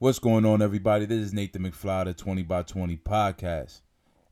What's 0.00 0.18
going 0.18 0.44
on, 0.44 0.60
everybody? 0.60 1.06
This 1.06 1.20
is 1.20 1.32
Nathan 1.32 1.62
McFly, 1.62 2.06
the 2.06 2.14
20 2.14 2.42
by 2.42 2.64
20 2.64 2.96
podcast. 2.96 3.80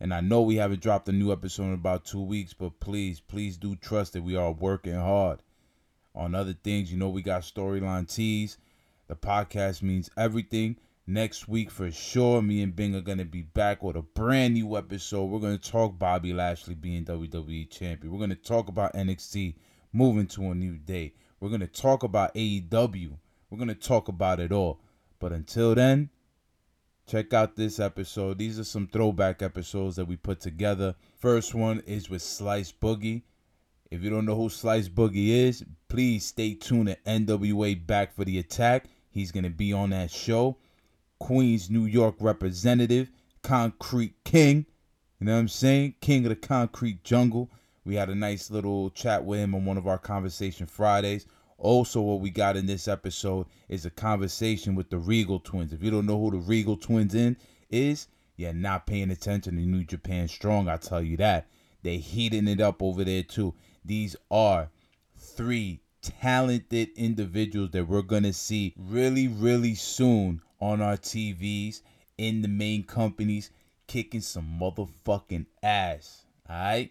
And 0.01 0.13
I 0.13 0.21
know 0.21 0.43
we 0.43 0.57
haven't 0.57 0.83
dropped 0.83 1.09
a 1.09 1.13
new 1.13 1.31
episode 1.31 1.67
in 1.67 1.75
about 1.75 2.05
two 2.05 2.21
weeks, 2.21 2.53
but 2.53 2.81
please, 2.81 3.21
please 3.21 3.59
do 3.59 3.77
trust 3.77 4.15
that 4.15 4.25
we 4.25 4.35
are 4.35 4.51
working 4.51 4.97
hard 4.97 5.41
on 6.17 6.35
other 6.35 6.53
things. 6.53 6.91
You 6.91 6.99
know, 6.99 7.11
we 7.11 7.23
got 7.23 7.43
storyline 7.43 8.13
teas. 8.13 8.59
The 9.07 9.15
podcast 9.15 9.83
means 9.83 10.11
everything. 10.17 10.79
Next 11.07 11.47
week, 11.47 11.71
for 11.71 11.93
sure, 11.93 12.43
me 12.43 12.61
and 12.61 12.75
Bing 12.75 12.97
are 12.97 13.01
going 13.01 13.19
to 13.19 13.25
be 13.25 13.43
back 13.43 13.85
with 13.85 13.95
a 13.95 14.03
brand 14.03 14.55
new 14.55 14.77
episode. 14.77 15.27
We're 15.27 15.39
going 15.39 15.59
to 15.59 15.71
talk 15.71 15.97
Bobby 15.97 16.33
Lashley 16.33 16.75
being 16.75 17.05
WWE 17.05 17.71
champion. 17.71 18.13
We're 18.13 18.19
going 18.19 18.31
to 18.31 18.37
talk 18.37 18.69
about 18.69 18.95
NXT 18.95 19.55
moving 19.93 20.27
to 20.27 20.51
a 20.51 20.57
new 20.57 20.77
day. 20.77 21.15
We're 21.39 21.51
going 21.51 21.61
to 21.61 21.69
talk 21.69 22.03
about 22.03 22.35
AEW. 22.35 23.17
We're 23.49 23.59
going 23.59 23.69
to 23.69 23.77
talk 23.77 24.09
about 24.09 24.41
it 24.41 24.51
all. 24.51 24.81
But 25.23 25.31
until 25.31 25.77
then, 25.77 26.11
check 27.07 27.33
out 27.33 27.55
this 27.55 27.79
episode. 27.79 28.39
These 28.39 28.59
are 28.59 28.65
some 28.65 28.89
throwback 28.89 29.41
episodes 29.41 29.95
that 29.95 30.09
we 30.09 30.17
put 30.17 30.41
together. 30.41 30.97
First 31.17 31.55
one 31.55 31.79
is 31.87 32.11
with 32.11 32.23
Slice 32.23 32.73
Boogie. 32.73 33.23
If 33.89 34.03
you 34.03 34.11
don't 34.11 34.27
know 34.27 34.35
who 34.35 34.49
Slice 34.49 34.89
Boogie 34.89 35.29
is, 35.29 35.65
please 35.87 36.25
stay 36.25 36.55
tuned 36.55 36.89
at 36.89 37.05
NWA 37.05 37.87
Back 37.87 38.17
for 38.17 38.25
the 38.25 38.41
Attack. 38.41 38.87
He's 39.11 39.31
going 39.31 39.45
to 39.45 39.51
be 39.51 39.73
on 39.73 39.91
that 39.91 40.11
show. 40.11 40.57
Queens, 41.21 41.71
New 41.71 41.85
York 41.85 42.17
representative, 42.19 43.13
Concrete 43.43 44.25
King. 44.25 44.67
You 45.21 45.27
know 45.27 45.35
what 45.35 45.39
I'm 45.39 45.49
saying? 45.49 45.95
King 46.01 46.25
of 46.25 46.31
the 46.31 46.37
Concrete 46.37 47.05
Jungle. 47.05 47.49
We 47.85 47.95
had 47.95 48.11
a 48.11 48.17
nice 48.17 48.51
little 48.51 48.91
chat 48.91 49.25
with 49.25 49.39
him 49.39 49.55
on 49.55 49.67
one 49.67 49.79
of 49.79 49.87
our 49.87 49.99
Conversation 49.99 50.67
Fridays. 50.67 51.27
Also, 51.63 52.01
what 52.01 52.19
we 52.19 52.29
got 52.29 52.57
in 52.57 52.67
this 52.67 52.89
episode 52.89 53.47
is 53.69 53.87
a 53.87 53.91
conversation 53.91 54.75
with 54.75 54.91
the 54.91 54.99
Regal 54.99 55.39
twins. 55.39 55.73
If 55.73 55.81
you 55.81 55.93
don't 55.93 56.07
know 56.07 56.19
who 56.19 56.33
the 56.33 56.39
Regal 56.39 56.77
twins 56.77 57.15
in 57.15 57.37
is, 57.71 58.09
you're 58.37 58.53
not 58.53 58.85
paying 58.85 59.13
attention 59.13 59.55
to 59.55 59.63
New 59.63 59.85
Japan 59.85 60.27
Strong. 60.27 60.69
I 60.69 60.77
tell 60.77 61.01
you 61.01 61.17
that. 61.19 61.47
They 61.85 61.99
heating 61.99 62.49
it 62.49 62.61
up 62.61 62.83
over 62.83 63.05
there 63.05 63.23
too. 63.23 63.55
These 63.85 64.17
are 64.29 64.71
three 65.17 65.83
talented 66.01 66.91
individuals 66.97 67.71
that 67.71 67.87
we're 67.87 68.03
gonna 68.03 68.33
see 68.33 68.75
really, 68.77 69.29
really 69.29 69.77
soon 69.77 70.43
on 70.61 70.81
our 70.81 70.97
TVs 70.97 71.83
in 72.19 72.43
the 72.43 72.49
main 72.49 72.83
companies, 72.83 73.53
kicking 73.87 74.21
some 74.21 74.59
motherfucking 74.61 75.47
ass. 75.63 76.27
Alright? 76.51 76.91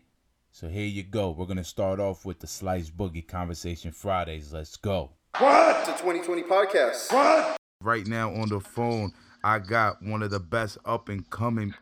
So 0.54 0.68
here 0.68 0.86
you 0.86 1.04
go. 1.04 1.32
We're 1.32 1.46
gonna 1.46 1.64
start 1.64 2.02
off 2.02 2.26
with 2.26 2.40
the 2.40 2.48
Slice 2.48 2.90
Boogie 2.90 3.26
Conversation 3.26 3.94
Fridays. 3.94 4.52
Let's 4.52 4.76
go. 4.76 5.12
What? 5.38 5.86
The 5.86 5.94
2020 5.94 6.44
podcast. 6.44 7.12
What? 7.14 7.58
Right 7.82 8.06
now 8.06 8.34
on 8.34 8.50
the 8.50 8.60
phone, 8.60 9.14
I 9.46 9.60
got 9.60 10.04
one 10.04 10.22
of 10.22 10.30
the 10.30 10.42
best 10.42 10.78
up 10.86 11.08
and 11.08 11.28
coming 11.30 11.74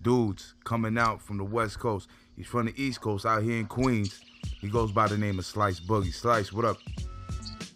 dudes 0.00 0.54
coming 0.64 0.96
out 0.96 1.22
from 1.22 1.38
the 1.38 1.44
West 1.44 1.80
Coast. 1.80 2.08
He's 2.36 2.46
from 2.46 2.66
the 2.66 2.82
East 2.82 3.00
Coast 3.00 3.26
out 3.26 3.42
here 3.42 3.58
in 3.58 3.66
Queens. 3.66 4.20
He 4.60 4.68
goes 4.68 4.92
by 4.92 5.08
the 5.08 5.18
name 5.18 5.40
of 5.40 5.44
Slice 5.44 5.80
Boogie. 5.80 6.14
Slice, 6.14 6.52
what 6.52 6.64
up? 6.64 6.78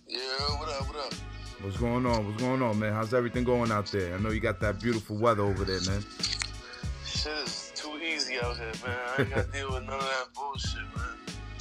Yeah, 0.06 0.20
what 0.58 0.68
up, 0.68 0.86
what 0.86 0.96
up? 1.04 1.14
What's 1.62 1.78
going 1.78 2.06
on? 2.06 2.28
What's 2.28 2.40
going 2.40 2.62
on, 2.62 2.78
man? 2.78 2.92
How's 2.92 3.12
everything 3.12 3.42
going 3.42 3.72
out 3.72 3.86
there? 3.86 4.14
I 4.14 4.18
know 4.18 4.30
you 4.30 4.40
got 4.40 4.60
that 4.60 4.80
beautiful 4.80 5.16
weather 5.16 5.42
over 5.42 5.64
there, 5.64 5.80
man. 5.80 6.04
Shit 7.04 7.32
is 7.44 7.67
out 8.42 8.56
here, 8.56 8.72
man. 8.86 8.98
I 9.16 9.20
ain't 9.22 9.30
gotta 9.34 9.48
deal 9.52 9.72
with 9.72 9.84
none 9.84 9.94
of 9.94 10.00
that 10.00 10.26
bullshit, 10.34 10.82
man. 10.96 11.04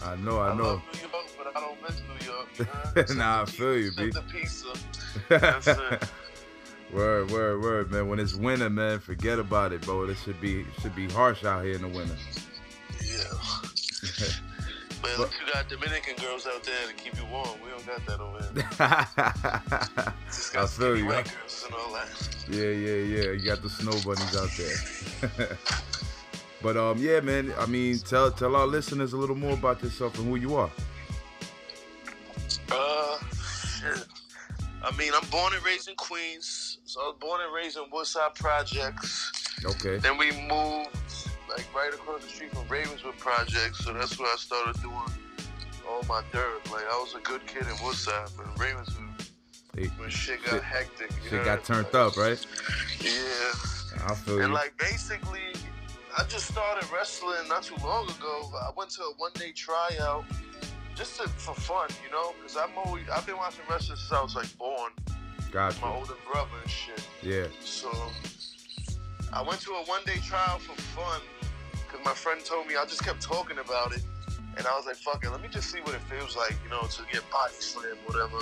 I 0.04 0.16
know, 0.18 0.40
I 0.40 0.50
I 0.52 0.56
know. 0.56 0.64
love 0.64 0.82
New 0.94 1.00
York, 1.02 1.26
but 1.38 1.48
I 1.56 1.60
don't 1.60 1.82
miss 1.82 2.02
New 2.08 2.26
York. 2.26 2.48
Man. 3.08 3.18
Nah, 3.18 3.42
I 3.42 3.46
feel 3.46 3.78
you, 3.78 3.92
B. 3.98 4.10
the 4.12 4.22
pizza. 4.32 4.68
That's 5.28 5.68
it. 5.68 6.04
word, 6.94 7.32
word, 7.32 7.62
word, 7.62 7.92
man. 7.92 8.08
When 8.08 8.20
it's 8.20 8.36
winter, 8.36 8.70
man, 8.70 9.00
forget 9.00 9.40
about 9.40 9.74
it, 9.74 9.82
bro. 9.82 10.04
It 10.04 10.18
should 10.24 10.40
be 10.40 10.66
should 10.82 10.96
be 10.96 11.10
harsh 11.10 11.44
out 11.44 11.64
here 11.66 11.74
in 11.76 11.82
the 11.82 11.88
winter. 11.88 12.16
Yeah. 13.04 13.24
But 15.02 15.18
you 15.18 15.54
got 15.54 15.68
Dominican 15.70 16.16
girls 16.24 16.48
out 16.48 16.64
there 16.64 16.88
to 16.88 16.94
keep 16.94 17.16
you 17.18 17.26
warm. 17.32 17.50
We 17.64 17.70
don't 17.70 17.86
got 17.86 18.06
that 18.06 18.20
over 18.20 18.40
here. 18.40 20.18
Just 20.28 20.54
got 20.54 20.64
I 20.64 20.68
feel 20.68 20.98
you. 20.98 21.06
white 21.08 21.26
girls 21.26 21.66
and 21.66 21.76
all 21.76 21.94
that. 21.94 22.08
Yeah, 22.50 22.70
yeah, 22.70 22.96
yeah. 23.26 23.32
You 23.32 23.46
got 23.46 23.62
the 23.62 23.70
snow 23.70 23.92
bunnies 24.06 24.36
out 24.36 24.50
there. 24.58 25.58
But 26.62 26.78
um, 26.78 26.98
yeah, 26.98 27.20
man. 27.20 27.54
I 27.58 27.66
mean, 27.66 28.00
tell 28.00 28.32
tell 28.32 28.56
our 28.56 28.68
listeners 28.68 29.14
a 29.14 29.18
little 29.18 29.36
more 29.36 29.54
about 29.54 29.82
yourself 29.84 30.18
and 30.20 30.28
who 30.28 30.36
you 30.36 30.56
are. 30.56 30.72
Uh, 32.72 33.18
shit. 33.80 34.06
I 34.84 34.96
mean, 34.98 35.12
I'm 35.16 35.28
born 35.30 35.54
and 35.54 35.64
raised 35.66 35.90
in 35.90 35.96
Queens. 35.96 36.78
So 36.86 37.02
I 37.02 37.08
was 37.08 37.16
born 37.20 37.42
and 37.42 37.54
raised 37.54 37.78
in 37.78 37.84
Woodside 37.92 38.36
Projects. 38.36 39.32
Okay. 39.66 39.98
Then 39.98 40.18
we 40.18 40.32
moved 40.32 40.90
like 41.50 41.66
right 41.76 41.94
across 41.94 42.24
the 42.24 42.30
street 42.30 42.52
from 42.54 42.68
Ravenswood 42.68 43.18
Projects, 43.18 43.80
so 43.84 43.94
that's 43.94 44.18
where 44.20 44.32
I 44.32 44.36
started 44.38 44.82
doing 44.82 44.96
all 45.90 46.04
my 46.08 46.22
dirt. 46.32 46.70
Like 46.72 46.84
I 46.92 46.98
was 46.98 47.16
a 47.16 47.20
good 47.22 47.46
kid 47.48 47.64
in 47.64 47.86
Woodside, 47.86 48.30
but 48.38 48.46
in 48.46 48.54
Ravenswood, 48.56 49.04
Hey, 49.76 49.88
when 49.98 50.10
shit 50.10 50.44
got 50.44 50.54
Shit- 50.56 50.64
hectic, 50.64 51.12
shit 51.24 51.32
know? 51.34 51.44
got 51.46 51.64
turned 51.64 51.94
up, 51.94 52.18
right? 52.18 52.44
Yeah, 53.00 53.12
I 54.08 54.16
feel 54.16 54.40
and 54.40 54.48
you. 54.50 54.54
like 54.54 54.76
basically, 54.78 55.40
I 56.18 56.24
just 56.24 56.48
started 56.48 56.90
wrestling 56.92 57.48
not 57.48 57.62
too 57.62 57.76
long 57.84 58.10
ago. 58.10 58.50
I 58.60 58.72
went 58.76 58.90
to 58.92 59.04
a 59.04 59.14
one 59.18 59.32
day 59.36 59.52
tryout 59.52 60.26
just 60.96 61.20
to, 61.20 61.30
for 61.30 61.54
fun, 61.54 61.90
you 62.04 62.12
know, 62.12 62.34
because 62.38 62.58
I'm 62.58 62.72
always 62.76 63.08
I've 63.08 63.26
been 63.28 63.38
watching 63.38 63.62
wrestling 63.70 63.98
since 63.98 64.12
I 64.12 64.24
was 64.24 64.36
like 64.36 64.58
born. 64.58 64.92
Gotcha. 65.52 65.80
My 65.80 65.94
older 65.94 66.16
brother 66.26 66.50
and 66.60 66.72
shit. 66.72 67.08
Yeah. 67.22 67.46
So 67.60 67.92
I 69.32 69.44
went 69.44 69.62
to 69.62 69.74
a 69.74 69.84
one 69.84 70.02
day 70.06 70.18
trial 70.26 70.58
for 70.58 70.74
fun 70.82 71.22
because 71.72 72.04
my 72.04 72.14
friend 72.14 72.44
told 72.44 72.66
me 72.66 72.76
I 72.76 72.86
just 72.86 73.04
kept 73.04 73.22
talking 73.22 73.60
about 73.60 73.94
it. 73.94 74.02
And 74.58 74.66
I 74.66 74.76
was 74.76 74.88
like, 74.88 74.96
fuck 74.96 75.24
it, 75.24 75.30
let 75.30 75.40
me 75.40 75.50
just 75.52 75.72
see 75.72 75.80
what 75.82 75.94
it 75.94 76.02
feels 76.10 76.36
like, 76.36 76.58
you 76.64 76.72
know, 76.72 76.82
to 76.82 77.04
get 77.14 77.30
body 77.30 77.54
slammed, 77.60 78.00
whatever. 78.08 78.40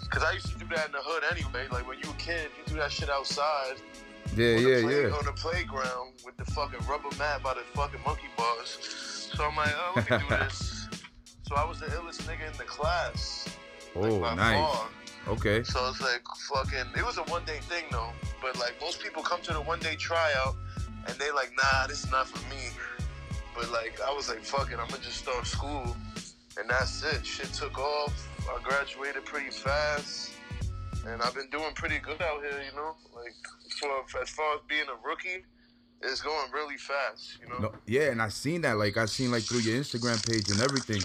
Because 0.00 0.22
I 0.22 0.30
used 0.30 0.52
to 0.52 0.58
do 0.60 0.66
that 0.76 0.86
in 0.86 0.92
the 0.92 1.02
hood 1.02 1.24
anyway. 1.28 1.66
Like 1.72 1.88
when 1.88 1.98
you 1.98 2.08
were 2.08 2.14
a 2.14 2.18
kid, 2.18 2.50
you 2.56 2.72
do 2.72 2.78
that 2.78 2.92
shit 2.92 3.10
outside 3.10 3.82
Yeah, 4.36 4.56
yeah, 4.58 4.76
yeah. 4.76 5.16
on 5.16 5.24
the 5.24 5.32
playground 5.34 6.12
with 6.24 6.36
the 6.36 6.44
fucking 6.52 6.86
rubber 6.86 7.08
mat 7.18 7.42
by 7.42 7.54
the 7.54 7.60
fucking 7.72 8.00
monkey 8.04 8.28
bars. 8.36 9.30
So 9.34 9.44
I'm 9.44 9.56
like, 9.56 9.72
oh, 9.74 9.92
let 9.96 10.10
me 10.10 10.18
do 10.18 10.36
this. 10.36 10.88
So 11.48 11.54
I 11.54 11.64
was 11.64 11.78
the 11.78 11.86
illest 11.86 12.22
nigga 12.22 12.50
in 12.50 12.58
the 12.58 12.64
class. 12.64 13.48
Oh, 13.94 14.18
by 14.18 14.34
nice. 14.34 14.58
far. 14.58 14.88
Okay. 15.28 15.62
So 15.62 15.88
it's 15.88 16.00
like 16.00 16.22
fucking. 16.52 16.90
It 16.96 17.06
was 17.06 17.18
a 17.18 17.22
one 17.22 17.44
day 17.44 17.58
thing 17.62 17.84
though, 17.92 18.10
but 18.42 18.58
like 18.58 18.74
most 18.80 19.00
people 19.00 19.22
come 19.22 19.40
to 19.42 19.52
the 19.52 19.60
one 19.60 19.78
day 19.78 19.94
tryout 19.94 20.56
and 21.06 21.16
they 21.18 21.30
like, 21.30 21.52
nah, 21.56 21.86
this 21.86 22.02
is 22.02 22.10
not 22.10 22.26
for 22.26 22.42
me. 22.52 22.70
But 23.54 23.70
like 23.70 24.00
I 24.04 24.12
was 24.12 24.28
like, 24.28 24.40
fuck 24.42 24.72
it, 24.72 24.78
I'm 24.80 24.88
gonna 24.88 25.02
just 25.02 25.18
start 25.18 25.46
school, 25.46 25.96
and 26.58 26.68
that's 26.68 27.04
it. 27.04 27.24
Shit 27.24 27.52
took 27.52 27.78
off. 27.78 28.28
I 28.40 28.60
graduated 28.62 29.24
pretty 29.24 29.50
fast, 29.50 30.32
and 31.06 31.22
I've 31.22 31.34
been 31.34 31.48
doing 31.50 31.72
pretty 31.74 31.98
good 31.98 32.20
out 32.22 32.40
here. 32.42 32.62
You 32.70 32.76
know, 32.76 32.94
like 33.14 33.34
for 34.10 34.20
as 34.22 34.30
far 34.30 34.54
as 34.54 34.60
being 34.68 34.84
a 34.88 35.06
rookie, 35.08 35.44
it's 36.02 36.20
going 36.20 36.50
really 36.52 36.76
fast. 36.76 37.38
You 37.42 37.48
know. 37.48 37.58
No, 37.58 37.72
yeah, 37.86 38.10
and 38.10 38.20
I 38.20 38.28
seen 38.28 38.60
that. 38.62 38.76
Like 38.76 38.96
I 38.96 39.06
seen 39.06 39.30
like 39.30 39.42
through 39.44 39.60
your 39.60 39.80
Instagram 39.80 40.24
page 40.28 40.50
and 40.50 40.60
everything 40.60 41.02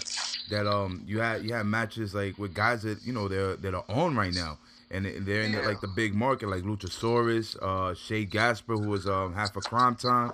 that 0.50 0.66
um 0.66 1.02
you 1.06 1.20
had 1.20 1.42
you 1.44 1.54
had 1.54 1.66
matches 1.66 2.14
like 2.14 2.38
with 2.38 2.54
guys 2.54 2.82
that 2.82 3.02
you 3.04 3.12
know 3.12 3.28
they're 3.28 3.56
that 3.56 3.74
are 3.74 3.84
on 3.88 4.16
right 4.16 4.34
now. 4.34 4.58
And 4.94 5.06
they- 5.06 5.18
they're 5.20 5.40
in 5.44 5.52
the, 5.52 5.62
like 5.62 5.80
the 5.80 5.88
big 5.88 6.14
market, 6.14 6.50
like 6.50 6.64
Luchasaurus, 6.64 7.56
uh, 7.62 7.94
Shad 7.94 8.28
Gaspard, 8.30 8.78
who 8.80 8.90
was 8.90 9.06
um 9.08 9.32
half 9.34 9.56
a 9.56 9.60
crime 9.60 9.94
time, 9.96 10.32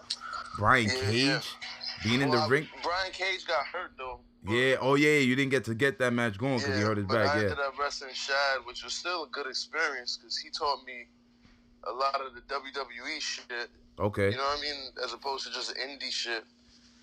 Brian 0.58 0.86
Yeah, 0.86 1.00
Cage, 1.02 1.14
yeah. 1.14 1.40
being 2.02 2.22
in 2.22 2.30
the 2.30 2.38
I- 2.38 2.48
ring. 2.48 2.68
Brian 2.82 3.12
Cage 3.12 3.46
got 3.46 3.64
hurt 3.66 3.92
though. 3.96 4.18
Yeah, 4.46 4.76
oh 4.80 4.94
yeah, 4.94 5.18
you 5.18 5.34
didn't 5.34 5.50
get 5.50 5.64
to 5.64 5.74
get 5.74 5.98
that 5.98 6.12
match 6.12 6.38
going 6.38 6.58
because 6.58 6.76
he 6.76 6.82
hurt 6.82 6.96
his 6.96 7.06
but 7.06 7.14
back. 7.14 7.34
I 7.34 7.36
Yeah, 7.36 7.42
ended 7.42 7.58
up 7.58 7.78
wrestling 7.78 8.14
Shad, 8.14 8.60
which 8.64 8.84
was 8.84 8.94
still 8.94 9.24
a 9.24 9.28
good 9.28 9.46
experience 9.46 10.16
because 10.16 10.36
he 10.36 10.50
taught 10.50 10.84
me 10.86 11.06
a 11.84 11.92
lot 11.92 12.20
of 12.24 12.34
the 12.34 12.40
WWE 12.42 13.20
shit. 13.20 13.68
okay, 13.98 14.30
You 14.30 14.36
know 14.36 14.42
what 14.44 14.58
I 14.58 14.62
mean? 14.62 14.90
As 15.04 15.12
opposed 15.12 15.46
to 15.46 15.52
just 15.52 15.74
indie 15.76 16.10
shit. 16.10 16.44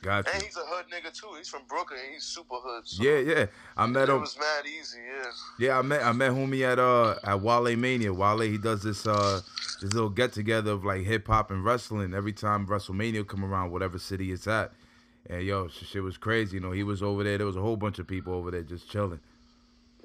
got 0.01 0.27
And 0.33 0.43
he's 0.43 0.55
a 0.55 0.61
hood 0.61 0.85
nigga 0.91 1.13
too. 1.13 1.27
He's 1.37 1.49
from 1.49 1.63
Brooklyn. 1.67 1.99
He's 2.13 2.23
super 2.23 2.55
hood. 2.55 2.87
So 2.87 3.03
Yeah, 3.03 3.17
yeah, 3.17 3.45
I 3.75 3.85
met 3.85 4.09
him. 4.09 4.17
It 4.17 4.21
was 4.21 4.37
mad 4.39 4.65
easy. 4.65 4.99
Yeah. 4.99 5.31
Yeah, 5.59 5.79
I 5.79 5.81
met 5.81 6.03
I 6.03 6.11
met 6.13 6.31
homie 6.31 6.61
at 6.61 6.79
uh 6.79 7.15
at 7.23 7.41
Wale 7.41 7.75
Mania. 7.75 8.13
Wale 8.13 8.39
he 8.41 8.57
does 8.57 8.83
this 8.83 9.05
uh 9.05 9.41
this 9.81 9.93
little 9.93 10.09
get 10.09 10.31
together 10.31 10.71
of 10.71 10.85
like 10.85 11.01
hip 11.03 11.27
hop 11.27 11.51
and 11.51 11.65
wrestling 11.65 12.13
every 12.13 12.33
time 12.33 12.65
WrestleMania 12.65 13.27
come 13.27 13.43
around, 13.43 13.71
whatever 13.71 13.99
city 13.99 14.31
it's 14.31 14.47
at. 14.47 14.71
And 15.29 15.43
yo, 15.43 15.67
sh- 15.67 15.85
shit 15.85 16.03
was 16.03 16.17
crazy. 16.17 16.57
You 16.57 16.61
know, 16.61 16.71
he 16.71 16.83
was 16.83 17.01
over 17.01 17.23
there. 17.23 17.37
There 17.37 17.47
was 17.47 17.55
a 17.55 17.61
whole 17.61 17.77
bunch 17.77 17.99
of 17.99 18.07
people 18.07 18.33
over 18.33 18.51
there 18.51 18.63
just 18.63 18.89
chilling. 18.89 19.19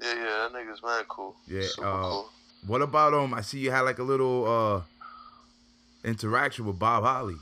Yeah, 0.01 0.13
yeah. 0.15 0.23
That 0.23 0.53
nigga's 0.53 0.81
mad 0.83 1.07
cool. 1.07 1.35
Yeah, 1.47 1.61
Super 1.63 1.87
uh, 1.87 2.01
cool. 2.01 2.29
What 2.67 2.81
about 2.81 3.13
um? 3.13 3.33
I 3.33 3.41
see 3.41 3.59
you 3.59 3.71
had 3.71 3.81
like 3.81 3.99
a 3.99 4.03
little 4.03 4.47
uh 4.47 4.81
interaction 6.07 6.65
with 6.65 6.79
Bob 6.79 7.03
Holly. 7.03 7.35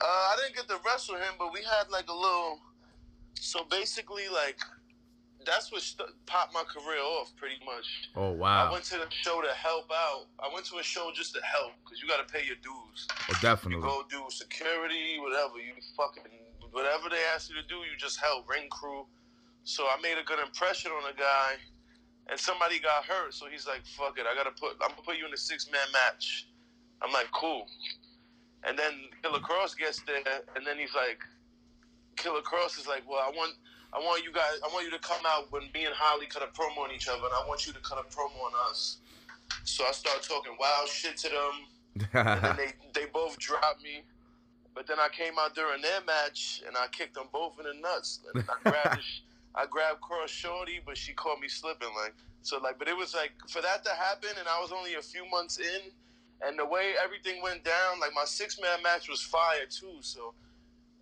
Uh, 0.00 0.04
I 0.04 0.36
didn't 0.42 0.56
get 0.56 0.68
to 0.68 0.80
wrestle 0.84 1.16
him, 1.16 1.34
but 1.38 1.52
we 1.52 1.60
had 1.60 1.90
like 1.90 2.08
a 2.08 2.14
little. 2.14 2.58
So 3.34 3.64
basically, 3.70 4.28
like 4.32 4.58
that's 5.46 5.70
what 5.72 5.80
st- 5.82 6.08
popped 6.26 6.52
my 6.52 6.64
career 6.64 7.00
off 7.00 7.32
pretty 7.36 7.56
much. 7.64 7.86
Oh 8.16 8.32
wow! 8.32 8.68
I 8.68 8.72
went 8.72 8.84
to 8.86 8.96
the 8.98 9.06
show 9.10 9.40
to 9.40 9.48
help 9.54 9.88
out. 9.92 10.26
I 10.40 10.52
went 10.52 10.66
to 10.66 10.78
a 10.78 10.82
show 10.82 11.10
just 11.14 11.34
to 11.34 11.40
help 11.42 11.72
because 11.84 12.02
you 12.02 12.08
got 12.08 12.26
to 12.26 12.32
pay 12.32 12.44
your 12.44 12.56
dues. 12.62 13.06
Oh, 13.10 13.24
You 13.28 13.34
definitely. 13.40 13.82
go 13.82 14.02
do 14.10 14.22
security, 14.28 15.18
whatever 15.20 15.58
you 15.58 15.72
fucking 15.96 16.24
whatever 16.72 17.08
they 17.08 17.22
ask 17.34 17.48
you 17.48 17.56
to 17.56 17.66
do, 17.68 17.76
you 17.76 17.96
just 17.96 18.20
help 18.20 18.48
ring 18.50 18.68
crew. 18.68 19.06
So 19.64 19.84
I 19.84 19.96
made 20.02 20.18
a 20.18 20.24
good 20.24 20.38
impression 20.38 20.90
on 20.92 21.10
a 21.10 21.16
guy, 21.16 21.54
and 22.28 22.38
somebody 22.38 22.78
got 22.78 23.04
hurt. 23.04 23.32
So 23.34 23.46
he's 23.46 23.66
like, 23.66 23.86
"Fuck 23.96 24.18
it, 24.18 24.26
I 24.30 24.34
gotta 24.34 24.50
put. 24.52 24.72
I'm 24.82 24.90
gonna 24.90 25.02
put 25.02 25.16
you 25.16 25.26
in 25.26 25.32
a 25.32 25.36
six 25.38 25.70
man 25.70 25.86
match." 25.92 26.48
I'm 27.02 27.12
like, 27.12 27.30
"Cool." 27.32 27.66
And 28.64 28.76
then 28.78 28.92
Killer 29.22 29.38
Kross 29.40 29.76
gets 29.78 30.02
there, 30.02 30.22
and 30.56 30.66
then 30.66 30.76
he's 30.78 30.94
like, 30.94 31.20
Killer 32.16 32.40
Kross 32.42 32.78
is 32.78 32.86
like, 32.86 33.02
"Well, 33.08 33.20
I 33.20 33.30
want." 33.30 33.54
I 33.96 34.00
want 34.00 34.22
you 34.22 34.30
guys. 34.30 34.60
I 34.62 34.68
want 34.74 34.84
you 34.84 34.90
to 34.90 34.98
come 34.98 35.24
out 35.26 35.50
when 35.50 35.62
me 35.72 35.86
and 35.86 35.94
Holly 35.96 36.26
cut 36.26 36.42
a 36.42 36.52
promo 36.52 36.84
on 36.84 36.92
each 36.94 37.08
other, 37.08 37.24
and 37.24 37.32
I 37.32 37.48
want 37.48 37.66
you 37.66 37.72
to 37.72 37.80
cut 37.80 37.98
a 37.98 38.04
promo 38.14 38.36
on 38.44 38.52
us. 38.68 38.98
So 39.64 39.84
I 39.88 39.92
start 39.92 40.22
talking 40.22 40.52
wild 40.60 40.88
shit 40.88 41.16
to 41.18 41.28
them, 41.30 42.12
and 42.14 42.44
then 42.44 42.56
they 42.56 42.72
they 43.00 43.06
both 43.06 43.38
dropped 43.38 43.82
me. 43.82 44.02
But 44.74 44.86
then 44.86 44.98
I 45.00 45.08
came 45.08 45.38
out 45.40 45.54
during 45.54 45.80
their 45.80 46.02
match 46.06 46.62
and 46.66 46.76
I 46.76 46.86
kicked 46.88 47.14
them 47.14 47.28
both 47.32 47.58
in 47.58 47.64
the 47.64 47.72
nuts. 47.80 48.20
And 48.34 48.44
I 48.46 48.70
grabbed 48.70 49.02
sh- 49.02 49.20
I 49.54 49.64
grabbed 49.64 50.02
Kross 50.02 50.28
Shorty, 50.28 50.80
but 50.84 50.98
she 50.98 51.14
caught 51.14 51.40
me 51.40 51.48
slipping. 51.48 51.88
Like 51.96 52.14
so, 52.42 52.58
like, 52.58 52.78
but 52.78 52.88
it 52.88 52.96
was 52.96 53.14
like 53.14 53.32
for 53.48 53.62
that 53.62 53.82
to 53.84 53.90
happen, 53.92 54.30
and 54.38 54.46
I 54.46 54.60
was 54.60 54.72
only 54.72 54.94
a 54.94 55.02
few 55.02 55.24
months 55.30 55.58
in, 55.58 55.90
and 56.46 56.58
the 56.58 56.66
way 56.66 56.92
everything 57.02 57.42
went 57.42 57.64
down, 57.64 57.98
like 57.98 58.12
my 58.14 58.26
six 58.26 58.60
man 58.60 58.82
match 58.82 59.08
was 59.08 59.22
fire 59.22 59.64
too. 59.70 59.96
So 60.02 60.34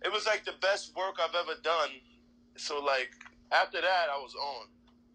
it 0.05 0.11
was 0.13 0.25
like 0.25 0.45
the 0.45 0.55
best 0.61 0.95
work 0.95 1.19
I've 1.21 1.35
ever 1.35 1.59
done. 1.61 1.89
So 2.57 2.79
like 2.83 3.09
after 3.51 3.81
that, 3.81 4.07
I 4.13 4.17
was 4.17 4.35
on. 4.35 4.67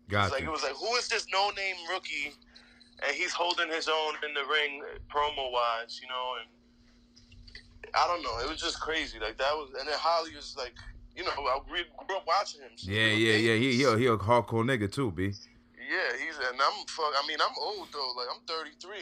It 0.07 0.11
Gotcha. 0.11 0.35
like 0.35 0.43
it 0.43 0.51
was 0.51 0.63
like 0.63 0.75
who 0.75 0.95
is 0.97 1.09
this 1.09 1.27
no 1.33 1.51
name 1.51 1.77
rookie, 1.93 2.33
and 3.07 3.15
he's 3.17 3.33
holding 3.33 3.69
his 3.69 3.89
own 3.89 4.15
in 4.27 4.35
the 4.35 4.45
ring 4.51 4.83
promo 5.09 5.53
wise, 5.53 6.01
you 6.03 6.09
know, 6.09 6.35
and 6.41 6.49
I 7.95 8.07
don't 8.07 8.23
know, 8.23 8.39
it 8.45 8.49
was 8.49 8.61
just 8.61 8.81
crazy. 8.81 9.19
Like 9.19 9.39
that 9.39 9.53
was, 9.55 9.71
and 9.79 9.89
then 9.89 9.97
Holly 9.99 10.35
was 10.35 10.55
like, 10.57 10.75
you 11.17 11.25
know, 11.25 11.31
I 11.31 11.59
re- 11.71 11.87
grew 12.07 12.17
up 12.17 12.27
watching 12.27 12.61
him. 12.61 12.71
so 12.77 12.91
yeah, 12.91 13.07
yeah, 13.07 13.37
yeah. 13.37 13.57
He 13.57 13.77
he 13.77 13.85
a, 13.85 13.97
he 13.97 14.07
a 14.07 14.17
hardcore 14.17 14.65
nigga 14.65 14.91
too, 14.91 15.11
b. 15.11 15.33
Yeah, 15.91 16.15
he's 16.23 16.39
and 16.39 16.55
I'm 16.55 16.87
fuck. 16.87 17.13
I 17.19 17.27
mean, 17.27 17.39
I'm 17.43 17.55
old 17.61 17.89
though. 17.93 18.13
Like 18.17 18.29
I'm 18.31 18.43
33, 18.47 18.99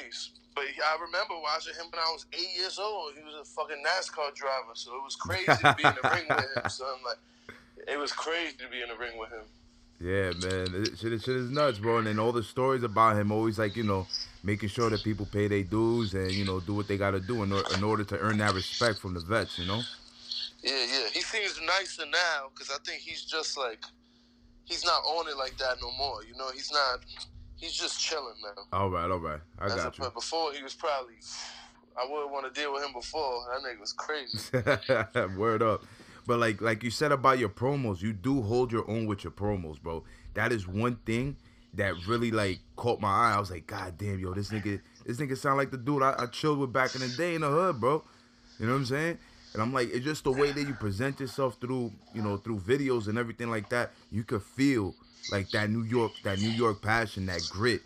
but 0.55 0.64
I 0.64 0.96
remember 1.05 1.37
watching 1.43 1.75
him 1.75 1.93
when 1.93 2.00
I 2.00 2.11
was 2.12 2.25
eight 2.32 2.56
years 2.56 2.79
old. 2.79 3.12
He 3.17 3.23
was 3.23 3.34
a 3.37 3.44
fucking 3.44 3.82
NASCAR 3.84 4.34
driver, 4.34 4.73
so 4.73 4.96
it 4.96 5.05
was 5.05 5.17
crazy 5.17 5.44
to 5.46 5.75
be 5.76 5.84
in 5.84 5.94
the 6.00 6.08
ring 6.08 6.25
with 6.29 6.49
him. 6.56 6.69
Son, 6.70 6.96
like 7.05 7.20
it 7.86 7.98
was 7.98 8.12
crazy 8.12 8.56
to 8.58 8.69
be 8.69 8.82
in 8.82 8.88
the 8.88 8.96
ring 8.96 9.19
with 9.19 9.30
him. 9.30 9.44
Yeah, 10.00 10.30
man. 10.48 10.82
It, 10.84 10.98
shit, 10.98 11.20
shit 11.22 11.36
is 11.36 11.50
nuts, 11.50 11.78
bro. 11.78 11.98
And 11.98 12.06
then 12.06 12.19
all 12.19 12.32
the 12.32 12.42
stories 12.42 12.82
about 12.84 13.16
him 13.16 13.32
always 13.32 13.58
like, 13.58 13.76
you 13.76 13.82
know, 13.82 14.06
making 14.44 14.69
sure 14.69 14.88
that 14.90 15.02
people 15.02 15.26
pay 15.26 15.48
their 15.48 15.64
dues 15.64 16.14
and, 16.14 16.30
you 16.30 16.44
know, 16.44 16.60
do 16.60 16.75
what 16.75 16.86
they 16.86 16.96
got 16.96 17.10
to 17.12 17.20
do 17.20 17.42
in, 17.42 17.52
or, 17.52 17.62
in 17.75 17.82
order 17.82 18.04
to 18.04 18.19
earn 18.19 18.38
that 18.38 18.54
respect 18.54 18.98
from 19.00 19.14
the 19.14 19.20
vets, 19.20 19.58
you 19.58 19.66
know? 19.66 19.82
Yeah, 20.62 20.72
yeah. 20.72 21.08
He 21.12 21.20
seems 21.20 21.60
nicer 21.66 22.04
now 22.06 22.48
because 22.54 22.70
I 22.70 22.78
think 22.84 23.00
he's 23.02 23.25
just 23.25 23.56
like 23.58 23.84
he's 24.64 24.84
not 24.84 25.02
on 25.04 25.28
it 25.28 25.36
like 25.36 25.56
that 25.58 25.76
no 25.81 25.90
more. 25.92 26.22
You 26.24 26.36
know, 26.36 26.50
he's 26.52 26.70
not. 26.72 27.00
He's 27.56 27.72
just 27.74 28.00
chilling 28.00 28.34
now. 28.42 28.62
All 28.72 28.90
right, 28.90 29.10
all 29.10 29.19
right. 29.19 29.40
I 29.58 29.66
As 29.66 29.74
got 29.74 29.98
a- 29.98 30.10
before, 30.10 30.52
he 30.52 30.62
was 30.62 30.74
probably. 30.74 31.14
I 32.00 32.08
wouldn't 32.08 32.31
want 32.31 32.52
to 32.52 32.60
deal 32.60 32.72
with 32.72 32.84
him 32.84 32.92
before. 32.92 33.44
That 33.52 33.69
nigga 33.69 33.81
was 33.81 33.92
crazy. 33.92 34.38
you. 35.32 35.36
Word 35.38 35.62
up. 35.62 35.84
But 36.28 36.40
like 36.40 36.60
like 36.60 36.84
you 36.84 36.90
said 36.90 37.10
about 37.10 37.38
your 37.38 37.48
promos, 37.48 38.02
you 38.02 38.12
do 38.12 38.42
hold 38.42 38.70
your 38.70 38.88
own 38.88 39.06
with 39.06 39.25
your 39.25 39.30
promos, 39.30 39.80
bro. 39.80 40.04
That 40.34 40.52
is 40.52 40.69
one 40.69 40.96
thing 41.06 41.36
that 41.72 41.94
really 42.06 42.30
like 42.30 42.58
caught 42.76 43.00
my 43.00 43.08
eye. 43.08 43.32
I 43.34 43.40
was 43.40 43.50
like, 43.50 43.66
God 43.66 43.96
damn, 43.96 44.19
yo, 44.19 44.34
this 44.34 44.50
nigga, 44.50 44.78
this 45.06 45.16
nigga 45.16 45.38
sound 45.38 45.56
like 45.56 45.70
the 45.70 45.78
dude 45.78 46.02
I, 46.02 46.14
I 46.19 46.26
chilled 46.26 46.58
with 46.58 46.70
back 46.70 46.94
in 46.94 47.00
the 47.00 47.08
day 47.08 47.34
in 47.34 47.40
the 47.40 47.48
hood, 47.48 47.80
bro. 47.80 48.04
You 48.58 48.66
know 48.66 48.72
what 48.72 48.78
I'm 48.80 48.84
saying? 48.84 49.19
And 49.54 49.62
I'm 49.62 49.72
like, 49.72 49.88
it's 49.90 50.04
just 50.04 50.25
the 50.25 50.30
way 50.30 50.52
that 50.52 50.60
you 50.60 50.75
present 50.75 51.19
yourself 51.19 51.56
through, 51.62 51.92
you 52.12 52.20
know, 52.20 52.36
through 52.36 52.60
videos 52.60 53.08
and 53.08 53.16
everything 53.16 53.48
like 53.48 53.70
that. 53.70 53.92
You 54.12 54.22
could 54.22 54.42
feel 54.42 54.94
like 55.32 55.48
that 55.52 55.70
New 55.70 55.82
York, 55.82 56.12
that 56.24 56.40
New 56.40 56.50
York 56.50 56.82
passion, 56.82 57.24
that 57.26 57.40
grit, 57.48 57.81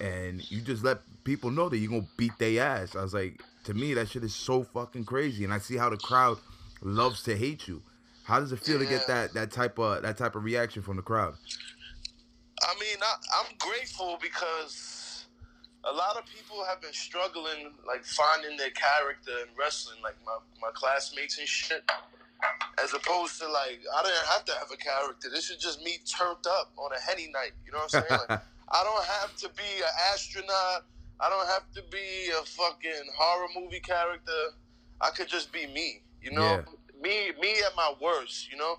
and 0.00 0.42
you 0.50 0.60
just 0.60 0.82
let 0.82 1.02
people 1.22 1.52
know 1.52 1.68
that 1.68 1.78
you're 1.78 1.90
gonna 1.90 2.08
beat 2.16 2.36
their 2.40 2.64
ass. 2.64 2.96
I 2.96 3.02
was 3.02 3.14
like, 3.14 3.40
to 3.62 3.74
me, 3.74 3.94
that 3.94 4.08
shit 4.08 4.24
is 4.24 4.34
so 4.34 4.64
fucking 4.64 5.04
crazy, 5.04 5.44
and 5.44 5.54
I 5.54 5.58
see 5.58 5.76
how 5.76 5.88
the 5.88 5.96
crowd 5.96 6.38
loves 6.80 7.22
to 7.24 7.36
hate 7.36 7.68
you. 7.68 7.82
How 8.24 8.40
does 8.40 8.52
it 8.52 8.60
feel 8.60 8.78
to 8.78 8.86
get 8.86 9.06
that 9.06 9.34
that 9.34 9.50
type 9.50 9.78
of 9.78 10.02
that 10.02 10.16
type 10.16 10.36
of 10.36 10.44
reaction 10.44 10.82
from 10.82 10.96
the 10.96 11.02
crowd? 11.02 11.34
I 12.62 12.74
mean, 12.78 12.96
I, 13.02 13.14
I'm 13.40 13.56
grateful 13.58 14.18
because 14.20 15.26
a 15.84 15.92
lot 15.92 16.16
of 16.16 16.24
people 16.26 16.64
have 16.64 16.80
been 16.80 16.92
struggling, 16.92 17.72
like 17.86 18.04
finding 18.04 18.56
their 18.56 18.70
character 18.70 19.32
in 19.42 19.48
wrestling, 19.58 19.96
like 20.02 20.16
my, 20.26 20.36
my 20.60 20.68
classmates 20.74 21.38
and 21.38 21.48
shit. 21.48 21.82
As 22.82 22.94
opposed 22.94 23.38
to 23.40 23.48
like, 23.48 23.80
I 23.96 24.02
didn't 24.02 24.26
have 24.26 24.44
to 24.46 24.52
have 24.52 24.70
a 24.72 24.76
character. 24.76 25.28
This 25.30 25.50
is 25.50 25.56
just 25.56 25.82
me 25.82 25.98
turned 26.04 26.46
up 26.46 26.72
on 26.76 26.90
a 26.96 27.00
henny 27.00 27.30
night. 27.32 27.52
You 27.66 27.72
know 27.72 27.78
what 27.78 27.94
I'm 27.94 28.04
saying? 28.08 28.20
Like, 28.28 28.40
I 28.72 28.84
don't 28.84 29.04
have 29.04 29.36
to 29.36 29.48
be 29.56 29.70
an 29.78 29.92
astronaut. 30.12 30.86
I 31.20 31.28
don't 31.28 31.46
have 31.48 31.70
to 31.74 31.82
be 31.90 32.30
a 32.30 32.44
fucking 32.44 33.12
horror 33.16 33.48
movie 33.58 33.80
character. 33.80 34.54
I 35.00 35.10
could 35.10 35.28
just 35.28 35.52
be 35.52 35.66
me. 35.66 36.02
You 36.22 36.32
know, 36.32 36.62
me 37.02 37.32
me 37.40 37.54
at 37.64 37.74
my 37.76 37.94
worst. 38.00 38.50
You 38.50 38.58
know 38.58 38.78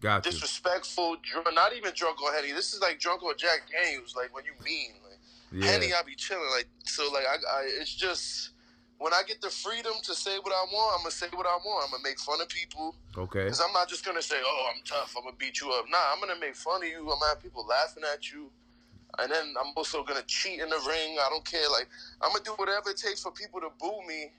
Got 0.00 0.26
you. 0.26 0.32
disrespectful, 0.32 1.16
drunk, 1.22 1.46
not 1.54 1.72
even 1.76 1.92
drunk 1.94 2.20
or 2.22 2.32
Henny. 2.32 2.52
This 2.52 2.74
is 2.74 2.80
like 2.80 2.98
drunk 2.98 3.22
or 3.22 3.34
Jack 3.34 3.70
Daniels, 3.70 4.14
like 4.16 4.34
when 4.34 4.44
you 4.44 4.52
mean. 4.64 4.90
Like 5.04 5.18
Yeah. 5.52 5.70
Henny, 5.70 5.92
I 5.94 6.02
be 6.02 6.14
chilling. 6.16 6.50
Like 6.54 6.68
so, 6.84 7.10
like 7.12 7.24
I, 7.24 7.36
I, 7.36 7.62
it's 7.80 7.94
just 7.94 8.50
when 8.98 9.12
I 9.12 9.22
get 9.26 9.40
the 9.40 9.50
freedom 9.50 9.92
to 10.02 10.14
say 10.14 10.38
what 10.38 10.52
I 10.52 10.64
want, 10.72 10.96
I'm 10.96 11.02
gonna 11.02 11.10
say 11.12 11.26
what 11.32 11.46
I 11.46 11.56
want. 11.64 11.84
I'm 11.84 11.90
gonna 11.92 12.02
make 12.02 12.18
fun 12.18 12.40
of 12.40 12.48
people 12.48 12.96
Okay. 13.16 13.44
because 13.44 13.60
I'm 13.60 13.72
not 13.72 13.88
just 13.88 14.04
gonna 14.04 14.22
say, 14.22 14.36
"Oh, 14.44 14.72
I'm 14.74 14.82
tough. 14.84 15.14
I'm 15.16 15.24
gonna 15.24 15.36
beat 15.36 15.60
you 15.60 15.70
up." 15.70 15.86
Nah, 15.88 16.12
I'm 16.12 16.20
gonna 16.20 16.38
make 16.38 16.56
fun 16.56 16.82
of 16.82 16.88
you. 16.88 16.98
I'm 16.98 17.18
gonna 17.18 17.28
have 17.28 17.42
people 17.42 17.64
laughing 17.66 18.02
at 18.12 18.30
you. 18.32 18.50
And 19.18 19.30
then 19.30 19.54
I'm 19.60 19.72
also 19.76 20.02
gonna 20.02 20.22
cheat 20.26 20.60
in 20.60 20.68
the 20.68 20.80
ring. 20.88 21.18
I 21.18 21.28
don't 21.30 21.44
care. 21.44 21.68
Like 21.70 21.88
I'm 22.20 22.32
gonna 22.32 22.44
do 22.44 22.52
whatever 22.52 22.90
it 22.90 22.96
takes 22.96 23.22
for 23.22 23.30
people 23.30 23.60
to 23.60 23.68
boo 23.78 24.00
me. 24.08 24.32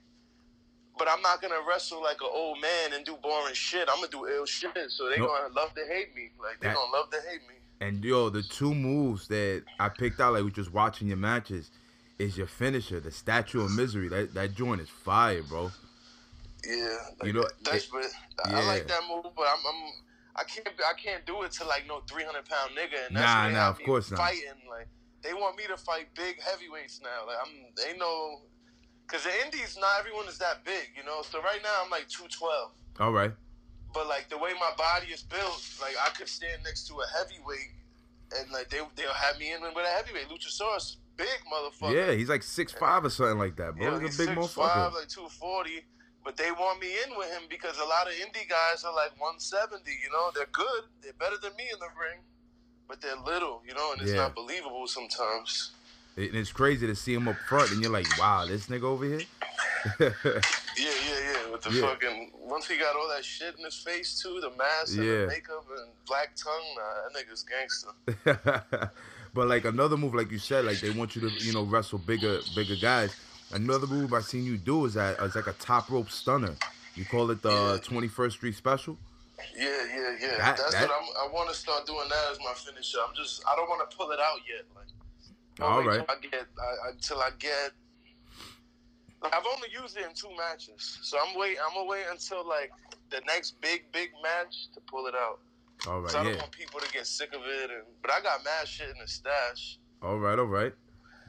But 0.98 1.08
I'm 1.10 1.22
not 1.22 1.42
gonna 1.42 1.60
wrestle 1.68 2.02
like 2.04 2.22
an 2.22 2.30
old 2.32 2.62
man 2.62 2.94
and 2.94 3.04
do 3.06 3.16
boring 3.22 3.54
shit. 3.56 3.90
I'm 3.90 3.96
gonna 3.98 4.08
do 4.10 4.28
ill 4.28 4.46
shit. 4.46 4.72
So 4.90 5.10
they 5.10 5.18
Nope. 5.18 5.30
gonna 5.30 5.54
love 5.54 5.74
to 5.76 5.86
hate 5.88 6.16
me. 6.16 6.30
Like 6.42 6.60
they 6.60 6.68
That- 6.68 6.76
gonna 6.76 6.92
love 6.92 7.10
to 7.12 7.22
hate 7.30 7.42
me. 7.48 7.56
And 7.82 8.04
yo, 8.04 8.30
the 8.30 8.44
two 8.44 8.74
moves 8.74 9.28
that 9.28 9.64
I 9.80 9.90
picked 9.90 10.20
out, 10.20 10.34
like 10.34 10.44
we 10.44 10.52
just 10.52 10.72
watching 10.72 11.08
your 11.08 11.18
matches, 11.18 11.72
is 12.20 12.38
your 12.38 12.48
finisher, 12.48 13.00
the 13.00 13.12
Statue 13.12 13.62
of 13.64 13.72
Misery. 13.72 14.08
That 14.08 14.34
that 14.36 14.54
joint 14.54 14.82
is 14.82 14.90
fire, 14.90 15.42
bro. 15.44 15.72
Yeah. 16.66 16.98
Like, 17.20 17.28
You 17.28 17.34
know, 17.34 17.48
that's 17.64 17.86
it- 17.86 17.92
what 17.94 18.06
I 18.46 18.62
I 18.62 18.66
like 18.66 18.88
that 18.88 19.02
move, 19.10 19.26
but 19.36 19.48
I'm, 19.48 19.60
I'm 19.68 19.92
I 20.36 20.44
can't 20.46 20.68
I 20.88 20.94
can't 20.94 21.26
do 21.26 21.42
it 21.44 21.52
to 21.54 21.66
like 21.66 21.86
no 21.88 22.02
300 22.10 22.46
pound 22.46 22.72
nigga. 22.78 23.08
And 23.08 23.16
that's 23.18 23.26
Nah, 23.26 23.50
nah, 23.50 23.70
of 23.70 23.80
course 23.84 24.12
not. 24.12 24.18
Fighting 24.20 24.62
like 24.70 24.88
they 25.22 25.34
want 25.34 25.58
me 25.58 25.64
to 25.68 25.76
fight 25.78 26.14
big 26.16 26.40
heavyweights 26.42 27.02
now. 27.02 27.26
Like 27.28 27.38
I'm 27.44 27.54
they 27.76 27.98
know 27.98 28.42
because 29.08 29.24
the 29.24 29.32
indies 29.46 29.78
not 29.80 30.00
everyone 30.00 30.28
is 30.28 30.38
that 30.40 30.64
big, 30.66 30.90
you 30.98 31.04
know. 31.04 31.22
So 31.24 31.42
right 31.42 31.60
now 31.64 31.84
I'm 31.84 31.90
like 31.92 32.08
212. 32.10 32.72
All 33.00 33.12
right. 33.12 33.32
But 33.94 34.08
like 34.08 34.30
the 34.30 34.38
way 34.38 34.52
my 34.60 34.72
body 34.78 35.08
is 35.14 35.22
built, 35.22 35.62
like 35.82 35.96
I 36.04 36.10
could 36.10 36.28
stand 36.28 36.64
next 36.64 36.88
to 36.88 36.96
a 36.96 37.06
heavyweight, 37.18 37.72
and 38.40 38.52
like 38.52 38.70
they 38.70 38.80
they'll 38.96 39.14
have 39.14 39.38
me 39.38 39.54
in 39.54 39.62
with 39.62 39.86
a 39.86 39.90
heavyweight. 39.90 40.30
Luchasaurus, 40.30 40.96
big 41.16 41.28
motherfucker. 41.52 41.94
Yeah, 41.94 42.14
he's 42.14 42.30
like 42.30 42.42
six 42.44 42.74
five 42.74 43.06
or 43.06 43.10
something 43.12 43.38
like 43.38 43.56
that, 43.58 43.76
bro. 43.76 43.86
Yeah, 43.86 44.00
he's 44.02 44.18
he's 44.18 44.28
a 44.28 44.32
big 44.32 44.38
6'5", 44.38 44.50
motherfucker. 44.56 44.94
like 44.96 45.08
two 45.10 45.28
forty. 45.30 45.82
But 46.26 46.38
they 46.38 46.52
want 46.52 46.80
me 46.80 46.88
in 47.06 47.18
with 47.18 47.30
him 47.30 47.44
because 47.50 47.78
a 47.78 47.84
lot 47.86 48.08
of 48.08 48.14
indie 48.14 48.48
guys 48.50 48.84
are 48.86 48.96
like 48.96 49.12
one 49.20 49.40
seventy. 49.40 49.92
You 49.92 50.10
know, 50.12 50.32
they're 50.34 50.48
good. 50.52 50.84
They're 51.04 51.14
better 51.20 51.36
than 51.42 51.52
me 51.58 51.66
in 51.72 51.78
the 51.80 51.92
ring, 52.00 52.22
but 52.88 53.00
they're 53.02 53.18
little. 53.26 53.62
You 53.68 53.76
know, 53.76 53.92
and 53.92 54.02
it's 54.02 54.12
Yeah. 54.12 54.18
not 54.26 54.34
believable 54.34 54.88
sometimes. 54.88 55.72
And 56.16 56.36
it's 56.36 56.52
crazy 56.52 56.86
to 56.88 56.96
see 56.96 57.14
him 57.14 57.28
up 57.28 57.36
front, 57.50 57.72
and 57.72 57.82
you're 57.82 57.92
like, 57.92 58.06
wow, 58.20 58.46
this 58.46 58.68
nigga 58.68 58.84
over 58.84 59.06
here. 59.06 59.22
Yeah, 60.00 60.10
yeah, 60.78 61.20
yeah. 61.20 61.52
With 61.52 61.62
the 61.62 61.72
Yeah. 61.72 61.82
fucking 61.82 62.32
once 62.36 62.68
he 62.68 62.78
got 62.78 62.96
all 62.96 63.08
that 63.10 63.24
shit 63.24 63.56
in 63.58 63.64
his 63.66 63.76
face 63.76 64.20
too, 64.22 64.40
the 64.42 64.50
mask 64.58 64.96
and 64.98 65.06
Yeah. 65.06 65.14
the 65.22 65.28
makeup 65.28 65.66
and 65.78 65.92
black 66.08 66.36
tongue, 66.36 66.76
nah, 66.76 67.04
that 67.04 67.14
nigga's 67.14 67.44
gangster. 67.44 68.92
but 69.34 69.48
like 69.48 69.66
another 69.66 69.98
move, 69.98 70.16
like 70.16 70.32
you 70.32 70.40
said, 70.40 70.66
like 70.66 70.80
they 70.80 70.90
want 70.90 71.16
you 71.16 71.22
to, 71.30 71.30
you 71.44 71.54
know, 71.54 71.64
wrestle 71.64 72.00
bigger, 72.00 72.40
bigger 72.56 72.76
guys. 72.82 73.16
Another 73.52 73.86
move 73.86 74.14
I 74.14 74.22
seen 74.22 74.46
you 74.46 74.58
do 74.58 74.86
is 74.86 74.96
that 74.96 75.20
is 75.20 75.36
like 75.36 75.48
a 75.48 75.54
top 75.54 75.90
rope 75.92 76.10
stunner. 76.10 76.56
You 76.96 77.06
call 77.06 77.30
it 77.32 77.42
the 77.44 77.52
Yeah. 77.52 77.78
Twenty 77.84 78.08
First 78.08 78.38
Street 78.38 78.56
Special. 78.56 78.98
Yeah, 79.56 79.66
yeah, 79.66 80.16
yeah. 80.20 80.38
That- 80.38 80.58
That's 80.58 80.72
that- 80.74 80.90
what 80.90 80.98
I'm. 81.22 81.30
I 81.30 81.34
want 81.34 81.50
to 81.50 81.56
start 81.56 81.86
doing 81.86 82.08
that 82.10 82.32
as 82.32 82.40
my 82.40 82.54
finisher. 82.54 82.98
I'm 83.08 83.14
just. 83.16 83.44
I 83.46 83.56
don't 83.56 83.68
want 83.70 83.88
to 83.90 83.96
pull 83.98 84.10
it 84.12 84.20
out 84.20 84.40
yet. 84.48 84.64
Like. 84.76 84.86
All 85.62 85.80
wait 85.80 85.88
right. 85.88 86.06
I 86.10 86.16
get 86.22 86.48
I, 86.58 86.92
until 86.92 87.20
I 87.20 87.30
get. 87.40 87.72
Like, 89.22 89.34
I've 89.34 89.46
only 89.56 89.70
used 89.72 89.98
it 89.98 90.04
in 90.04 90.14
two 90.14 90.36
matches, 90.38 91.00
so 91.02 91.18
I'm 91.18 91.38
wait. 91.38 91.58
I'm 91.66 91.74
gonna 91.74 91.88
wait 91.88 92.04
until 92.12 92.48
like 92.48 92.72
the 93.10 93.22
next 93.26 93.62
big 93.62 93.86
big 93.92 94.10
match 94.22 94.72
to 94.74 94.82
pull 94.82 95.08
it 95.08 95.16
out. 95.16 95.40
All 95.88 96.02
right, 96.02 96.12
So 96.12 96.20
I 96.20 96.24
don't 96.24 96.34
yeah. 96.34 96.40
want 96.40 96.52
people 96.52 96.80
to 96.80 96.92
get 96.92 97.08
sick 97.08 97.34
of 97.34 97.42
it. 97.42 97.70
And 97.72 97.84
but 98.02 98.12
I 98.12 98.22
got 98.22 98.44
mad 98.44 98.68
shit 98.68 98.90
in 98.90 98.96
the 99.00 99.08
stash. 99.08 99.80
All 100.02 100.18
right, 100.18 100.38
all 100.38 100.46
right. 100.46 100.74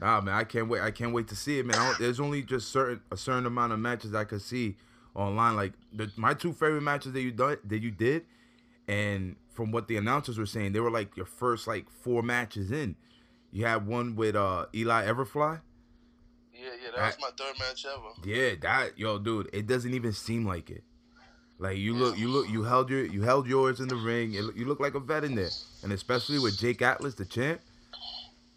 Nah, 0.01 0.19
man, 0.21 0.35
I 0.35 0.43
can't 0.43 0.67
wait. 0.67 0.81
I 0.81 0.91
can't 0.91 1.13
wait 1.13 1.27
to 1.29 1.35
see 1.35 1.59
it, 1.59 1.65
man. 1.65 1.95
There's 1.99 2.19
only 2.19 2.41
just 2.43 2.69
certain 2.69 3.01
a 3.11 3.17
certain 3.17 3.45
amount 3.45 3.73
of 3.73 3.79
matches 3.79 4.13
I 4.13 4.25
could 4.25 4.41
see 4.41 4.75
online. 5.13 5.55
Like 5.55 5.73
the, 5.93 6.11
my 6.17 6.33
two 6.33 6.51
favorite 6.51 6.81
matches 6.81 7.13
that 7.13 7.21
you 7.21 7.31
done 7.31 7.57
that 7.65 7.81
you 7.81 7.91
did, 7.91 8.25
and 8.87 9.37
from 9.53 9.71
what 9.71 9.87
the 9.87 9.95
announcers 9.95 10.37
were 10.37 10.45
saying, 10.45 10.73
they 10.73 10.81
were 10.81 10.91
like 10.91 11.15
your 11.15 11.25
first 11.25 11.65
like 11.67 11.89
four 11.89 12.21
matches 12.21 12.71
in. 12.71 12.95
You 13.55 13.65
had 13.65 13.87
one 13.87 14.17
with 14.17 14.35
uh 14.35 14.65
Eli 14.75 15.05
Everfly. 15.05 15.61
Yeah, 16.53 16.59
yeah, 16.83 16.89
that 16.97 17.05
was 17.05 17.17
my 17.21 17.29
third 17.37 17.57
match 17.57 17.85
ever. 17.85 18.29
Yeah, 18.29 18.55
that 18.59 18.99
yo, 18.99 19.17
dude, 19.17 19.49
it 19.53 19.65
doesn't 19.65 19.93
even 19.93 20.11
seem 20.11 20.45
like 20.45 20.69
it. 20.69 20.83
Like 21.57 21.77
you 21.77 21.95
look, 21.95 22.17
you 22.17 22.27
look, 22.27 22.49
you 22.49 22.63
held 22.63 22.89
your, 22.89 23.05
you 23.05 23.21
held 23.21 23.47
yours 23.47 23.79
in 23.79 23.87
the 23.87 23.95
ring. 23.95 24.33
It, 24.33 24.57
you 24.57 24.65
look 24.65 24.81
like 24.81 24.93
a 24.95 24.99
vet 24.99 25.23
in 25.23 25.35
there, 25.35 25.51
and 25.83 25.93
especially 25.93 26.37
with 26.37 26.59
Jake 26.59 26.81
Atlas, 26.81 27.15
the 27.15 27.23
champ. 27.23 27.61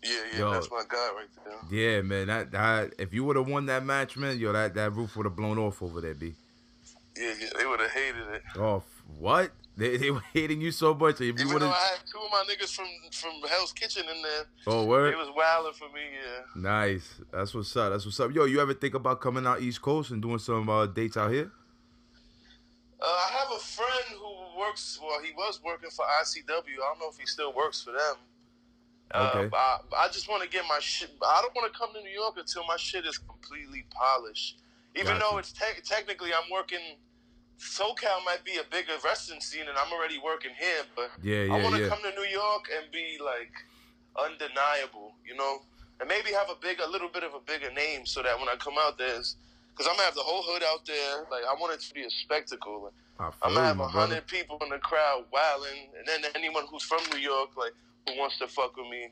Yeah, 0.03 0.11
yeah, 0.33 0.39
Yo. 0.41 0.51
that's 0.51 0.69
my 0.69 0.83
guy 0.89 1.11
right 1.15 1.29
there. 1.45 1.59
Yeah, 1.71 2.03
man, 2.03 2.27
that, 2.27 2.51
that 2.51 2.95
if 2.99 3.15
you 3.15 3.23
would 3.23 3.37
have 3.37 3.47
won 3.47 3.67
that 3.67 3.85
match, 3.85 4.17
man, 4.17 4.41
yo, 4.41 4.53
that, 4.53 4.75
that 4.75 4.95
roof 4.95 5.17
would 5.17 5.27
have 5.27 5.37
blown 5.37 5.59
off 5.59 5.81
over 5.81 6.01
there, 6.01 6.15
b. 6.15 6.35
Yeah, 7.17 7.35
yeah, 7.41 7.51
they 7.57 7.67
would 7.67 7.79
have 7.79 7.91
hated 7.93 8.27
it. 8.33 8.43
Oh, 8.57 8.83
what? 9.19 9.53
They, 9.79 9.97
they 9.97 10.11
were 10.11 10.23
hating 10.33 10.61
you 10.61 10.73
so 10.73 10.93
much. 10.93 11.15
If 11.17 11.21
you 11.21 11.33
Even 11.35 11.49
would 11.53 11.63
though 11.63 11.69
have, 11.69 11.77
I 11.77 11.97
had 11.97 12.01
two 12.11 12.19
of 12.19 12.31
my 12.33 12.43
niggas 12.53 12.75
from 12.75 12.87
from 13.13 13.49
Hell's 13.49 13.73
Kitchen 13.73 14.03
in 14.13 14.23
there, 14.23 14.45
oh 14.67 14.85
they 15.05 15.11
It 15.11 15.17
was 15.17 15.31
wilding 15.37 15.73
for 15.75 15.85
me. 15.95 16.01
Yeah. 16.13 16.61
nice. 16.61 17.15
That's 17.33 17.55
what's 17.55 17.75
up. 17.77 17.93
That's 17.93 18.05
what's 18.05 18.19
up. 18.19 18.35
Yo, 18.35 18.45
you 18.47 18.61
ever 18.61 18.75
think 18.75 18.95
about 18.95 19.21
coming 19.21 19.47
out 19.47 19.63
East 19.63 19.81
Coast 19.81 20.11
and 20.11 20.21
doing 20.21 20.41
some 20.41 20.69
uh, 20.69 20.87
dates 20.87 21.17
out 21.17 21.31
here? 21.31 21.53
Uh, 23.01 23.05
I 23.07 23.29
have 23.39 23.57
a 23.57 23.61
friend 23.61 24.19
who 24.19 24.59
works. 24.61 24.99
Well, 25.01 25.21
he 25.23 25.31
was 25.37 25.61
working 25.65 25.91
for 25.91 26.05
ICW. 26.23 26.51
I 26.51 26.61
don't 26.91 26.99
know 26.99 27.09
if 27.11 27.17
he 27.19 27.27
still 27.27 27.53
works 27.55 27.81
for 27.83 27.93
them. 27.93 28.17
Uh, 29.15 29.31
Okay. 29.33 29.49
but 29.49 29.57
I, 29.59 29.79
I 29.97 30.09
just 30.09 30.29
want 30.29 30.43
to 30.43 30.49
get 30.49 30.65
my 30.69 30.81
shit. 30.81 31.11
I 31.25 31.41
don't 31.41 31.55
want 31.55 31.73
to 31.73 31.79
come 31.79 31.91
to 31.95 32.01
New 32.03 32.11
York 32.11 32.35
until 32.37 32.65
my 32.67 32.77
shit 32.77 33.07
is 33.07 33.17
completely 33.17 33.87
polished. 33.91 34.59
Even 34.97 35.19
Gotcha. 35.19 35.27
though 35.31 35.39
it's 35.39 35.53
te- 35.53 35.81
technically 35.85 36.31
I'm 36.35 36.51
working. 36.51 36.81
SoCal 37.59 38.25
might 38.25 38.45
be 38.45 38.57
a 38.57 38.65
bigger 38.71 38.95
wrestling 39.05 39.41
scene, 39.41 39.67
and 39.69 39.77
I'm 39.77 39.93
already 39.93 40.19
working 40.19 40.53
here. 40.59 40.83
But 40.95 41.11
Yeah, 41.23 41.53
I 41.53 41.63
want 41.63 41.75
to 41.75 41.83
yeah. 41.83 41.89
come 41.89 41.99
to 42.03 42.11
New 42.11 42.29
York 42.29 42.69
and 42.77 42.91
be 42.93 43.19
like 43.23 43.53
undeniable, 44.17 45.13
you 45.27 45.37
know, 45.37 45.63
and 46.01 46.09
maybe 46.09 46.33
have 46.33 46.51
a 46.51 46.57
big, 46.61 46.81
a 46.81 46.89
little 46.89 47.09
bit 47.09 47.25
of 47.25 47.35
a 47.35 47.41
bigger 47.41 47.73
name, 47.73 48.07
so 48.07 48.23
that 48.23 48.39
when 48.39 48.49
I 48.49 48.57
come 48.57 48.75
out 48.79 48.99
there, 48.99 49.19
because 49.79 49.87
I'm 49.87 49.95
gonna 49.95 50.07
have 50.07 50.15
the 50.15 50.23
whole 50.23 50.43
hood 50.43 50.63
out 50.63 50.85
there. 50.87 51.27
Like 51.31 51.43
I 51.49 51.55
want 51.61 51.75
it 51.75 51.81
to 51.81 51.95
be 51.95 52.03
a 52.03 52.11
spectacle. 52.11 52.93
I 53.19 53.31
I'm 53.43 53.55
gonna 53.55 53.67
have 53.67 53.81
a 53.81 53.89
hundred 53.89 54.27
people 54.27 54.59
in 54.63 54.71
the 54.71 54.79
crowd 54.79 55.25
wilding, 55.33 55.91
and 55.99 56.07
then 56.07 56.31
anyone 56.35 56.65
who's 56.71 56.83
from 56.83 57.01
New 57.13 57.19
York, 57.19 57.57
like 57.57 57.73
who 58.09 58.19
wants 58.19 58.39
to 58.39 58.49
fuck 58.49 58.77
with 58.77 58.89
me. 58.89 59.11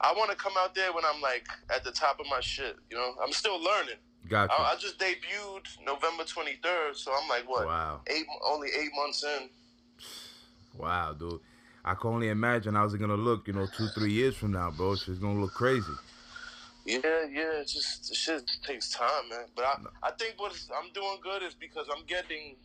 I 0.00 0.12
want 0.12 0.30
to 0.30 0.36
come 0.36 0.52
out 0.56 0.74
there 0.74 0.92
when 0.92 1.04
I'm 1.04 1.20
like 1.20 1.46
at 1.74 1.82
the 1.82 1.90
top 1.90 2.20
of 2.20 2.26
my 2.30 2.40
shit. 2.40 2.76
You 2.90 2.96
know, 2.96 3.14
I'm 3.22 3.32
still 3.32 3.62
learning. 3.62 3.98
Gotcha. 4.28 4.52
I, 4.52 4.72
I 4.72 4.76
just 4.78 4.98
debuted 4.98 5.84
November 5.84 6.24
23rd, 6.24 6.94
so 6.94 7.12
I'm 7.12 7.28
like 7.28 7.48
what? 7.48 7.66
Wow. 7.66 8.00
Eight, 8.08 8.26
only 8.46 8.68
eight 8.68 8.90
months 8.96 9.24
in. 9.24 9.48
Wow, 10.76 11.12
dude. 11.12 11.40
I 11.84 11.94
can 11.94 12.10
only 12.10 12.28
imagine 12.28 12.74
how's 12.74 12.92
it 12.94 12.98
gonna 12.98 13.14
look, 13.14 13.46
you 13.46 13.54
know, 13.54 13.66
two, 13.76 13.88
three 13.88 14.12
years 14.12 14.36
from 14.36 14.52
now, 14.52 14.70
bro. 14.70 14.92
It's 14.92 15.04
gonna 15.08 15.40
look 15.40 15.54
crazy. 15.54 15.92
Yeah, 16.84 17.00
yeah, 17.30 17.60
it's 17.60 17.72
just 17.74 18.14
shit 18.14 18.46
just 18.46 18.64
takes 18.64 18.90
time, 18.90 19.28
man. 19.30 19.46
But 19.54 19.64
I, 19.64 20.08
I 20.08 20.10
think 20.12 20.34
what 20.38 20.52
I'm 20.76 20.90
doing 20.92 21.18
good 21.22 21.42
is 21.42 21.54
because 21.54 21.86
I'm 21.94 22.04
getting 22.06 22.56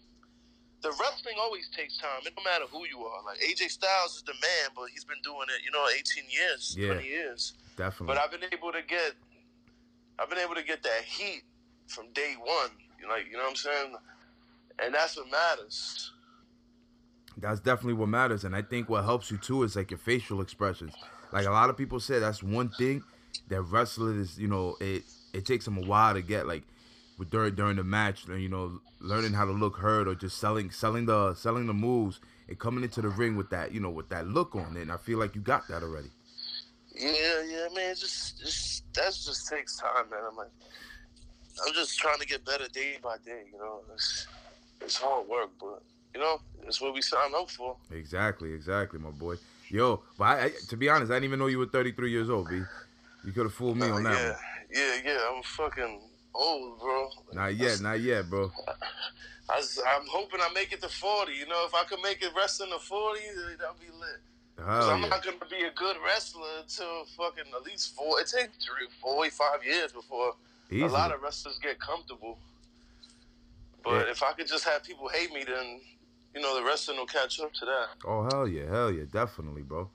the 0.81 0.89
wrestling 0.89 1.35
always 1.39 1.69
takes 1.75 1.97
time. 1.97 2.21
It 2.25 2.35
don't 2.35 2.43
matter 2.43 2.65
who 2.71 2.85
you 2.85 2.99
are. 3.05 3.23
Like 3.25 3.39
AJ 3.39 3.71
Styles 3.71 4.17
is 4.17 4.23
the 4.23 4.33
man, 4.33 4.71
but 4.75 4.89
he's 4.93 5.05
been 5.05 5.21
doing 5.23 5.47
it, 5.47 5.63
you 5.63 5.71
know, 5.71 5.85
18 5.93 6.23
years, 6.29 6.75
Yeah. 6.77 6.93
20 6.93 7.07
years. 7.07 7.53
Definitely. 7.77 8.07
But 8.15 8.17
I've 8.21 8.31
been 8.31 8.47
able 8.51 8.71
to 8.73 8.81
get, 8.81 9.13
I've 10.19 10.29
been 10.29 10.39
able 10.39 10.55
to 10.55 10.63
get 10.63 10.83
that 10.83 11.03
heat 11.05 11.43
from 11.87 12.11
day 12.13 12.35
one. 12.39 12.71
You 12.99 13.07
know, 13.07 13.15
you 13.15 13.33
know 13.33 13.43
what 13.43 13.49
I'm 13.49 13.55
saying? 13.55 13.95
And 14.83 14.93
that's 14.93 15.17
what 15.17 15.29
matters. 15.31 16.11
That's 17.37 17.59
definitely 17.59 17.93
what 17.93 18.09
matters, 18.09 18.43
and 18.43 18.55
I 18.55 18.61
think 18.61 18.89
what 18.89 19.03
helps 19.03 19.31
you 19.31 19.37
too 19.37 19.63
is 19.63 19.75
like 19.75 19.89
your 19.89 19.97
facial 19.97 20.39
expressions. 20.39 20.93
Like 21.31 21.47
a 21.47 21.51
lot 21.51 21.71
of 21.71 21.77
people 21.77 21.99
say, 21.99 22.19
that's 22.19 22.43
one 22.43 22.69
thing 22.69 23.03
that 23.47 23.61
wrestlers, 23.61 24.37
you 24.37 24.47
know, 24.47 24.75
it 24.79 25.03
it 25.33 25.45
takes 25.45 25.65
them 25.65 25.77
a 25.77 25.81
while 25.81 26.13
to 26.13 26.21
get. 26.21 26.47
Like 26.47 26.63
with 27.17 27.31
during 27.31 27.55
during 27.55 27.77
the 27.77 27.83
match, 27.83 28.27
you 28.27 28.49
know, 28.49 28.79
learning 28.99 29.33
how 29.33 29.45
to 29.45 29.51
look 29.51 29.77
hurt 29.77 30.07
or 30.07 30.15
just 30.15 30.37
selling 30.37 30.69
selling 30.69 31.07
the 31.07 31.33
selling 31.33 31.65
the 31.65 31.73
moves 31.73 32.19
and 32.47 32.59
coming 32.59 32.83
into 32.83 33.01
the 33.01 33.09
ring 33.09 33.35
with 33.35 33.49
that, 33.49 33.71
you 33.73 33.79
know, 33.79 33.89
with 33.89 34.09
that 34.09 34.27
look 34.27 34.55
on 34.55 34.77
it. 34.77 34.81
And 34.83 34.91
I 34.91 34.97
feel 34.97 35.17
like 35.17 35.33
you 35.33 35.41
got 35.41 35.67
that 35.69 35.81
already. 35.81 36.11
Yeah, 36.95 37.43
yeah, 37.43 37.67
man. 37.73 37.95
Just, 37.95 38.39
just 38.39 38.93
that 38.93 39.13
just 39.13 39.49
takes 39.49 39.77
time, 39.77 40.09
man. 40.11 40.19
I'm 40.29 40.37
like, 40.37 40.51
I'm 41.65 41.73
just 41.73 41.97
trying 41.97 42.19
to 42.19 42.25
get 42.25 42.45
better 42.45 42.67
day 42.67 42.97
by 43.03 43.17
day. 43.25 43.43
You 43.51 43.57
know, 43.57 43.79
it's 43.93 44.27
it's 44.81 44.97
hard 44.97 45.27
work, 45.27 45.49
but 45.59 45.81
you 46.13 46.21
know, 46.21 46.39
it's 46.67 46.81
what 46.81 46.93
we 46.93 47.01
signed 47.01 47.33
up 47.35 47.49
for. 47.49 47.75
Exactly, 47.91 48.53
exactly, 48.53 48.99
my 48.99 49.09
boy. 49.09 49.35
Yo, 49.69 50.01
but 50.17 50.23
I, 50.25 50.43
I, 50.45 50.51
to 50.69 50.77
be 50.77 50.89
honest, 50.89 51.11
I 51.11 51.15
didn't 51.15 51.25
even 51.25 51.39
know 51.39 51.47
you 51.47 51.57
were 51.57 51.65
33 51.65 52.11
years 52.11 52.29
old, 52.29 52.49
B. 52.49 52.61
You 53.25 53.31
could 53.31 53.45
have 53.45 53.53
fooled 53.53 53.77
me 53.77 53.89
on 53.89 54.03
that 54.03 54.13
yeah, 54.13 54.29
one. 54.29 54.37
yeah, 54.71 54.95
yeah. 55.05 55.19
I'm 55.33 55.41
fucking 55.43 56.01
old, 56.35 56.79
bro. 56.79 57.09
Not 57.31 57.55
yet, 57.55 57.81
not 57.81 57.99
yet, 58.01 58.29
bro. 58.29 58.51
I 59.49 59.57
am 59.57 60.05
hoping 60.07 60.39
I 60.41 60.51
make 60.53 60.71
it 60.73 60.81
to 60.81 60.89
40. 60.89 61.33
You 61.33 61.47
know, 61.47 61.65
if 61.65 61.73
I 61.73 61.83
could 61.85 62.01
make 62.01 62.21
it 62.21 62.31
wrestling 62.35 62.71
to 62.71 62.79
40, 62.79 63.19
then 63.19 63.57
that'd 63.59 63.79
be 63.79 63.87
lit. 63.97 64.21
I'm 64.59 65.01
yeah. 65.01 65.09
not 65.09 65.23
gonna 65.23 65.37
be 65.49 65.63
a 65.63 65.71
good 65.71 65.97
wrestler 66.05 66.43
until 66.61 67.05
fucking 67.17 67.45
at 67.55 67.63
least 67.63 67.95
four. 67.95 68.19
It 68.19 68.27
takes 68.27 68.65
three, 68.65 68.87
four, 69.01 69.27
five 69.29 69.63
years 69.65 69.91
before 69.91 70.35
Easily. 70.71 70.89
a 70.89 70.91
lot 70.91 71.11
of 71.13 71.21
wrestlers 71.21 71.59
get 71.61 71.79
comfortable. 71.79 72.37
But 73.83 74.05
Yeah. 74.05 74.11
if 74.11 74.23
I 74.23 74.31
could 74.33 74.47
just 74.47 74.63
have 74.63 74.83
people 74.83 75.09
hate 75.09 75.33
me, 75.33 75.43
then 75.43 75.81
you 76.35 76.41
know 76.41 76.55
the 76.55 76.63
wrestling 76.63 76.97
will 76.97 77.05
catch 77.05 77.39
up 77.39 77.53
to 77.53 77.65
that. 77.65 77.87
Oh 78.05 78.27
hell 78.31 78.47
yeah, 78.47 78.67
hell 78.69 78.91
yeah, 78.91 79.03
definitely, 79.11 79.63
bro. 79.63 79.89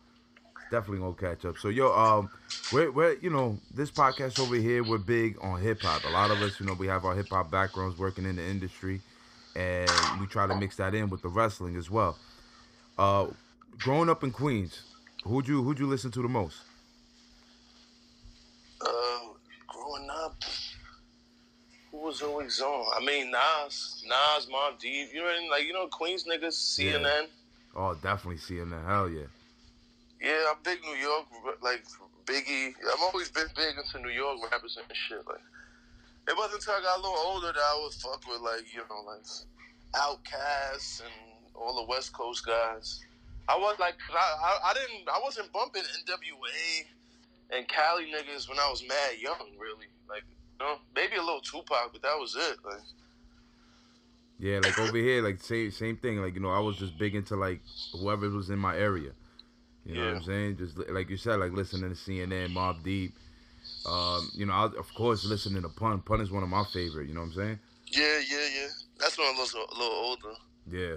Definitely 0.71 0.99
gonna 0.99 1.15
catch 1.15 1.45
up. 1.47 1.57
So 1.59 1.69
yo, 1.69 1.93
um, 1.97 2.29
we're 2.73 2.91
we're 2.91 3.15
you 3.21 3.31
know 3.31 3.59
this 3.75 3.91
podcast 3.91 4.39
over 4.39 4.57
here, 4.57 4.85
we're 4.85 4.99
big 4.99 5.39
on 5.41 5.61
hip 5.61 5.81
hop. 5.83 6.05
A 6.05 6.09
lot 6.09 6.31
of 6.31 6.43
us, 6.43 6.61
you 6.61 6.67
know, 6.67 6.75
we 6.75 6.87
have 6.89 7.05
our 7.05 7.15
hip 7.15 7.29
hop 7.31 7.51
backgrounds 7.51 7.99
working 7.99 8.27
in 8.27 8.37
the 8.37 8.45
industry, 8.45 9.01
and 9.57 9.91
we 10.21 10.27
try 10.27 10.47
to 10.47 10.55
mix 10.57 10.77
that 10.77 10.95
in 10.95 11.09
with 11.09 11.23
the 11.23 11.29
wrestling 11.29 11.77
as 11.77 11.91
well. 11.91 12.19
Uh, 12.99 13.29
growing 13.77 14.09
up 14.09 14.25
in 14.25 14.31
Queens, 14.31 14.83
who'd 15.25 15.47
you 15.47 15.63
who'd 15.63 15.79
you 15.79 15.87
listen 15.87 16.11
to 16.13 16.23
the 16.23 16.29
most? 16.29 16.57
Uh, 18.81 18.89
growing 19.67 20.09
up, 20.11 20.43
who 21.91 21.99
was 21.99 22.23
always 22.23 22.61
on? 22.61 22.87
I 22.97 23.05
mean, 23.05 23.31
Nas, 23.31 24.05
Nas, 24.07 24.47
Mobb 24.47 24.79
Deep. 24.79 25.09
You 25.13 25.21
know, 25.21 25.29
I 25.29 25.39
mean? 25.39 25.51
like 25.51 25.65
you 25.65 25.73
know, 25.73 25.87
Queens 25.89 26.25
niggas, 26.25 26.55
CNN. 26.55 27.27
Oh, 27.77 27.95
definitely 27.95 28.39
CNN. 28.39 28.87
Hell 28.87 29.09
yeah. 29.09 29.27
Yeah, 30.21 30.51
I'm 30.51 30.57
big 30.65 30.81
New 30.83 30.97
York, 30.97 31.27
like 31.63 31.85
Biggie. 32.27 32.73
I've 32.93 33.03
always 33.03 33.31
been 33.31 33.47
big 33.55 33.75
into 33.77 34.01
New 34.01 34.13
York 34.13 34.39
rappers 34.51 34.77
and 34.77 34.97
shit. 34.97 35.25
Like, 35.27 35.41
it 36.29 36.37
wasn't 36.37 36.61
until 36.61 36.75
I 36.75 36.81
got 36.83 36.99
a 36.99 37.03
little 37.03 37.17
older 37.19 37.53
that 37.53 37.57
I 37.57 37.81
would 37.83 37.93
fuck 37.95 38.23
with 38.29 38.41
like 38.41 38.73
you 38.75 38.81
know 38.81 39.03
like 39.07 39.25
Outkast 39.95 41.01
and 41.01 41.13
all 41.55 41.77
the 41.77 41.89
West 41.89 42.13
Coast 42.13 42.45
guys. 42.45 43.01
I 43.49 43.57
was 43.57 43.77
like, 43.79 43.95
I, 44.13 44.17
I, 44.17 44.71
I 44.71 44.75
didn't, 44.75 45.09
I 45.09 45.21
wasn't 45.23 45.53
bumping 45.53 45.83
NWA 45.83 46.85
and 47.57 47.67
Cali 47.69 48.05
niggas 48.05 48.49
when 48.49 48.59
I 48.59 48.69
was 48.69 48.85
mad 48.87 49.19
young, 49.21 49.57
really. 49.59 49.87
Like, 50.09 50.25
you 50.61 50.67
know, 50.67 50.77
maybe 50.95 51.17
a 51.17 51.23
little 51.23 51.41
Tupac, 51.41 51.93
but 51.93 52.03
that 52.03 52.17
was 52.19 52.37
it. 52.37 52.59
Like, 52.65 52.83
Yeah, 54.39 54.61
like 54.63 54.79
over 54.79 54.97
here, 54.97 55.23
like 55.23 55.41
same 55.41 55.71
same 55.71 55.97
thing. 55.97 56.19
Like 56.19 56.35
you 56.35 56.41
know, 56.41 56.51
I 56.51 56.61
was 56.61 56.77
just 56.77 56.99
big 56.99 57.15
into 57.15 57.37
like 57.37 57.61
whoever 57.93 58.29
was 58.29 58.51
in 58.51 58.59
my 58.59 58.77
area. 58.77 59.13
You 59.85 59.95
know 59.95 60.05
what 60.07 60.17
I'm 60.17 60.23
saying? 60.23 60.57
Just 60.59 60.77
like 60.91 61.09
you 61.09 61.17
said, 61.17 61.41
like 61.41 61.53
listening 61.53 61.89
to 61.91 61.97
CNN, 61.97 62.53
Mobb 62.53 62.83
Deep. 62.83 63.15
Um, 63.87 64.31
you 64.35 64.45
know, 64.45 64.53
I, 64.53 64.65
of 64.65 64.93
course, 64.95 65.25
listening 65.25 65.63
to 65.63 65.69
Pun. 65.71 66.01
Pun 66.03 66.21
is 66.21 66.31
one 66.31 66.43
of 66.43 66.49
my 66.51 66.65
favorite. 66.73 67.09
You 67.09 67.15
know 67.15 67.21
what 67.21 67.29
I'm 67.29 67.35
saying? 67.35 67.59
yeah, 67.91 68.19
yeah, 68.31 68.47
yeah. 68.55 68.69
That's 68.99 69.17
when 69.17 69.27
I 69.29 69.39
was 69.39 69.55
a 69.55 69.59
little 69.75 69.95
older. 69.95 70.35
Yeah. 70.71 70.97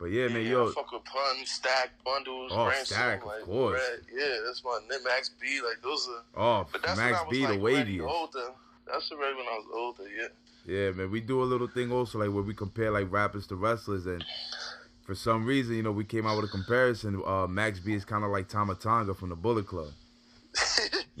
But 0.00 0.06
yeah, 0.12 0.28
man, 0.28 0.46
yo, 0.46 0.70
I 0.70 0.72
fuck 0.72 0.90
with 0.92 1.04
Pun, 1.04 1.44
Stack, 1.44 1.90
Bundles, 2.04 2.50
Oh, 2.54 2.66
Ransom, 2.66 2.86
Stack, 2.86 3.22
of 3.22 3.42
course. 3.44 3.80
Red. 3.80 4.00
Yeah, 4.18 4.36
that's 4.46 4.64
my 4.64 4.78
Max 5.04 5.30
B. 5.40 5.60
Like 5.62 5.82
those 5.82 6.08
are. 6.08 6.24
oh, 6.62 6.66
But 6.72 6.82
that's 6.82 6.98
Max 6.98 7.12
when 7.12 7.14
I 7.20 7.22
was 7.24 7.30
B, 7.30 7.46
like 7.46 7.58
the 7.86 8.00
waviest. 8.00 8.08
older. 8.10 8.50
That's 8.86 9.12
already 9.12 9.36
when 9.36 9.46
I 9.46 9.58
was 9.58 9.66
older. 9.74 10.08
Yeah. 10.10 10.28
Yeah, 10.66 10.90
man, 10.92 11.10
we 11.10 11.20
do 11.20 11.42
a 11.42 11.44
little 11.44 11.68
thing 11.68 11.92
also 11.92 12.18
like 12.18 12.30
where 12.32 12.42
we 12.42 12.54
compare 12.54 12.90
like 12.90 13.10
rappers 13.12 13.46
to 13.48 13.56
wrestlers, 13.56 14.06
and 14.06 14.24
for 15.04 15.14
some 15.14 15.44
reason, 15.44 15.74
you 15.76 15.82
know, 15.82 15.92
we 15.92 16.04
came 16.04 16.26
out 16.26 16.36
with 16.40 16.46
a 16.46 16.52
comparison. 16.52 17.22
Uh, 17.26 17.46
Max 17.46 17.78
B 17.78 17.92
is 17.94 18.04
kind 18.04 18.24
of 18.24 18.30
like 18.30 18.48
Tama 18.48 18.74
Tonga 18.76 19.14
from 19.14 19.28
the 19.30 19.36
Bullet 19.36 19.66
Club. 19.66 19.88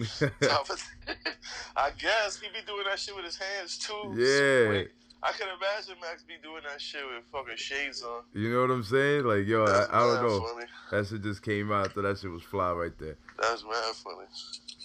I 1.76 1.90
guess 1.98 2.40
he 2.40 2.48
be 2.48 2.64
doing 2.66 2.84
that 2.88 2.98
shit 2.98 3.14
with 3.14 3.24
his 3.24 3.36
hands 3.36 3.78
too. 3.78 4.14
Yeah. 4.16 4.68
Wait, 4.70 4.90
I 5.22 5.32
can 5.32 5.48
imagine 5.48 6.00
Max 6.00 6.22
be 6.22 6.34
doing 6.42 6.62
that 6.68 6.80
shit 6.80 7.02
with 7.04 7.24
fucking 7.30 7.56
shades 7.56 8.02
on. 8.02 8.22
You 8.32 8.52
know 8.52 8.62
what 8.62 8.70
I'm 8.70 8.82
saying? 8.82 9.24
Like, 9.24 9.46
yo, 9.46 9.64
I, 9.64 9.70
That's 9.70 9.90
I 9.92 9.98
don't 9.98 10.22
know. 10.22 10.40
Funny. 10.40 10.66
That 10.90 11.06
shit 11.06 11.22
just 11.22 11.42
came 11.42 11.70
out. 11.70 11.92
So 11.94 12.00
that 12.02 12.18
shit 12.18 12.30
was 12.30 12.42
fly 12.42 12.72
right 12.72 12.98
there. 12.98 13.16
That's 13.40 13.62
mad 13.64 13.94
funny. 13.96 14.26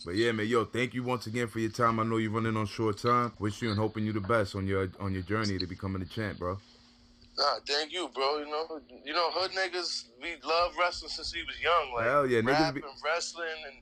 But 0.06 0.16
yeah, 0.16 0.34
man, 0.34 0.48
yo, 0.48 0.66
thank 0.66 0.94
you 0.94 1.04
once 1.04 1.26
again 1.28 1.48
for 1.48 1.60
your 1.60 1.72
time. 1.72 2.00
I 2.00 2.04
know 2.04 2.18
you're 2.18 2.32
running 2.32 2.58
on 2.58 2.66
short 2.66 2.98
time. 2.98 3.32
Wish 3.40 3.62
you 3.62 3.70
and 3.70 3.80
hoping 3.80 4.06
you 4.06 4.12
the 4.12 4.20
best 4.20 4.56
on 4.56 4.68
your 4.68 4.90
on 5.00 5.14
your 5.14 5.24
journey 5.24 5.58
to 5.58 5.66
becoming 5.68 6.02
a 6.02 6.06
champ, 6.06 6.38
bro. 6.38 6.58
Nah, 7.38 7.44
thank 7.68 7.92
you, 7.92 8.10
bro. 8.14 8.40
You 8.40 8.46
know, 8.46 8.80
you 9.04 9.14
know, 9.14 9.30
hood 9.32 9.52
niggas, 9.52 10.06
we 10.22 10.36
love 10.44 10.74
wrestling 10.80 11.10
since 11.10 11.34
we 11.34 11.44
was 11.44 11.60
young. 11.62 11.94
Like, 11.96 12.06
Hell 12.06 12.28
yeah, 12.28 12.42
niggas 12.42 12.74
be- 12.74 12.82
and 12.82 12.92
wrestling 13.04 13.48
and. 13.68 13.76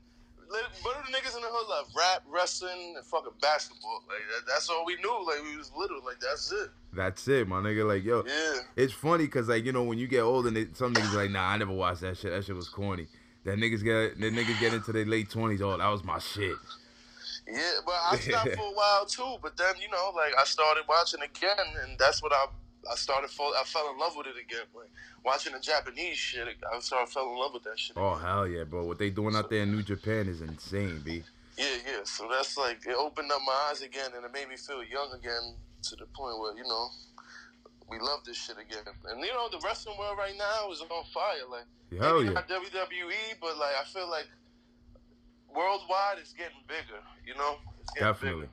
What 0.48 0.96
do 1.06 1.12
the 1.12 1.16
niggas 1.18 1.34
in 1.36 1.42
the 1.42 1.48
hood 1.50 1.68
love? 1.68 1.86
Rap, 1.96 2.22
wrestling, 2.28 2.94
and 2.96 3.04
fucking 3.06 3.32
basketball. 3.40 4.02
Like 4.08 4.18
that, 4.30 4.46
that's 4.52 4.68
all 4.68 4.84
we 4.84 4.96
knew. 4.96 5.26
Like 5.26 5.42
we 5.44 5.56
was 5.56 5.70
little. 5.76 6.00
Like 6.04 6.20
that's 6.20 6.50
it. 6.52 6.70
That's 6.92 7.26
it, 7.28 7.48
my 7.48 7.60
nigga. 7.60 7.86
Like, 7.86 8.04
yo, 8.04 8.22
Yeah. 8.26 8.60
it's 8.76 8.92
funny 8.92 9.24
because 9.26 9.48
like 9.48 9.64
you 9.64 9.72
know 9.72 9.82
when 9.82 9.98
you 9.98 10.06
get 10.06 10.20
older, 10.22 10.48
some 10.74 10.94
niggas 10.94 11.14
like, 11.14 11.30
nah, 11.30 11.48
I 11.48 11.56
never 11.56 11.72
watched 11.72 12.02
that 12.02 12.16
shit. 12.18 12.30
That 12.32 12.44
shit 12.44 12.54
was 12.56 12.68
corny. 12.68 13.06
That 13.44 13.58
niggas 13.58 13.82
get 13.84 14.18
that 14.20 14.32
niggas 14.32 14.58
get 14.60 14.74
into 14.74 14.92
their 14.92 15.04
late 15.04 15.30
twenties. 15.30 15.60
Oh, 15.62 15.76
that 15.76 15.88
was 15.88 16.04
my 16.04 16.18
shit. 16.18 16.56
Yeah, 17.46 17.72
but 17.84 17.94
I 18.10 18.16
stopped 18.16 18.54
for 18.54 18.62
a 18.68 18.72
while 18.74 19.04
too. 19.06 19.36
But 19.42 19.56
then 19.56 19.74
you 19.82 19.90
know, 19.90 20.12
like 20.16 20.32
I 20.40 20.44
started 20.44 20.84
watching 20.88 21.20
again, 21.20 21.56
and 21.82 21.98
that's 21.98 22.22
what 22.22 22.32
I 22.32 22.46
I 22.90 22.94
started 22.96 23.30
fall. 23.30 23.52
I 23.58 23.64
fell 23.64 23.90
in 23.92 23.98
love 23.98 24.14
with 24.16 24.26
it 24.26 24.36
again. 24.40 24.66
Like 24.74 24.90
watching 25.24 25.52
the 25.52 25.60
Japanese 25.60 26.16
shit, 26.16 26.46
I 26.48 26.78
started 26.80 27.10
fell 27.10 27.30
in 27.30 27.38
love 27.38 27.54
with 27.54 27.64
that 27.64 27.78
shit. 27.78 27.96
Oh 27.96 28.14
hell 28.14 28.46
yeah, 28.46 28.64
bro. 28.64 28.84
What 28.84 28.98
they 28.98 29.10
doing 29.10 29.34
out 29.34 29.50
there 29.50 29.62
in 29.62 29.72
New 29.72 29.82
Japan 29.82 30.28
is 30.28 30.40
insane, 30.40 31.00
b. 31.04 31.22
Yeah, 31.56 31.66
yeah. 31.86 32.04
So 32.04 32.28
that's 32.30 32.56
like 32.56 32.86
it 32.86 32.96
opened 32.96 33.30
up 33.30 33.40
my 33.46 33.68
eyes 33.70 33.82
again, 33.82 34.10
and 34.16 34.24
it 34.24 34.32
made 34.32 34.48
me 34.48 34.56
feel 34.56 34.82
young 34.84 35.12
again 35.12 35.54
to 35.82 35.96
the 35.96 36.06
point 36.06 36.38
where 36.38 36.56
you 36.56 36.64
know 36.64 36.88
we 37.90 37.98
love 37.98 38.20
this 38.24 38.36
shit 38.36 38.56
again. 38.58 38.84
And 39.10 39.20
you 39.20 39.32
know 39.32 39.48
the 39.50 39.60
wrestling 39.64 39.96
world 39.98 40.18
right 40.18 40.34
now 40.36 40.70
is 40.70 40.80
on 40.80 40.88
fire. 41.12 41.34
Like 41.50 41.64
Hell 41.98 42.14
maybe 42.16 42.26
yeah. 42.28 42.32
not 42.32 42.48
WWE, 42.48 43.40
but 43.40 43.56
like 43.58 43.74
I 43.80 43.84
feel 43.84 44.08
like 44.10 44.26
worldwide 45.54 46.18
it's 46.18 46.32
getting 46.32 46.56
bigger. 46.66 47.00
You 47.26 47.34
know, 47.34 47.56
it's 47.80 47.90
getting 47.90 48.08
Definitely. 48.08 48.48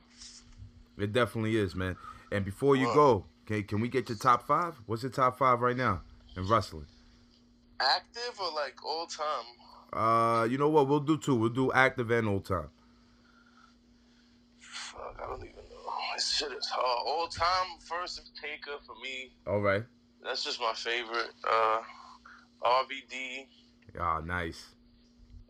bigger. 0.96 1.04
It 1.04 1.12
definitely 1.12 1.56
is, 1.56 1.74
man. 1.74 1.96
And 2.30 2.44
before 2.44 2.76
you 2.76 2.86
go, 2.94 3.24
okay, 3.44 3.62
can 3.62 3.80
we 3.80 3.88
get 3.88 4.08
your 4.08 4.18
top 4.18 4.46
five? 4.46 4.74
What's 4.86 5.02
your 5.02 5.12
top 5.12 5.38
five 5.38 5.60
right 5.60 5.76
now 5.76 6.02
in 6.36 6.48
wrestling? 6.48 6.86
Active 7.80 8.38
or 8.40 8.52
like 8.54 8.76
all 8.84 9.06
time? 9.06 9.46
Uh, 9.92 10.44
you 10.44 10.56
know 10.58 10.68
what? 10.68 10.88
We'll 10.88 11.00
do 11.00 11.18
two. 11.18 11.34
We'll 11.34 11.50
do 11.50 11.72
active 11.72 12.10
and 12.10 12.28
old 12.28 12.46
time. 12.46 12.68
Fuck, 14.58 15.20
I 15.22 15.28
don't 15.28 15.38
even 15.40 15.56
know. 15.56 15.92
This 16.14 16.30
shit 16.30 16.52
is 16.52 16.66
hard. 16.66 17.06
All 17.06 17.28
time 17.28 17.78
first 17.80 18.18
is 18.18 18.30
Taker 18.40 18.78
for 18.86 18.94
me. 19.02 19.32
All 19.46 19.60
right. 19.60 19.82
That's 20.22 20.44
just 20.44 20.60
my 20.60 20.72
favorite. 20.74 21.32
Uh, 21.48 21.80
RVD. 22.62 23.46
Ah, 23.98 24.20
nice. 24.20 24.64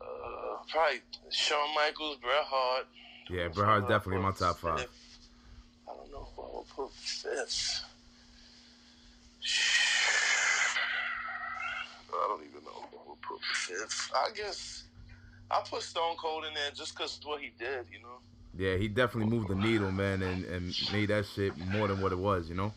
Uh, 0.01 0.57
probably 0.71 1.01
Shawn 1.31 1.75
Michaels, 1.75 2.17
Bret 2.17 2.45
Hart. 2.45 2.87
Yeah, 3.31 3.49
Bret 3.49 3.67
Hart's 3.67 3.89
definitely 3.89 4.23
my 4.23 4.33
top 4.33 4.59
five. 4.59 4.89
Fifth. 6.13 6.19
I 6.19 6.19
don't 6.19 6.37
know 6.37 6.53
would 6.59 6.67
put 6.69 6.93
fifth. 6.93 7.85
I 12.13 12.29
don't 12.29 12.43
even 12.43 12.65
know 12.65 12.71
who 12.91 12.97
I 12.97 13.09
would 13.09 13.21
put 13.23 13.41
fifth. 13.43 14.11
I 14.15 14.29
guess 14.37 14.85
I 15.51 15.63
put 15.69 15.83
Stone 15.83 16.17
Cold 16.21 16.45
in 16.47 16.55
there 16.55 16.71
just 16.75 16.97
because 16.97 17.19
what 17.25 17.41
he 17.41 17.53
did, 17.59 17.87
you 17.91 18.01
know. 18.03 18.21
Yeah, 18.57 18.77
he 18.77 18.89
definitely 18.89 19.31
moved 19.31 19.49
the 19.49 19.55
needle, 19.55 19.91
man, 19.91 20.23
and, 20.23 20.45
and 20.45 20.75
made 20.93 21.09
that 21.09 21.25
shit 21.35 21.57
more 21.57 21.89
than 21.89 22.03
what 22.03 22.13
it 22.13 22.19
was, 22.19 22.49
you 22.49 22.55
know? 22.55 22.73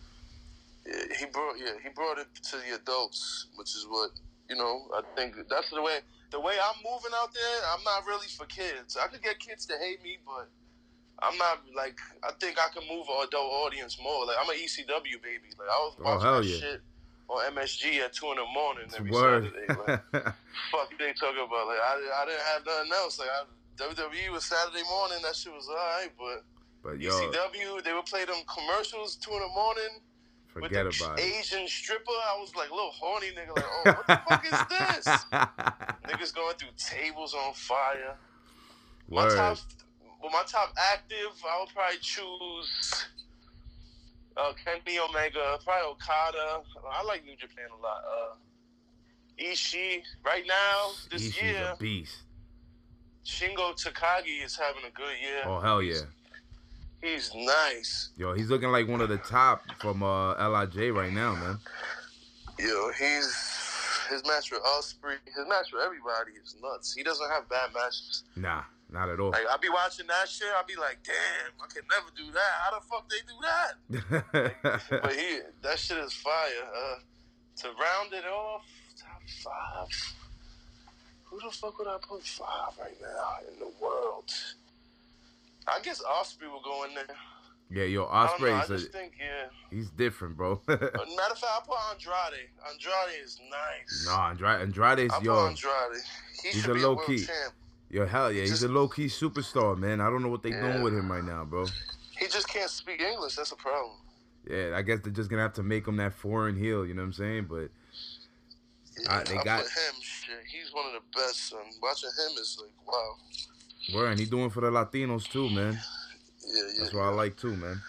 Yeah, 0.85 0.93
he 1.19 1.25
brought 1.25 1.55
yeah 1.57 1.73
he 1.83 1.89
brought 1.89 2.19
it 2.19 2.27
to 2.51 2.57
the 2.57 2.75
adults, 2.75 3.47
which 3.55 3.75
is 3.75 3.85
what 3.89 4.11
you 4.49 4.55
know. 4.55 4.87
I 4.93 5.01
think 5.15 5.35
that's 5.49 5.69
the 5.71 5.81
way 5.81 5.99
the 6.31 6.39
way 6.39 6.53
I'm 6.53 6.77
moving 6.83 7.11
out 7.21 7.33
there. 7.33 7.61
I'm 7.73 7.83
not 7.83 8.05
really 8.05 8.27
for 8.27 8.45
kids. 8.45 8.95
I 9.01 9.07
could 9.07 9.23
get 9.23 9.39
kids 9.39 9.65
to 9.65 9.73
hate 9.81 10.01
me, 10.03 10.19
but 10.25 10.49
I'm 11.19 11.37
not 11.37 11.61
like 11.75 11.99
I 12.23 12.31
think 12.39 12.57
I 12.59 12.67
can 12.77 12.87
move 12.89 13.05
an 13.09 13.27
adult 13.27 13.51
audience 13.65 13.97
more. 14.01 14.25
Like 14.25 14.35
I'm 14.41 14.49
an 14.49 14.55
ECW 14.55 15.21
baby. 15.23 15.49
Like 15.57 15.67
I 15.69 15.79
was 15.83 15.95
Oh, 15.99 16.03
watching 16.03 16.21
hell 16.21 16.41
that 16.41 16.45
yeah. 16.47 16.59
shit 16.59 16.81
on 17.27 17.53
MSG 17.55 17.99
at 18.03 18.13
two 18.13 18.27
in 18.31 18.35
the 18.37 18.45
morning 18.53 18.85
every 18.95 19.09
Word. 19.11 19.45
Saturday. 19.45 19.67
Like, 20.13 20.23
fuck 20.71 20.89
they 20.99 21.13
talking 21.13 21.41
about? 21.47 21.67
Like 21.67 21.79
I, 21.79 22.21
I 22.21 22.25
didn't 22.25 22.41
have 22.41 22.65
nothing 22.65 22.91
else. 22.93 23.19
Like 23.19 23.29
I, 23.29 23.43
WWE 23.77 24.31
was 24.31 24.45
Saturday 24.45 24.83
morning. 24.89 25.17
That 25.23 25.35
shit 25.35 25.51
was 25.53 25.67
alright, 25.69 26.11
but 26.17 26.43
but 26.83 26.99
yo, 26.99 27.11
ECW 27.11 27.83
they 27.83 27.93
would 27.93 28.05
play 28.05 28.25
them 28.25 28.35
commercials 28.47 29.15
two 29.15 29.31
in 29.31 29.39
the 29.39 29.47
morning 29.47 29.99
with 30.53 30.63
forget 30.65 30.85
the 30.89 31.03
about 31.05 31.19
it. 31.19 31.23
Asian 31.23 31.67
stripper, 31.67 32.11
I 32.11 32.37
was 32.39 32.55
like, 32.55 32.69
little 32.69 32.91
horny 32.91 33.27
nigga, 33.31 33.55
like, 33.55 33.65
oh, 33.65 33.81
what 33.91 34.07
the 34.07 34.21
fuck 34.29 34.45
is 34.45 35.05
this? 35.05 35.25
Niggas 36.07 36.33
going 36.33 36.55
through 36.57 36.69
tables 36.77 37.33
on 37.33 37.53
fire. 37.53 38.15
My 39.09 39.27
top, 39.27 39.57
well, 40.25 40.41
my 40.41 40.43
top 40.47 40.73
active, 40.77 41.39
I 41.47 41.59
would 41.59 41.69
probably 41.69 41.97
choose 42.01 43.05
uh, 44.37 44.53
Kenny 44.63 44.97
Omega, 44.97 45.59
probably 45.63 45.91
Okada. 45.91 46.61
I 46.91 47.03
like 47.03 47.23
New 47.25 47.35
Japan 47.35 47.65
a 47.77 47.81
lot. 47.81 48.01
Uh, 48.03 48.35
Ishii, 49.39 50.01
right 50.25 50.43
now, 50.47 50.91
this 51.11 51.29
Ishii's 51.29 51.41
year, 51.41 51.73
a 51.73 51.77
beast. 51.77 52.23
Shingo 53.23 53.75
Takagi 53.75 54.43
is 54.43 54.57
having 54.57 54.83
a 54.87 54.91
good 54.91 55.15
year. 55.21 55.43
Oh 55.45 55.59
hell 55.59 55.81
yeah. 55.81 56.01
He's 57.01 57.31
nice. 57.35 58.09
Yo, 58.17 58.33
he's 58.33 58.49
looking 58.49 58.69
like 58.69 58.87
one 58.87 59.01
of 59.01 59.09
the 59.09 59.17
top 59.17 59.61
from 59.79 60.01
uh 60.01 60.33
Lij 60.49 60.75
right 60.91 61.13
now, 61.13 61.35
man. 61.35 61.59
Yo, 62.57 62.91
he's 62.97 63.55
his 64.09 64.23
match 64.25 64.51
with 64.51 64.61
Ospreay, 64.63 65.17
his 65.25 65.47
match 65.47 65.71
with 65.71 65.83
everybody 65.83 66.31
is 66.43 66.55
nuts. 66.61 66.93
He 66.93 67.03
doesn't 67.03 67.29
have 67.29 67.47
bad 67.49 67.69
matches. 67.73 68.23
Nah, 68.35 68.63
not 68.91 69.09
at 69.09 69.19
all. 69.19 69.31
Like 69.31 69.41
I 69.51 69.57
be 69.57 69.69
watching 69.69 70.07
that 70.07 70.27
shit, 70.29 70.47
I'll 70.57 70.65
be 70.65 70.75
like, 70.75 70.99
damn, 71.03 71.53
I 71.61 71.67
can 71.73 71.83
never 71.89 72.07
do 72.15 72.31
that. 72.31 72.53
How 72.61 72.79
the 72.79 72.85
fuck 72.85 73.09
they 73.09 73.21
do 73.27 73.37
that? 73.41 74.53
But 75.01 75.13
he, 75.13 75.39
that 75.63 75.79
shit 75.79 75.97
is 75.97 76.13
fire. 76.13 76.33
Uh, 76.75 76.95
to 77.57 77.67
round 77.69 78.13
it 78.13 78.25
off, 78.25 78.63
top 79.01 79.21
five. 79.43 80.13
Who 81.25 81.39
the 81.39 81.55
fuck 81.55 81.77
would 81.79 81.87
I 81.87 81.97
put 82.07 82.23
five 82.23 82.73
right 82.79 82.95
now 83.01 83.51
in 83.51 83.59
the 83.59 83.71
world? 83.81 84.31
I 85.67 85.79
guess 85.81 86.01
Ospreay 86.03 86.51
will 86.51 86.61
go 86.63 86.83
in 86.83 86.93
there. 86.93 87.05
yeah, 87.71 87.85
yo, 87.85 88.05
I 88.11 88.27
don't 88.27 88.41
know. 88.41 88.53
I 88.55 88.67
just 88.67 88.89
a, 88.89 88.91
think, 88.91 89.13
yeah. 89.19 89.47
he's 89.71 89.89
different, 89.89 90.37
bro. 90.37 90.61
Matter 90.67 90.85
of 90.85 90.91
fact, 90.91 91.43
I 91.43 91.59
put 91.65 91.77
Andrade. 91.91 92.49
Andrade 92.71 93.23
is 93.23 93.39
nice. 93.49 94.05
nah, 94.05 94.29
Andrade, 94.29 94.61
Andrade's 94.61 95.13
I 95.13 95.17
put 95.17 95.25
yo, 95.25 95.47
Andrade. 95.47 96.01
He 96.43 96.49
he's 96.49 96.61
should 96.61 96.71
a 96.71 96.73
be 96.75 96.81
low 96.81 96.93
a 96.99 97.05
key. 97.05 97.17
champ. 97.25 97.53
Yo, 97.95 98.05
hell 98.05 98.29
yeah, 98.31 98.41
he's 98.41 98.63
a 98.63 98.67
low 98.67 98.87
key 98.89 99.05
superstar, 99.05 99.77
man. 99.77 100.01
I 100.01 100.09
don't 100.09 100.21
know 100.21 100.27
what 100.29 100.43
they 100.43 100.49
Yeah. 100.49 100.71
doing 100.71 100.83
with 100.83 100.93
him 100.93 101.09
right 101.11 101.23
now, 101.23 101.45
bro. 101.45 101.65
He 102.19 102.27
just 102.27 102.47
can't 102.49 102.69
speak 102.69 103.01
English. 103.01 103.35
That's 103.35 103.51
a 103.53 103.55
problem. 103.55 103.97
Yeah, 104.49 104.73
I 104.75 104.81
guess 104.81 104.99
they're 105.01 105.13
just 105.13 105.29
gonna 105.29 105.41
have 105.41 105.53
to 105.53 105.63
make 105.63 105.87
him 105.87 105.95
that 105.97 106.13
foreign 106.13 106.55
heel. 106.57 106.85
You 106.85 106.93
know 106.93 107.01
what 107.01 107.07
I'm 107.07 107.13
saying? 107.13 107.45
But 107.49 107.69
Yeah, 108.97 109.17
Uh, 109.17 109.23
they 109.25 109.37
I 109.37 109.43
got- 109.43 109.63
him. 109.63 109.95
Shit, 110.01 110.45
he's 110.47 110.71
one 110.73 110.85
of 110.87 110.93
the 110.93 111.19
best. 111.19 111.49
Son. 111.49 111.59
Watching 111.81 112.09
him 112.09 112.37
is 112.39 112.57
like 112.61 112.71
wow. 112.87 113.17
where 113.93 114.07
and 114.07 114.17
he 114.19 114.25
doing 114.25 114.49
for 114.49 114.61
the 114.61 114.71
Latinos 114.71 115.29
too, 115.29 115.49
man. 115.49 115.73
Yeah, 116.45 116.53
yeah. 116.55 116.79
That's 116.79 116.93
what 116.93 117.03
I 117.03 117.09
like 117.09 117.35
too, 117.37 117.55
man. 117.57 117.81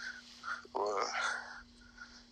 Well, 0.75 1.09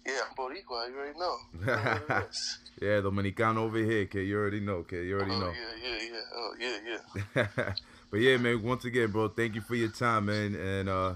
yeah, 0.07 0.12
I'm 0.29 0.37
Boricua. 0.37 0.88
You 0.88 0.97
already 0.99 1.19
know. 1.19 1.37
You 1.61 1.67
know 1.67 2.01
what. 2.07 2.35
Yeah, 2.81 3.01
Dominicano 3.01 3.59
over 3.59 3.79
here, 3.79 4.07
kid. 4.07 4.27
You 4.27 4.37
already 4.37 4.61
know, 4.61 4.83
kid. 4.83 5.07
You 5.07 5.17
already 5.17 5.31
know. 5.31 5.37
oh 5.37 5.40
know. 5.40 5.53
yeah, 5.83 5.88
yeah, 5.88 6.09
yeah. 6.12 6.21
Oh 6.35 6.55
yeah, 6.61 7.45
yeah. 7.57 7.73
but 8.11 8.21
yeah, 8.21 8.37
man. 8.37 8.62
Once 8.62 8.85
again, 8.85 9.11
bro, 9.11 9.29
thank 9.29 9.55
you 9.55 9.61
for 9.61 9.75
your 9.75 9.90
time, 9.90 10.27
man, 10.27 10.55
and 10.55 10.88
uh, 10.88 11.14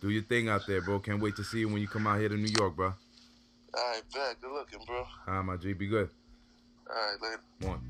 do 0.00 0.10
your 0.10 0.22
thing 0.22 0.48
out 0.48 0.62
there, 0.66 0.80
bro. 0.80 1.00
Can't 1.00 1.20
wait 1.20 1.36
to 1.36 1.44
see 1.44 1.60
you 1.60 1.68
when 1.68 1.80
you 1.82 1.88
come 1.88 2.06
out 2.06 2.20
here 2.20 2.28
to 2.28 2.36
New 2.36 2.52
York, 2.58 2.76
bro. 2.76 2.86
All 2.86 2.94
right, 3.74 4.02
back. 4.14 4.40
Good 4.40 4.52
looking, 4.52 4.80
bro. 4.86 4.98
All 4.98 5.06
All 5.26 5.34
right, 5.34 5.44
my 5.44 5.56
G, 5.56 5.72
be 5.72 5.88
good. 5.88 6.08
right, 6.88 7.16
later. 7.20 7.42
One. 7.60 7.80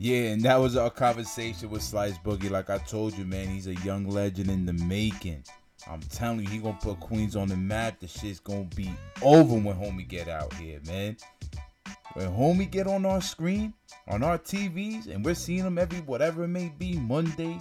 Yeah, 0.00 0.28
and 0.30 0.42
that 0.42 0.56
was 0.56 0.76
our 0.76 0.90
conversation 0.90 1.70
with 1.70 1.82
Slice 1.82 2.16
Boogie. 2.18 2.50
Like 2.50 2.70
I 2.70 2.78
told 2.78 3.18
you, 3.18 3.24
man, 3.24 3.48
he's 3.48 3.66
a 3.66 3.74
young 3.74 4.08
legend 4.08 4.48
in 4.48 4.64
the 4.64 4.72
making. 4.72 5.42
I'm 5.90 6.00
telling 6.00 6.40
you, 6.40 6.48
he 6.48 6.58
gonna 6.58 6.78
put 6.80 7.00
Queens 7.00 7.34
on 7.34 7.48
the 7.48 7.56
map. 7.56 8.00
The 8.00 8.08
shit's 8.08 8.40
gonna 8.40 8.68
be 8.76 8.90
over 9.22 9.54
when 9.54 9.74
homie 9.74 10.06
get 10.06 10.28
out 10.28 10.52
here, 10.54 10.80
man. 10.86 11.16
When 12.14 12.28
homie 12.28 12.70
get 12.70 12.86
on 12.86 13.06
our 13.06 13.22
screen, 13.22 13.72
on 14.06 14.22
our 14.22 14.38
TVs, 14.38 15.06
and 15.06 15.24
we're 15.24 15.34
seeing 15.34 15.64
him 15.64 15.78
every 15.78 16.00
whatever 16.00 16.44
it 16.44 16.48
may 16.48 16.72
be, 16.78 16.98
Monday, 16.98 17.58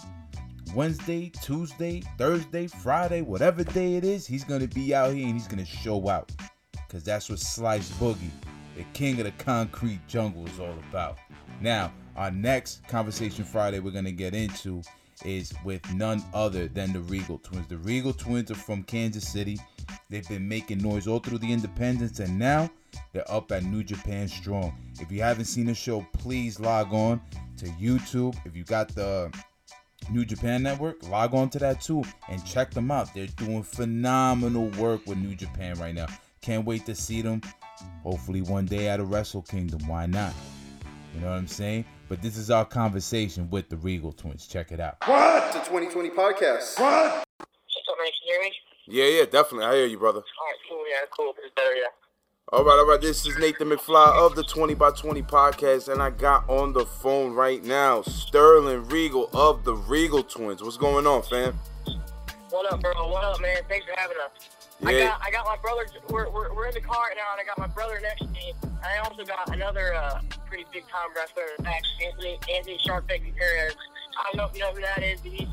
Wednesday, 0.76 1.32
Tuesday, 1.42 2.04
Thursday, 2.18 2.68
Friday, 2.68 3.22
whatever 3.22 3.64
day 3.64 3.96
it 3.96 4.04
is, 4.04 4.28
he's 4.28 4.44
gonna 4.44 4.68
be 4.68 4.94
out 4.94 5.14
here 5.14 5.26
and 5.26 5.34
he's 5.34 5.48
gonna 5.48 5.66
show 5.66 6.10
out. 6.10 6.32
Cause 6.90 7.04
that's 7.04 7.30
what 7.30 7.40
Slice 7.40 7.90
Boogie, 7.92 8.30
the 8.76 8.84
king 8.94 9.20
of 9.20 9.26
the 9.26 9.32
concrete 9.44 10.00
jungle, 10.08 10.46
is 10.48 10.60
all 10.60 10.76
about. 10.90 11.18
Now, 11.62 11.92
our 12.16 12.32
next 12.32 12.88
conversation 12.88 13.46
Friday 13.46 13.80
we're 13.80 13.92
gonna 13.92 14.12
get 14.12 14.34
into 14.34 14.82
is 15.26 15.54
with 15.64 15.82
none 15.94 16.24
other 16.34 16.68
than 16.68 16.94
the 16.94 17.00
Regal 17.02 17.38
Twins. 17.40 17.68
The 17.68 17.78
Regal 17.78 18.14
Twins 18.14 18.52
are 18.52 18.56
from 18.56 18.84
Kansas 18.84 19.28
City. 19.28 19.60
They've 20.10 20.28
been 20.28 20.48
making 20.48 20.80
noise 20.80 21.08
all 21.08 21.20
through 21.20 21.40
the 21.40 21.52
independence, 21.52 22.20
and 22.20 22.38
now 22.38 22.70
they're 23.14 23.30
up 23.32 23.52
at 23.52 23.64
New 23.64 23.84
Japan 23.84 24.28
Strong. 24.28 24.76
If 25.00 25.12
you 25.12 25.22
haven't 25.22 25.46
seen 25.46 25.66
the 25.66 25.74
show, 25.74 26.06
please 26.14 26.60
log 26.60 26.94
on 26.94 27.22
to 27.58 27.66
YouTube. 27.66 28.38
If 28.46 28.56
you 28.56 28.64
got 28.64 28.94
the 28.94 29.32
New 30.12 30.26
Japan 30.26 30.64
Network, 30.64 31.04
log 31.10 31.34
on 31.34 31.50
to 31.50 31.60
that 31.60 31.82
too 31.82 32.04
and 32.30 32.46
check 32.46 32.72
them 32.72 32.92
out. 32.92 33.14
They're 33.14 33.28
doing 33.28 33.64
phenomenal 33.64 34.70
work 34.80 35.06
with 35.06 35.18
New 35.18 35.36
Japan 35.36 35.78
right 35.80 35.96
now. 35.96 36.08
Can't 36.42 36.66
wait 36.66 36.86
to 36.86 36.96
see 36.96 37.22
them. 37.22 37.42
Hopefully, 38.04 38.42
one 38.42 38.66
day 38.66 38.88
at 38.88 39.00
a 39.00 39.04
Wrestle 39.04 39.42
Kingdom. 39.42 39.86
Why 39.88 40.06
not? 40.06 40.34
You 41.14 41.22
know 41.22 41.28
what 41.28 41.38
I'm 41.38 41.48
saying? 41.48 41.86
But 42.10 42.22
this 42.22 42.38
is 42.38 42.50
our 42.50 42.64
conversation 42.64 43.50
with 43.50 43.68
the 43.70 43.78
Regal 43.78 44.14
Twins. 44.14 44.48
Check 44.48 44.72
it 44.72 44.80
out. 44.80 44.96
What? 45.06 45.52
The 45.52 45.60
2020 45.60 46.10
podcast. 46.12 46.80
What? 46.80 46.94
up. 46.94 47.28
Can 47.40 48.12
hear 48.26 48.42
me? 48.42 48.54
Yeah, 48.88 49.06
yeah, 49.06 49.26
definitely. 49.26 49.66
I 49.66 49.76
hear 49.76 49.86
you, 49.86 49.98
brother. 49.98 50.20
All 50.20 50.24
right, 50.24 50.56
cool. 50.70 50.84
Yeah, 50.90 51.06
cool. 51.16 51.34
It's 51.44 51.54
better, 51.56 51.76
yeah. 51.76 51.88
All 52.54 52.64
right, 52.64 52.80
all 52.80 52.88
right. 52.88 53.02
This 53.02 53.26
is 53.26 53.38
Nathan 53.38 53.70
McFly 53.70 54.26
of 54.26 54.36
the 54.36 54.44
20 54.44 54.74
by 54.76 54.92
20 54.92 55.22
podcast, 55.24 55.92
and 55.92 56.02
I 56.02 56.12
got 56.12 56.50
on 56.50 56.72
the 56.72 56.86
phone 56.86 57.34
right 57.34 57.62
now 57.64 58.02
Sterling 58.04 58.88
Regal 58.88 59.30
of 59.34 59.66
the 59.66 59.74
Regal 59.74 60.24
Twins. 60.24 60.64
What's 60.64 60.78
going 60.78 61.06
on, 61.06 61.24
fam? 61.24 61.60
What 62.50 62.72
up, 62.72 62.82
bro? 62.82 63.10
What 63.10 63.26
up, 63.26 63.42
man? 63.42 63.58
Thanks 63.68 63.86
for 63.86 64.00
having 64.00 64.16
us. 64.24 64.57
I 64.86 64.94
got 64.94 65.22
I 65.26 65.32
got 65.32 65.46
my 65.46 65.58
brother. 65.62 65.86
We're, 66.10 66.30
we're, 66.30 66.54
we're 66.54 66.68
in 66.68 66.74
the 66.74 66.82
car 66.82 67.02
right 67.02 67.16
now, 67.16 67.32
and 67.34 67.42
I 67.42 67.46
got 67.46 67.58
my 67.58 67.68
brother 67.74 68.00
next 68.02 68.22
to 68.22 68.28
me. 68.28 68.54
And 68.62 68.78
I 68.86 68.98
also 69.00 69.26
got 69.26 69.54
another 69.54 69.96
uh, 69.96 70.22
pretty 70.46 70.66
big 70.72 70.84
time 70.88 71.10
wrestler, 71.16 71.44
Anthony 71.60 72.38
Anthony 72.56 72.78
Sharpay 72.86 73.24
Gutierrez. 73.24 73.76
I 74.18 74.24
don't 74.24 74.38
know 74.38 74.46
if 74.46 74.54
you 74.54 74.60
know 74.62 74.72
who 74.74 74.82
that 74.82 75.04
is, 75.04 75.20
but 75.22 75.32
he's 75.32 75.48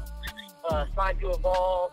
uh, 0.68 0.84
signed 0.94 1.20
to 1.20 1.30
Evolve. 1.30 1.92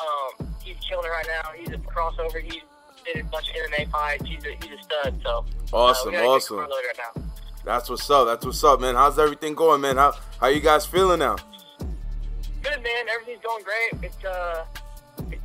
Um, 0.00 0.48
he's 0.62 0.76
killing 0.88 1.06
it 1.06 1.08
right 1.08 1.26
now. 1.28 1.50
He's 1.56 1.68
a 1.70 1.78
crossover. 1.78 2.42
He's 2.42 2.62
did 3.04 3.24
a 3.24 3.24
bunch 3.24 3.48
of 3.48 3.54
MMA 3.70 3.90
fights. 3.90 4.24
He's 4.24 4.44
a, 4.44 4.50
he's 4.62 4.78
a 4.78 4.82
stud. 4.82 5.20
So 5.22 5.44
uh, 5.72 5.76
Awesome, 5.76 6.10
we 6.10 6.16
got 6.16 6.20
a 6.20 6.22
good 6.22 6.28
awesome. 6.28 6.56
right 6.58 6.98
now. 7.16 7.22
That's 7.64 7.88
what's 7.90 8.10
up. 8.10 8.26
That's 8.26 8.44
what's 8.44 8.62
up, 8.64 8.80
man. 8.80 8.94
How's 8.96 9.18
everything 9.18 9.54
going, 9.54 9.80
man? 9.80 9.96
How 9.96 10.14
how 10.40 10.48
you 10.48 10.60
guys 10.60 10.84
feeling 10.84 11.20
now? 11.20 11.36
Good 12.62 12.82
man, 12.82 13.08
everything's 13.12 13.42
going 13.42 13.64
great. 13.64 14.04
It's 14.04 14.24
uh, 14.24 14.64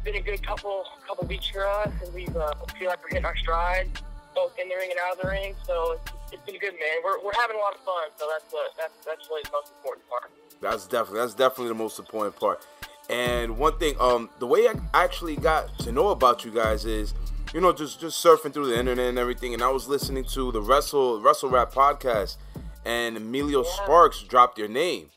been 0.08 0.15
a 0.15 0.24
good 0.24 0.41
couple 0.41 0.86
couple 1.06 1.28
weeks 1.28 1.48
for 1.48 1.67
us, 1.67 1.91
and 2.04 2.13
we 2.13 2.26
uh, 2.28 2.54
feel 2.80 2.88
like 2.88 3.04
we're 3.04 3.10
hitting 3.10 3.26
our 3.26 3.36
stride, 3.36 3.89
both 4.34 4.58
in 4.58 4.70
the 4.70 4.76
ring 4.76 4.89
and 4.89 5.00
out 5.06 5.17
of 5.17 5.22
the 5.22 5.28
ring. 5.28 5.54
So 5.65 5.93
it's, 6.00 6.12
it's 6.32 6.43
been 6.46 6.58
good, 6.60 6.74
man. 6.74 6.98
We're, 7.04 7.22
we're 7.26 7.34
having 7.39 7.58
a 7.58 7.60
lot 7.60 7.74
of 7.76 7.82
fun. 7.82 8.08
So 8.15 8.26
that's 8.32 8.52
what 8.54 8.72
that's 8.78 8.93
that's 9.06 9.28
really 9.30 9.41
the 9.43 9.52
most 9.52 9.72
important 9.78 10.08
part. 10.10 10.32
That's 10.62 10.88
definitely 10.88 11.20
that's 11.20 11.34
definitely 11.34 11.67
the 11.70 11.74
most 11.76 12.00
important 12.00 12.38
part. 12.38 12.65
And 13.10 13.58
one 13.58 13.78
thing, 13.80 13.96
um, 14.00 14.30
the 14.39 14.48
way 14.48 14.67
I 14.67 14.76
actually 14.93 15.36
got 15.36 15.78
to 15.80 15.91
know 15.91 16.10
about 16.10 16.43
you 16.46 16.52
guys 16.52 16.86
is, 16.86 17.13
you 17.54 17.60
know, 17.60 17.74
just 17.74 18.00
just 18.00 18.24
surfing 18.24 18.54
through 18.54 18.67
the 18.67 18.80
internet 18.80 19.08
and 19.10 19.20
everything, 19.20 19.54
and 19.54 19.62
I 19.62 19.70
was 19.70 19.89
listening 19.89 20.24
to 20.36 20.54
the 20.54 20.62
Wrestle 20.62 21.22
Wrestle 21.22 21.50
Rap 21.50 21.74
podcast, 21.74 22.38
and 22.86 23.17
Emilio 23.17 23.63
Yeah. 23.65 23.72
Sparks 23.84 24.24
dropped 24.24 24.58
your 24.58 24.70
name. 24.70 25.10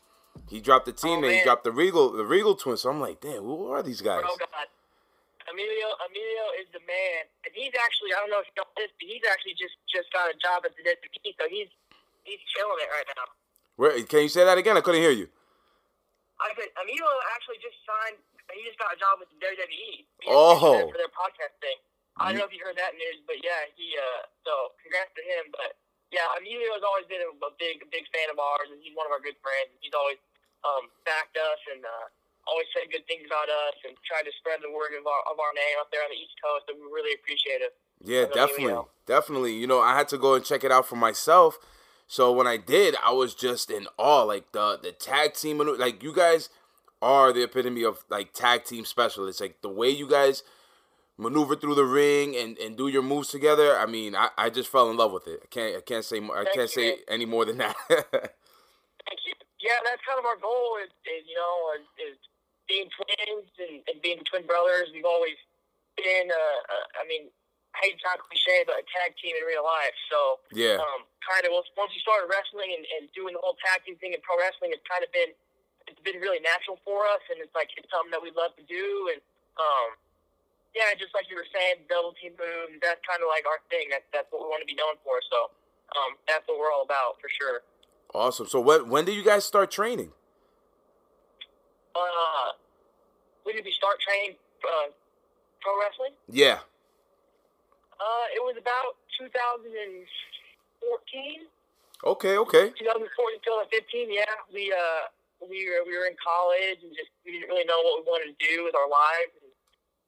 He 0.49 0.59
dropped 0.59 0.85
the 0.85 0.91
team 0.91 1.19
Oh, 1.19 1.21
name, 1.21 1.37
he 1.37 1.43
dropped 1.45 1.63
the 1.63 1.71
Regal 1.71 2.11
the 2.11 2.25
Regal 2.25 2.55
Twins. 2.55 2.81
So 2.81 2.89
I'm 2.89 2.99
like, 2.99 3.21
damn, 3.21 3.41
who 3.43 3.71
are 3.71 3.81
these 3.81 4.01
guys? 4.01 4.23
Oh 4.25 4.35
God, 4.37 4.67
Emilio 5.49 5.87
Emilio 6.05 6.45
is 6.61 6.67
the 6.75 6.83
man, 6.85 7.25
and 7.47 7.51
he's 7.55 7.73
actually 7.79 8.13
I 8.13 8.21
don't 8.21 8.29
know 8.29 8.41
if 8.43 8.49
you 8.51 8.57
know 8.61 8.67
this, 8.77 8.91
but 8.97 9.05
he's 9.07 9.25
actually 9.25 9.57
just 9.57 9.75
just 9.89 10.11
got 10.13 10.29
a 10.29 10.35
job 10.37 10.65
at 10.65 10.75
the 10.77 10.83
WWE, 10.85 11.31
so 11.37 11.45
he's 11.49 11.69
he's 12.27 12.41
killing 12.53 12.79
it 12.81 12.89
right 12.91 13.07
now. 13.17 13.27
Where 13.79 13.95
can 14.05 14.27
you 14.27 14.31
say 14.31 14.45
that 14.45 14.57
again? 14.61 14.77
I 14.77 14.81
couldn't 14.85 15.01
hear 15.01 15.13
you. 15.15 15.31
I 16.41 16.53
said 16.57 16.69
Emilio 16.77 17.09
actually 17.33 17.61
just 17.61 17.77
signed. 17.85 18.17
He 18.51 18.67
just 18.67 18.81
got 18.81 18.91
a 18.91 18.99
job 18.99 19.21
with 19.23 19.31
the 19.31 19.39
WWE. 19.39 20.03
Oh. 20.27 20.91
for 20.91 20.97
their 20.99 21.13
podcast 21.15 21.55
thing. 21.63 21.79
I 22.19 22.29
don't 22.29 22.43
know 22.43 22.47
if 22.49 22.51
you 22.51 22.59
heard 22.59 22.75
that 22.75 22.93
news, 22.99 23.23
but 23.23 23.39
yeah, 23.39 23.63
he. 23.79 23.95
uh 23.95 24.27
So 24.43 24.75
congrats 24.83 25.15
to 25.15 25.23
him. 25.23 25.47
But 25.55 25.79
yeah, 26.11 26.27
Emilio 26.35 26.75
has 26.75 26.83
always 26.83 27.07
been 27.07 27.23
a, 27.23 27.31
a 27.31 27.53
big, 27.55 27.87
big 27.87 28.03
fan 28.11 28.27
of 28.27 28.35
ours, 28.35 28.67
and 28.67 28.83
he's 28.83 28.91
one 28.93 29.07
of 29.07 29.15
our 29.15 29.23
good 29.23 29.39
friends. 29.39 29.71
He's 29.79 29.95
always 29.95 30.19
um, 30.67 30.91
backed 31.07 31.39
us 31.39 31.61
and 31.71 31.81
uh, 31.81 32.05
always 32.47 32.67
said 32.73 32.89
good 32.91 33.05
things 33.07 33.25
about 33.25 33.49
us 33.49 33.77
and 33.85 33.93
tried 34.05 34.25
to 34.25 34.33
spread 34.37 34.59
the 34.61 34.71
word 34.71 34.93
of 34.97 35.05
our 35.05 35.21
of 35.29 35.37
our 35.37 35.53
name 35.53 35.77
up 35.79 35.89
there 35.91 36.01
on 36.01 36.11
the 36.13 36.19
East 36.19 36.35
Coast. 36.41 36.69
And 36.69 36.79
we 36.81 36.87
really 36.89 37.13
appreciate 37.13 37.61
it. 37.61 37.73
Yeah, 38.03 38.25
definitely, 38.31 38.81
definitely. 39.05 39.53
You 39.53 39.67
know, 39.67 39.79
I 39.79 39.97
had 39.97 40.07
to 40.09 40.17
go 40.17 40.33
and 40.33 40.43
check 40.43 40.63
it 40.63 40.71
out 40.71 40.87
for 40.87 40.95
myself. 40.95 41.59
So 42.07 42.31
when 42.31 42.47
I 42.47 42.57
did, 42.57 42.95
I 43.03 43.11
was 43.13 43.33
just 43.35 43.69
in 43.71 43.87
awe. 43.97 44.23
Like 44.23 44.51
the 44.51 44.79
the 44.81 44.91
tag 44.91 45.33
team, 45.33 45.59
like 45.59 46.03
you 46.03 46.13
guys 46.13 46.49
are 47.01 47.31
the 47.31 47.43
epitome 47.43 47.83
of 47.83 48.03
like 48.09 48.33
tag 48.33 48.65
team 48.65 48.85
specialists. 48.85 49.41
Like 49.41 49.61
the 49.61 49.69
way 49.69 49.89
you 49.89 50.07
guys 50.09 50.43
maneuver 51.17 51.55
through 51.55 51.75
the 51.75 51.85
ring 51.85 52.35
and, 52.35 52.57
and 52.57 52.75
do 52.75 52.87
your 52.87 53.03
moves 53.03 53.29
together. 53.29 53.77
I 53.77 53.85
mean, 53.85 54.15
I, 54.15 54.29
I 54.37 54.49
just 54.49 54.69
fell 54.69 54.89
in 54.89 54.97
love 54.97 55.11
with 55.13 55.27
it. 55.27 55.39
I 55.43 55.47
can't 55.47 55.77
I 55.77 55.81
can't 55.81 56.05
say 56.05 56.19
more, 56.19 56.37
I 56.37 56.43
Thank 56.43 56.55
can't 56.55 56.75
you, 56.75 56.81
say 56.81 56.89
man. 56.89 56.97
any 57.07 57.25
more 57.25 57.45
than 57.45 57.57
that. 57.59 57.75
Thank 57.87 59.21
you. 59.25 59.33
Yeah, 59.61 59.77
that's 59.85 60.01
kind 60.01 60.17
of 60.17 60.25
our 60.25 60.37
goal. 60.41 60.81
Is, 60.81 60.89
is 61.05 61.23
you 61.29 61.37
know, 61.37 61.77
is, 61.77 61.85
is 62.11 62.17
being 62.71 62.87
twins 62.95 63.51
and, 63.59 63.75
and 63.91 63.97
being 63.99 64.23
twin 64.23 64.47
brothers. 64.47 64.87
We've 64.95 65.07
always 65.07 65.35
been. 65.99 66.31
Uh, 66.31 66.59
uh, 66.71 67.03
I 67.03 67.03
mean, 67.03 67.27
I 67.75 67.77
hate 67.83 67.99
to 67.99 68.01
sound 68.03 68.23
cliche, 68.23 68.63
but 68.63 68.79
a 68.79 68.85
tag 68.87 69.19
team 69.19 69.35
in 69.35 69.43
real 69.43 69.67
life. 69.67 69.95
So 70.07 70.39
yeah, 70.55 70.79
um, 70.79 71.03
kind 71.19 71.43
of 71.43 71.51
once 71.51 71.91
you 71.91 71.99
started 71.99 72.31
wrestling 72.31 72.71
and, 72.71 72.83
and 72.95 73.03
doing 73.11 73.35
the 73.35 73.43
whole 73.43 73.59
tag 73.59 73.83
team 73.83 73.99
thing 73.99 74.15
in 74.15 74.23
pro 74.23 74.39
wrestling, 74.39 74.71
it's 74.71 74.83
kind 74.87 75.03
of 75.03 75.11
been 75.11 75.35
it's 75.91 75.99
been 76.07 76.23
really 76.23 76.39
natural 76.39 76.79
for 76.87 77.03
us, 77.11 77.23
and 77.27 77.43
it's 77.43 77.51
like 77.51 77.67
it's 77.75 77.91
something 77.91 78.11
that 78.15 78.23
we 78.23 78.31
love 78.31 78.55
to 78.55 78.65
do. 78.67 79.11
And 79.11 79.19
um, 79.59 79.99
yeah, 80.71 80.95
just 80.95 81.11
like 81.11 81.27
you 81.27 81.35
were 81.35 81.47
saying, 81.51 81.83
double 81.91 82.15
team 82.19 82.35
moves. 82.39 82.79
That's 82.79 83.03
kind 83.03 83.19
of 83.19 83.27
like 83.27 83.43
our 83.47 83.59
thing. 83.67 83.91
That's 83.91 84.07
that's 84.15 84.27
what 84.31 84.43
we 84.43 84.47
want 84.47 84.63
to 84.63 84.69
be 84.69 84.75
known 84.79 84.99
for. 85.03 85.19
So 85.27 85.51
um, 85.95 86.19
that's 86.27 86.43
what 86.47 86.59
we're 86.59 86.71
all 86.71 86.87
about 86.87 87.19
for 87.19 87.31
sure. 87.31 87.63
awesome. 88.11 88.47
So 88.47 88.59
when 88.59 88.91
when 88.91 89.03
did 89.07 89.15
you 89.15 89.23
guys 89.23 89.43
start 89.43 89.71
training? 89.71 90.11
Uh, 91.91 92.55
when 93.43 93.55
did 93.55 93.65
we 93.65 93.73
start 93.73 93.99
training 93.99 94.37
uh, 94.63 94.91
pro 95.61 95.73
wrestling? 95.79 96.13
Yeah. 96.29 96.59
Uh, 98.01 98.25
it 98.33 98.41
was 98.41 98.57
about 98.57 98.97
2014. 99.21 100.05
Okay. 102.01 102.37
Okay. 102.37 102.73
2014 102.73 103.05
2015, 103.45 104.09
yeah, 104.09 104.25
we 104.49 104.73
uh 104.73 105.05
we 105.45 105.69
were 105.69 105.85
we 105.85 105.93
were 105.93 106.09
in 106.09 106.17
college 106.17 106.81
and 106.81 106.89
just 106.97 107.13
we 107.25 107.37
didn't 107.37 107.49
really 107.49 107.65
know 107.65 107.77
what 107.85 108.01
we 108.01 108.09
wanted 108.09 108.33
to 108.33 108.39
do 108.41 108.65
with 108.65 108.73
our 108.73 108.89
lives. 108.89 109.37
And 109.37 109.53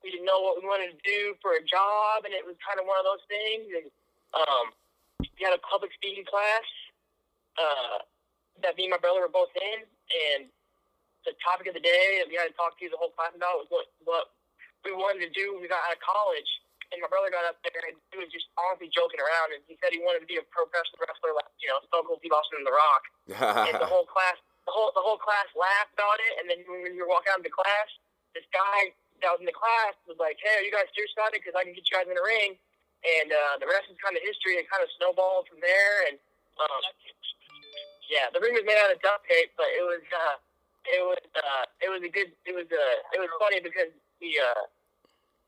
we 0.02 0.10
didn't 0.12 0.26
know 0.26 0.42
what 0.42 0.58
we 0.58 0.66
wanted 0.68 0.92
to 0.92 1.02
do 1.06 1.38
for 1.40 1.56
a 1.56 1.64
job, 1.64 2.26
and 2.26 2.34
it 2.34 2.44
was 2.44 2.58
kind 2.60 2.76
of 2.82 2.86
one 2.90 3.00
of 3.00 3.08
those 3.08 3.24
things. 3.30 3.66
And 3.72 3.88
um, 4.36 4.66
we 5.22 5.42
had 5.46 5.56
a 5.56 5.62
public 5.64 5.94
speaking 5.96 6.28
class 6.28 6.66
uh, 7.56 8.04
that 8.62 8.76
me 8.76 8.90
and 8.90 8.94
my 8.94 9.00
brother 9.00 9.24
were 9.24 9.32
both 9.32 9.54
in, 9.56 9.80
and 9.86 10.52
the 11.24 11.36
topic 11.40 11.72
of 11.72 11.76
the 11.76 11.84
day 11.84 12.20
that 12.20 12.28
we 12.28 12.36
had 12.36 12.52
to 12.52 12.56
talk 12.56 12.76
to 12.80 12.86
the 12.88 13.00
whole 13.00 13.12
class 13.16 13.32
about 13.36 13.64
was 13.64 13.70
what 13.72 13.88
what 14.04 14.26
we 14.84 14.92
wanted 14.92 15.24
to 15.24 15.32
do 15.32 15.56
when 15.56 15.64
we 15.64 15.70
got 15.72 15.80
out 15.88 15.96
of 15.96 16.02
college. 16.04 16.48
And 16.92 17.02
my 17.02 17.10
brother 17.10 17.34
got 17.34 17.48
up 17.48 17.58
there 17.66 17.82
and 17.90 17.98
he 18.14 18.22
was 18.22 18.30
just 18.30 18.46
honestly 18.54 18.86
joking 18.94 19.18
around, 19.18 19.56
and 19.56 19.66
he 19.66 19.74
said 19.82 19.90
he 19.90 20.04
wanted 20.04 20.22
to 20.22 20.30
be 20.30 20.38
a 20.38 20.46
professional 20.54 21.02
wrestler, 21.02 21.34
like 21.34 21.50
you 21.58 21.66
know, 21.66 21.82
Stone 21.90 22.06
Cold 22.06 22.22
Steve 22.22 22.36
Austin 22.36 22.62
and 22.62 22.68
The 22.70 22.76
Rock 22.76 23.04
and 23.72 23.76
the 23.82 23.90
whole 23.90 24.06
class, 24.06 24.38
the 24.70 24.74
whole 24.76 24.94
the 24.94 25.02
whole 25.02 25.18
class 25.18 25.50
laughed 25.58 25.96
about 25.98 26.22
it. 26.22 26.34
And 26.38 26.46
then 26.46 26.62
when 26.70 26.94
you 26.94 27.08
were 27.08 27.12
walking 27.12 27.34
out 27.34 27.42
of 27.42 27.48
the 27.48 27.56
class, 27.56 27.90
this 28.38 28.46
guy 28.54 28.94
that 29.26 29.34
was 29.34 29.42
in 29.42 29.50
the 29.50 29.56
class 29.56 29.98
was 30.06 30.22
like, 30.22 30.38
"Hey, 30.38 30.62
are 30.62 30.66
you 30.66 30.70
guys 30.70 30.86
serious 30.94 31.16
about 31.18 31.34
it? 31.34 31.42
Because 31.42 31.58
I 31.58 31.66
can 31.66 31.74
get 31.74 31.88
you 31.88 31.96
guys 31.98 32.06
in 32.06 32.14
the 32.14 32.28
ring." 32.28 32.60
And 33.04 33.36
uh, 33.36 33.60
the 33.60 33.68
rest 33.68 33.92
is 33.92 34.00
kind 34.00 34.16
of 34.16 34.24
history. 34.24 34.56
It 34.56 34.70
kind 34.72 34.80
of 34.80 34.88
snowballed 34.96 35.52
from 35.52 35.60
there. 35.60 36.08
And 36.08 36.16
um, 36.62 36.84
yeah, 38.08 38.32
the 38.32 38.40
ring 38.40 38.56
was 38.56 38.64
made 38.64 38.80
out 38.80 38.94
of 38.94 39.02
duct 39.02 39.26
tape, 39.28 39.52
but 39.60 39.68
it 39.74 39.84
was 39.84 40.04
uh, 40.14 40.36
it 40.86 41.04
was 41.04 41.24
uh, 41.36 41.66
it 41.80 41.90
was 41.90 42.04
a 42.04 42.12
good. 42.12 42.32
It 42.44 42.54
was 42.56 42.68
uh, 42.68 42.96
it 43.16 43.20
was 43.20 43.32
funny 43.40 43.64
because 43.64 43.92
we 44.20 44.36
uh, 44.36 44.68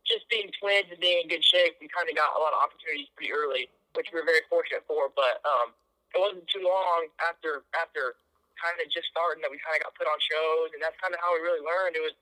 just 0.08 0.30
being 0.32 0.48
twins 0.62 0.88
and 0.92 1.00
being 1.02 1.26
in 1.26 1.28
good 1.28 1.44
shape, 1.44 1.76
we 1.82 1.90
kind 1.92 2.08
of 2.08 2.16
got 2.16 2.38
a 2.38 2.40
lot 2.40 2.54
of 2.56 2.60
opportunities 2.62 3.10
pretty 3.18 3.34
early, 3.34 3.68
which 3.98 4.14
we 4.14 4.22
were 4.22 4.28
very 4.28 4.46
fortunate 4.48 4.86
for. 4.88 5.12
But 5.12 5.44
um, 5.44 5.76
it 6.16 6.20
wasn't 6.22 6.48
too 6.48 6.64
long 6.64 7.12
after 7.20 7.68
after 7.76 8.16
kind 8.56 8.80
of 8.80 8.88
just 8.88 9.12
starting 9.12 9.44
that 9.44 9.52
we 9.52 9.60
kind 9.60 9.76
of 9.76 9.84
got 9.84 9.98
put 10.00 10.08
on 10.08 10.20
shows, 10.24 10.72
and 10.72 10.80
that's 10.80 10.96
kind 11.04 11.12
of 11.12 11.20
how 11.20 11.36
we 11.36 11.44
really 11.44 11.64
learned. 11.64 12.00
It 12.00 12.04
was 12.06 12.16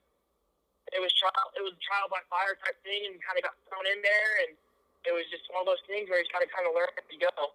it 0.90 1.00
was 1.00 1.12
trial 1.14 1.48
it 1.54 1.62
was 1.62 1.76
trial 1.84 2.10
by 2.10 2.20
fire 2.26 2.58
type 2.58 2.76
thing, 2.82 3.06
and 3.06 3.20
kind 3.22 3.38
of 3.38 3.46
got 3.46 3.54
thrown 3.70 3.86
in 3.86 4.02
there, 4.02 4.32
and 4.46 4.58
it 5.06 5.12
was 5.14 5.24
just 5.30 5.46
one 5.54 5.62
of 5.62 5.68
those 5.70 5.84
things 5.86 6.10
where 6.10 6.18
you 6.18 6.28
kind 6.32 6.42
of 6.42 6.50
kind 6.50 6.66
of 6.66 6.74
learn 6.74 6.90
as 6.98 7.06
you 7.12 7.20
go. 7.22 7.54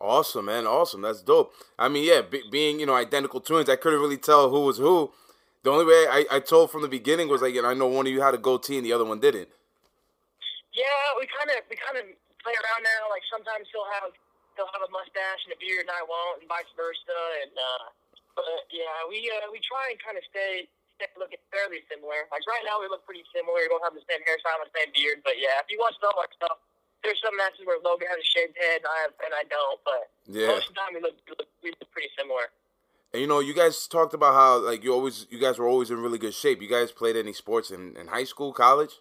Awesome, 0.00 0.46
man. 0.46 0.66
Awesome. 0.66 1.02
That's 1.02 1.22
dope. 1.22 1.54
I 1.78 1.88
mean, 1.88 2.04
yeah, 2.04 2.22
be, 2.22 2.42
being, 2.50 2.80
you 2.80 2.86
know, 2.86 2.94
identical 2.94 3.40
twins, 3.40 3.68
I 3.68 3.76
couldn't 3.76 4.00
really 4.00 4.18
tell 4.18 4.50
who 4.50 4.66
was 4.66 4.78
who. 4.78 5.12
The 5.62 5.70
only 5.70 5.86
way 5.86 6.04
I, 6.10 6.26
I 6.30 6.38
told 6.40 6.70
from 6.70 6.82
the 6.82 6.92
beginning 6.92 7.28
was 7.28 7.40
like, 7.40 7.54
know, 7.54 7.64
I 7.64 7.72
know 7.72 7.88
one 7.88 8.06
of 8.06 8.12
you 8.12 8.20
had 8.20 8.34
a 8.34 8.38
goatee 8.38 8.76
and 8.76 8.84
the 8.84 8.92
other 8.92 9.04
one 9.04 9.20
didn't. 9.20 9.48
Yeah, 10.76 11.06
we 11.16 11.24
kind 11.30 11.48
of 11.54 11.64
we 11.70 11.78
kind 11.80 11.96
of 11.96 12.04
play 12.42 12.52
around 12.52 12.82
now. 12.84 13.08
Like 13.08 13.24
sometimes 13.32 13.64
he'll 13.72 13.88
have 13.96 14.12
he'll 14.58 14.68
have 14.76 14.84
a 14.84 14.90
mustache 14.92 15.42
and 15.48 15.56
a 15.56 15.58
beard, 15.62 15.88
and 15.88 15.94
I 15.94 16.04
won't, 16.04 16.44
and 16.44 16.48
vice 16.50 16.68
versa. 16.76 17.20
And 17.46 17.54
uh, 17.54 17.84
But 18.36 18.44
yeah, 18.74 19.06
we 19.08 19.30
uh, 19.30 19.48
we 19.48 19.62
try 19.64 19.94
and 19.94 19.98
kind 20.02 20.18
of 20.18 20.24
stay 20.28 20.68
stay 20.98 21.08
looking 21.16 21.40
fairly 21.48 21.80
similar. 21.88 22.26
Like 22.28 22.44
right 22.44 22.66
now, 22.66 22.82
we 22.82 22.90
look 22.90 23.06
pretty 23.06 23.24
similar. 23.30 23.64
We 23.64 23.70
don't 23.70 23.86
have 23.86 23.96
the 23.96 24.04
same 24.04 24.20
hairstyle 24.26 24.60
and 24.60 24.68
the 24.68 24.74
same 24.74 24.90
beard. 24.92 25.22
But 25.22 25.38
yeah, 25.40 25.62
if 25.62 25.70
you 25.70 25.78
watch 25.80 25.96
all 26.02 26.18
our 26.18 26.28
stuff, 26.34 26.58
there's 27.04 27.20
some 27.22 27.36
matches 27.36 27.62
where 27.68 27.78
Logan 27.84 28.08
has 28.08 28.18
a 28.18 28.24
shaved 28.24 28.56
head 28.56 28.80
and 28.82 28.88
I 28.88 28.98
have, 29.04 29.12
and 29.24 29.32
I 29.36 29.44
don't. 29.46 29.78
But 29.84 30.08
Yeah. 30.26 30.48
most 30.48 30.68
of 30.68 30.74
the 30.74 30.80
time, 30.80 30.94
we 30.96 31.00
look, 31.00 31.14
we 31.28 31.32
look, 31.38 31.48
we 31.62 31.68
look 31.70 31.90
pretty 31.92 32.10
similar. 32.18 32.48
And 33.12 33.20
you 33.22 33.28
know, 33.28 33.38
you 33.38 33.54
guys 33.54 33.86
talked 33.86 34.14
about 34.14 34.34
how 34.34 34.58
like 34.58 34.82
you 34.82 34.92
always, 34.92 35.28
you 35.30 35.38
guys 35.38 35.58
were 35.60 35.68
always 35.68 35.90
in 35.92 36.00
really 36.02 36.18
good 36.18 36.34
shape. 36.34 36.60
You 36.60 36.68
guys 36.68 36.90
played 36.90 37.14
any 37.16 37.32
sports 37.32 37.70
in, 37.70 37.94
in 37.96 38.08
high 38.08 38.24
school, 38.24 38.52
college? 38.52 38.98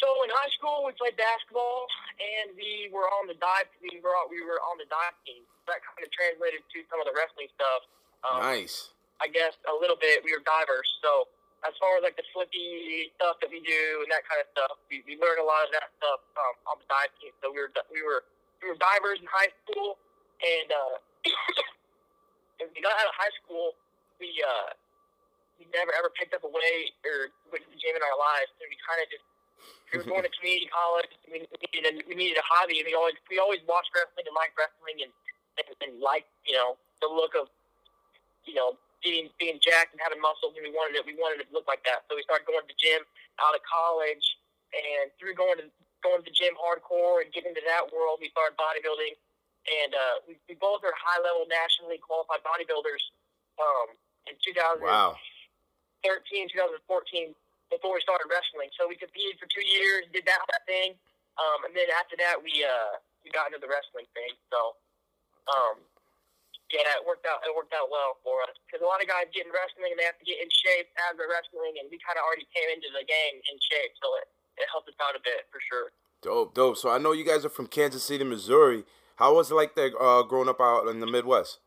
So 0.00 0.08
in 0.24 0.30
high 0.32 0.48
school, 0.56 0.80
we 0.88 0.96
played 0.96 1.16
basketball, 1.20 1.84
and 2.16 2.56
we 2.56 2.88
were 2.88 3.04
on 3.20 3.28
the 3.28 3.36
dive. 3.36 3.68
We 3.84 4.00
were 4.00 4.16
on, 4.16 4.32
we 4.32 4.40
were 4.40 4.56
on 4.72 4.80
the 4.80 4.88
dive 4.88 5.12
team. 5.28 5.44
That 5.68 5.84
kind 5.84 6.00
of 6.00 6.08
translated 6.16 6.64
to 6.64 6.78
some 6.88 6.96
of 7.02 7.04
the 7.04 7.12
wrestling 7.12 7.52
stuff. 7.52 7.80
Um, 8.24 8.40
Nice. 8.40 8.96
I 9.20 9.28
guess 9.28 9.52
a 9.68 9.76
little 9.76 10.00
bit. 10.00 10.24
We 10.24 10.32
were 10.32 10.40
divers, 10.40 10.88
so 11.04 11.28
as 11.68 11.76
far 11.76 12.00
as 12.00 12.02
like 12.02 12.16
the 12.16 12.24
flippy 12.32 13.12
stuff 13.20 13.36
that 13.44 13.52
we 13.52 13.60
do 13.60 13.84
and 14.00 14.08
that 14.08 14.24
kind 14.24 14.40
of 14.40 14.48
stuff, 14.56 14.80
we, 14.88 15.04
we 15.04 15.20
learned 15.20 15.40
a 15.40 15.46
lot 15.46 15.68
of 15.68 15.70
that 15.76 15.92
stuff 16.00 16.20
um, 16.40 16.54
on 16.72 16.76
the 16.80 16.86
dive 16.88 17.12
team. 17.20 17.32
So 17.44 17.52
we 17.52 17.60
were 17.60 17.72
we 17.92 18.00
were 18.00 18.24
we 18.64 18.72
were 18.72 18.78
divers 18.80 19.20
in 19.20 19.28
high 19.28 19.52
school, 19.64 20.00
and 20.40 20.68
uh, 20.72 20.94
when 22.60 22.72
we 22.72 22.80
got 22.80 22.96
out 22.96 23.08
of 23.12 23.16
high 23.16 23.34
school, 23.44 23.76
we 24.16 24.32
uh, 24.40 24.72
we 25.60 25.68
never 25.76 25.92
ever 25.96 26.08
picked 26.16 26.32
up 26.32 26.44
a 26.48 26.50
weight 26.50 26.96
or 27.04 27.28
went 27.52 27.64
to 27.64 27.70
the 27.72 27.80
gym 27.80 27.92
in 27.92 28.00
our 28.00 28.16
lives, 28.16 28.48
and 28.56 28.68
we 28.72 28.76
kind 28.80 29.00
of 29.04 29.06
just 29.12 29.24
we 29.92 30.00
were 30.00 30.08
going 30.08 30.24
to 30.24 30.32
community 30.40 30.68
college. 30.72 31.12
We 31.28 31.44
needed 31.44 31.84
a, 31.84 31.92
we 32.08 32.16
needed 32.16 32.40
a 32.40 32.46
hobby, 32.48 32.80
and 32.80 32.88
we 32.88 32.96
always 32.96 33.20
we 33.28 33.36
always 33.36 33.60
watched 33.68 33.92
wrestling 33.92 34.24
and 34.24 34.32
liked 34.32 34.56
wrestling 34.56 35.04
and 35.04 35.12
and, 35.60 35.66
and 35.84 35.92
liked 36.00 36.32
you 36.48 36.56
know 36.56 36.80
the 37.04 37.08
look 37.12 37.36
of 37.36 37.52
you 38.48 38.56
know 38.56 38.80
being 39.02 39.28
being 39.40 39.58
jacked 39.60 39.92
and 39.96 40.00
having 40.00 40.20
muscles, 40.20 40.56
and 40.56 40.64
we 40.64 40.72
wanted 40.72 41.00
it. 41.00 41.04
We 41.04 41.16
wanted 41.16 41.44
it 41.44 41.50
to 41.50 41.54
look 41.56 41.68
like 41.68 41.84
that. 41.88 42.04
So 42.08 42.16
we 42.16 42.22
started 42.24 42.44
going 42.48 42.64
to 42.64 42.70
the 42.70 42.78
gym 42.78 43.02
out 43.40 43.56
of 43.56 43.62
college, 43.64 44.24
and 44.72 45.10
through 45.16 45.36
going 45.36 45.58
to 45.60 45.66
going 46.00 46.20
to 46.20 46.26
the 46.26 46.32
gym 46.32 46.56
hardcore 46.56 47.20
and 47.24 47.28
getting 47.32 47.52
into 47.52 47.64
that 47.68 47.88
world, 47.92 48.20
we 48.20 48.32
started 48.32 48.56
bodybuilding. 48.56 49.16
And 49.60 49.92
uh, 49.92 50.16
we, 50.24 50.40
we 50.48 50.56
both 50.56 50.80
are 50.88 50.96
high 50.96 51.20
level 51.20 51.44
nationally 51.44 52.00
qualified 52.00 52.40
bodybuilders. 52.40 53.04
Um, 53.60 53.92
in 54.24 54.36
2013, 54.40 54.80
Wow. 54.80 55.20
2014, 56.00 57.36
before 57.68 57.92
we 57.92 58.00
started 58.00 58.26
wrestling. 58.32 58.72
So 58.76 58.88
we 58.88 58.96
competed 58.96 59.36
for 59.36 59.44
two 59.52 59.64
years, 59.64 60.08
did 60.16 60.24
that 60.24 60.40
whole 60.40 60.64
thing, 60.64 60.96
um, 61.38 61.68
and 61.68 61.72
then 61.76 61.88
after 61.96 62.16
that, 62.18 62.40
we 62.40 62.64
uh, 62.64 62.98
we 63.24 63.30
got 63.30 63.52
into 63.52 63.60
the 63.62 63.70
wrestling 63.70 64.08
thing. 64.16 64.32
So, 64.50 64.74
um, 65.52 65.76
yeah, 66.70 66.86
it 66.98 67.04
worked 67.06 67.26
out. 67.26 67.42
It 67.46 67.52
worked 67.54 67.74
out 67.74 67.90
well 67.90 68.16
for 68.22 68.42
us 68.46 68.54
because 68.66 68.80
a 68.82 68.88
lot 68.88 69.02
of 69.02 69.06
guys 69.10 69.26
get 69.34 69.46
in 69.46 69.52
wrestling 69.52 69.90
and 69.94 69.98
they 69.98 70.06
have 70.06 70.18
to 70.18 70.26
get 70.26 70.38
in 70.42 70.48
shape 70.50 70.86
as 71.10 71.18
they're 71.18 71.30
wrestling, 71.30 71.76
and 71.82 71.90
we 71.90 71.98
kind 72.02 72.16
of 72.18 72.24
already 72.26 72.46
came 72.54 72.70
into 72.70 72.88
the 72.94 73.02
game 73.04 73.36
in 73.50 73.56
shape, 73.58 73.92
so 73.98 74.06
it, 74.22 74.26
it 74.62 74.66
helped 74.70 74.86
us 74.90 74.98
out 75.02 75.14
a 75.18 75.22
bit 75.22 75.50
for 75.50 75.58
sure. 75.62 75.90
Dope, 76.22 76.52
dope. 76.54 76.76
So 76.76 76.90
I 76.92 76.98
know 77.00 77.10
you 77.16 77.24
guys 77.24 77.44
are 77.44 77.52
from 77.52 77.66
Kansas 77.66 78.04
City, 78.04 78.22
Missouri. 78.24 78.84
How 79.16 79.34
was 79.36 79.50
it 79.50 79.56
like 79.56 79.74
that 79.76 79.92
uh, 79.98 80.22
growing 80.24 80.48
up 80.48 80.60
out 80.60 80.88
in 80.88 81.00
the 81.00 81.08
Midwest? 81.08 81.60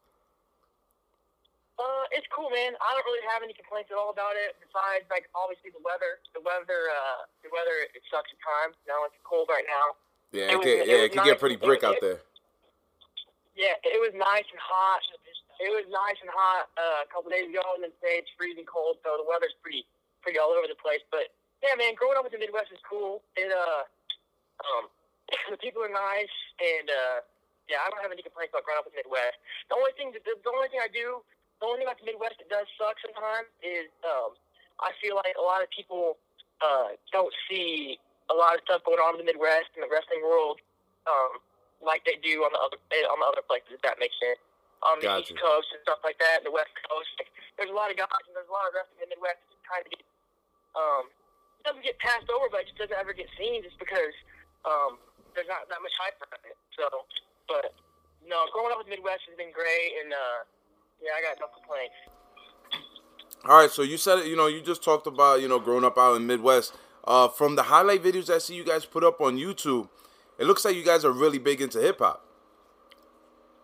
Uh, 1.77 2.05
it's 2.13 2.25
cool, 2.29 2.49
man. 2.53 2.77
I 2.77 2.89
don't 2.93 3.05
really 3.09 3.25
have 3.33 3.41
any 3.41 3.53
complaints 3.53 3.89
at 3.89 3.97
all 3.97 4.13
about 4.13 4.37
it. 4.37 4.53
Besides, 4.61 5.09
like 5.09 5.25
obviously 5.33 5.73
the 5.73 5.81
weather. 5.81 6.21
The 6.37 6.41
weather, 6.45 6.89
uh, 6.93 7.25
the 7.41 7.49
weather, 7.49 7.89
it 7.93 8.01
sucks 8.13 8.29
at 8.29 8.39
times. 8.45 8.77
Now 8.85 9.01
it's 9.09 9.17
cold 9.25 9.49
right 9.49 9.65
now. 9.65 9.97
Yeah, 10.31 10.53
It 10.53 10.53
it, 10.53 10.57
was- 10.57 10.65
can, 10.65 10.77
it 10.77 10.87
yeah, 10.87 11.01
it 11.05 11.09
can 11.09 11.17
nice. 11.25 11.29
get 11.33 11.39
pretty 11.41 11.57
brick 11.57 11.81
out 11.83 11.97
there. 12.01 12.21
Yeah, 13.53 13.77
it 13.85 14.01
was 14.01 14.13
nice 14.17 14.49
and 14.49 14.61
hot. 14.61 15.01
It 15.61 15.69
was 15.69 15.85
nice 15.93 16.17
and 16.19 16.29
hot 16.33 16.73
uh, 16.73 17.05
a 17.05 17.09
couple 17.13 17.29
days 17.29 17.45
ago, 17.45 17.61
and 17.77 17.85
then 17.85 17.93
today 18.01 18.17
it's 18.25 18.31
freezing 18.33 18.65
cold. 18.65 18.97
So 19.05 19.21
the 19.21 19.27
weather's 19.29 19.53
pretty, 19.61 19.85
pretty 20.25 20.41
all 20.41 20.49
over 20.49 20.65
the 20.65 20.77
place. 20.77 21.05
But 21.13 21.29
yeah, 21.61 21.77
man, 21.77 21.93
growing 21.93 22.17
up 22.17 22.25
in 22.25 22.33
the 22.33 22.41
Midwest 22.41 22.73
is 22.73 22.81
cool. 22.81 23.21
It 23.37 23.53
uh, 23.53 23.85
um, 24.65 24.89
the 25.53 25.59
people 25.61 25.85
are 25.85 25.93
nice, 25.93 26.33
and 26.57 26.89
uh, 26.89 27.17
yeah, 27.69 27.85
I 27.85 27.93
don't 27.93 28.01
have 28.01 28.11
any 28.11 28.25
complaints 28.25 28.51
about 28.51 28.65
growing 28.65 28.81
up 28.81 28.89
in 28.89 28.97
the 28.97 29.05
Midwest. 29.05 29.37
The 29.69 29.77
only 29.77 29.93
thing, 29.95 30.11
that, 30.17 30.25
the, 30.25 30.33
the 30.41 30.51
only 30.51 30.67
thing 30.73 30.81
I 30.81 30.91
do, 30.91 31.21
the 31.61 31.65
only 31.69 31.85
thing 31.85 31.87
about 31.87 32.01
the 32.01 32.09
Midwest 32.09 32.41
that 32.41 32.49
does 32.49 32.67
suck 32.75 32.97
sometimes 32.99 33.47
is 33.61 33.87
um, 34.03 34.35
I 34.81 34.91
feel 34.99 35.15
like 35.15 35.37
a 35.37 35.45
lot 35.45 35.61
of 35.61 35.69
people 35.71 36.17
uh, 36.59 36.97
don't 37.13 37.31
see 37.47 38.01
a 38.31 38.35
lot 38.35 38.55
of 38.57 38.65
stuff 38.65 38.83
going 38.83 38.99
on 38.99 39.15
in 39.15 39.21
the 39.23 39.29
Midwest 39.29 39.71
in 39.77 39.85
the 39.85 39.91
wrestling 39.91 40.25
world. 40.25 40.59
Um, 41.07 41.39
like 41.86 42.04
they 42.08 42.17
do 42.24 42.43
on 42.48 42.52
the 42.56 42.62
other 42.63 42.80
eh, 42.91 43.06
on 43.08 43.19
the 43.19 43.28
other 43.28 43.43
places. 43.46 43.76
If 43.78 43.84
that 43.84 44.00
makes 44.00 44.15
sense. 44.19 44.39
On 44.84 45.00
the 45.00 45.08
Gotcha. 45.08 45.32
East 45.32 45.39
Coast 45.39 45.69
and 45.72 45.80
stuff 45.88 46.04
like 46.04 46.19
that, 46.19 46.43
and 46.43 46.46
the 46.48 46.52
West 46.52 46.76
Coast. 46.84 47.08
Like, 47.15 47.32
there's 47.56 47.72
a 47.72 47.78
lot 47.78 47.88
of 47.88 47.96
guys 47.96 48.12
and 48.28 48.36
there's 48.36 48.52
a 48.52 48.56
lot 48.56 48.67
of 48.67 48.76
wrestling 48.76 49.00
in 49.00 49.08
the 49.08 49.15
Midwest 49.15 49.39
that 49.48 49.63
kind 49.63 49.84
of 49.84 49.89
get 49.91 50.04
um 50.76 51.04
doesn't 51.63 51.86
get 51.88 51.96
passed 52.04 52.28
over, 52.28 52.52
but 52.52 52.67
it 52.67 52.76
just 52.76 52.80
doesn't 52.84 53.00
ever 53.00 53.15
get 53.15 53.32
seen 53.39 53.63
just 53.63 53.80
because 53.80 54.12
um 54.67 55.00
there's 55.36 55.48
not 55.48 55.67
that 55.72 55.80
much 55.80 55.96
hype 55.96 56.19
around 56.19 56.43
it. 56.43 56.60
So, 56.76 57.08
but 57.48 57.72
no, 58.28 58.43
growing 58.52 58.76
up 58.76 58.84
in 58.84 58.91
the 58.91 59.00
Midwest 59.00 59.24
has 59.32 59.36
been 59.39 59.56
great, 59.56 59.91
and 60.04 60.12
uh 60.12 60.39
yeah, 61.00 61.15
I 61.15 61.24
got 61.24 61.39
no 61.39 61.48
complaints. 61.52 61.96
All 63.46 63.60
right, 63.60 63.72
so 63.72 63.82
you 63.82 63.98
said 63.98 64.19
it. 64.19 64.28
You 64.28 64.36
know, 64.36 64.48
you 64.48 64.62
just 64.62 64.84
talked 64.84 65.08
about 65.08 65.41
you 65.41 65.48
know 65.48 65.60
growing 65.60 65.84
up 65.84 65.98
out 65.98 66.15
in 66.15 66.28
Midwest. 66.28 66.76
Uh, 67.06 67.28
from 67.28 67.56
the 67.56 67.63
highlight 67.63 68.02
videos 68.02 68.34
I 68.34 68.38
see 68.38 68.56
you 68.56 68.63
guys 68.63 68.86
put 68.86 69.04
up 69.04 69.19
on 69.19 69.38
YouTube, 69.38 69.89
it 70.39 70.46
looks 70.46 70.65
like 70.65 70.76
you 70.76 70.84
guys 70.84 71.06
are 71.06 71.12
really 71.12 71.39
big 71.39 71.62
into 71.62 71.80
hip 71.80 72.00
hop. 72.00 72.26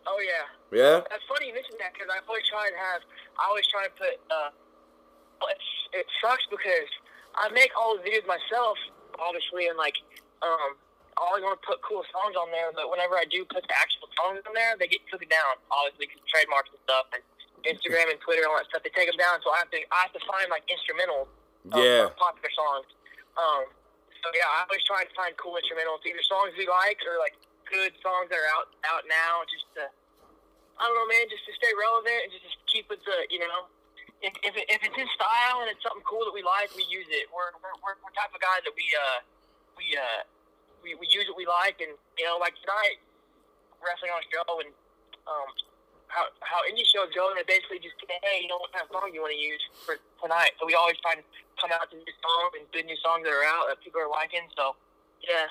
Oh 0.08 0.20
yeah. 0.22 0.46
Yeah. 0.70 1.02
That's 1.10 1.26
funny 1.30 1.50
you 1.50 1.56
that 1.56 1.94
because 1.94 2.10
I 2.14 2.22
always 2.28 2.46
try 2.46 2.68
and 2.70 2.78
have, 2.78 3.02
I 3.38 3.50
always 3.50 3.66
try 3.70 3.90
and 3.90 3.94
put, 3.98 4.16
uh, 4.30 4.50
it's, 5.50 5.70
it 5.94 6.06
sucks 6.22 6.46
because 6.50 6.90
I 7.34 7.50
make 7.50 7.74
all 7.74 7.98
the 7.98 8.04
videos 8.06 8.28
myself, 8.30 8.78
obviously, 9.18 9.66
and 9.72 9.78
like, 9.78 9.98
um, 10.46 10.78
I 11.18 11.26
always 11.26 11.44
want 11.44 11.58
to 11.60 11.66
put 11.66 11.82
cool 11.82 12.06
songs 12.14 12.38
on 12.38 12.48
there, 12.54 12.70
but 12.72 12.88
whenever 12.92 13.18
I 13.18 13.26
do 13.28 13.44
put 13.50 13.66
the 13.66 13.76
actual 13.76 14.08
songs 14.16 14.40
on 14.46 14.54
there, 14.54 14.78
they 14.78 14.88
get 14.88 15.02
taken 15.10 15.28
down, 15.28 15.58
obviously, 15.74 16.08
because 16.08 16.22
trademarks 16.30 16.70
and 16.72 16.80
stuff, 16.86 17.06
and 17.12 17.22
Instagram 17.68 18.08
and 18.14 18.20
Twitter 18.24 18.46
and 18.46 18.50
all 18.54 18.60
that 18.62 18.70
stuff, 18.72 18.86
they 18.86 18.94
take 18.94 19.10
them 19.10 19.20
down, 19.20 19.42
so 19.44 19.52
I 19.52 19.60
have 19.66 19.72
to, 19.74 19.80
I 19.92 20.00
have 20.08 20.14
to 20.16 20.24
find 20.30 20.48
like 20.54 20.64
instrumentals 20.70 21.28
of, 21.76 21.82
Yeah. 21.82 22.08
popular 22.16 22.52
songs. 22.56 22.88
Um, 23.36 23.64
so 24.22 24.28
yeah, 24.36 24.48
I 24.48 24.68
always 24.68 24.84
try 24.84 25.04
and 25.04 25.12
find 25.16 25.34
cool 25.40 25.56
instrumentals, 25.56 26.04
either 26.04 26.24
songs 26.28 26.56
we 26.60 26.68
like 26.68 27.00
or 27.08 27.20
like 27.20 27.36
good 27.68 27.94
songs 28.04 28.28
that 28.32 28.40
are 28.40 28.52
out 28.56 28.74
out 28.88 29.04
now, 29.08 29.46
just 29.48 29.68
to 29.80 29.88
I 30.80 30.88
don't 30.88 30.96
know, 30.96 31.10
man, 31.12 31.28
just 31.28 31.44
to 31.44 31.54
stay 31.60 31.76
relevant 31.76 32.20
and 32.24 32.32
just, 32.32 32.56
keep 32.72 32.88
it 32.88 33.04
the, 33.04 33.28
you 33.28 33.42
know, 33.44 33.68
if 34.24 34.32
if, 34.46 34.54
it, 34.56 34.70
if 34.72 34.80
it's 34.86 34.96
in 34.96 35.10
style 35.12 35.66
and 35.66 35.68
it's 35.68 35.82
something 35.84 36.06
cool 36.08 36.24
that 36.24 36.36
we 36.36 36.46
like, 36.46 36.72
we 36.78 36.86
use 36.88 37.08
it. 37.12 37.28
We're 37.34 37.52
we're 37.60 37.76
we're, 37.84 37.98
we're 38.00 38.14
type 38.16 38.32
of 38.32 38.40
guys 38.40 38.64
that 38.64 38.76
we 38.76 38.88
uh 38.96 39.20
we 39.76 39.86
uh 39.98 40.22
we, 40.80 40.96
we 40.96 41.08
use 41.12 41.28
what 41.28 41.36
we 41.36 41.48
like, 41.50 41.84
and 41.84 41.92
you 42.16 42.26
know, 42.28 42.40
like 42.40 42.56
tonight, 42.64 43.04
wrestling 43.84 44.14
on 44.16 44.24
show 44.32 44.48
and 44.64 44.72
um 45.28 45.50
how 46.10 46.26
how 46.42 46.60
indie 46.68 46.86
shows 46.86 47.14
go, 47.14 47.30
and 47.32 47.38
they 47.40 47.46
basically 47.48 47.80
just 47.80 47.96
say, 48.02 48.18
hey, 48.26 48.42
you 48.44 48.50
know, 48.50 48.58
what 48.58 48.74
kind 48.74 48.84
of 48.86 48.92
song 48.92 49.10
you 49.14 49.22
want 49.22 49.34
to 49.34 49.40
use 49.40 49.62
for 49.86 49.96
tonight. 50.22 50.58
So 50.60 50.66
we 50.66 50.74
always 50.76 50.98
try 51.06 51.14
and 51.18 51.24
come 51.62 51.70
out 51.72 51.86
with 51.88 52.02
new 52.02 52.16
songs 52.22 52.52
and 52.58 52.66
good 52.74 52.86
new 52.90 52.98
songs 53.00 53.24
that 53.24 53.34
are 53.34 53.46
out 53.46 53.70
that 53.70 53.78
people 53.80 54.02
are 54.02 54.10
liking. 54.12 54.44
So 54.58 54.74
yeah. 55.22 55.48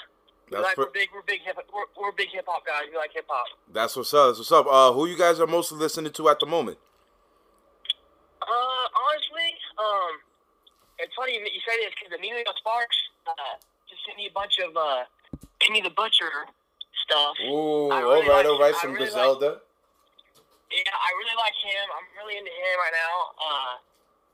That's 0.50 0.64
like, 0.64 0.78
we're 0.80 0.88
big, 0.88 1.12
we're 1.12 1.20
big 1.28 1.44
hip, 1.44 1.60
we're, 1.68 1.84
we're 1.92 2.12
big 2.16 2.32
hip 2.32 2.46
hop 2.48 2.64
guys. 2.64 2.88
We 2.90 2.96
like 2.96 3.12
hip 3.12 3.26
hop. 3.28 3.44
That's 3.70 3.92
what's 3.94 4.14
up. 4.16 4.32
That's 4.32 4.38
what's 4.40 4.52
up. 4.52 4.64
Uh, 4.66 4.92
who 4.96 5.04
you 5.04 5.12
guys 5.16 5.38
are 5.40 5.46
mostly 5.46 5.76
listening 5.76 6.10
to 6.12 6.28
at 6.30 6.40
the 6.40 6.46
moment? 6.46 6.78
Uh, 8.40 8.84
honestly, 8.96 9.50
um, 9.76 10.12
it's 10.98 11.12
funny 11.14 11.36
that 11.38 11.52
you 11.52 11.60
say 11.68 11.76
this 11.84 11.92
because 12.00 12.16
Emilio 12.16 12.48
Sparks 12.56 12.96
uh, 13.28 13.60
just 13.92 14.00
sent 14.06 14.16
me 14.16 14.26
a 14.26 14.32
bunch 14.32 14.56
of 14.64 14.72
uh, 14.74 15.04
Benny 15.60 15.82
the 15.82 15.90
Butcher 15.92 16.32
stuff. 17.04 17.36
Ooh, 17.44 17.90
I 17.92 18.00
all 18.02 18.16
really 18.16 18.28
right, 18.28 18.36
like- 18.36 18.46
all 18.46 18.58
right. 18.58 18.74
Some 18.76 18.92
really 18.92 19.04
Griselda. 19.04 19.60
Yeah, 20.68 20.92
I 20.92 21.10
really 21.16 21.36
like 21.40 21.56
him. 21.56 21.84
I'm 21.96 22.06
really 22.20 22.36
into 22.36 22.52
him 22.52 22.74
right 22.76 22.96
now. 22.96 23.16
Uh, 23.40 23.74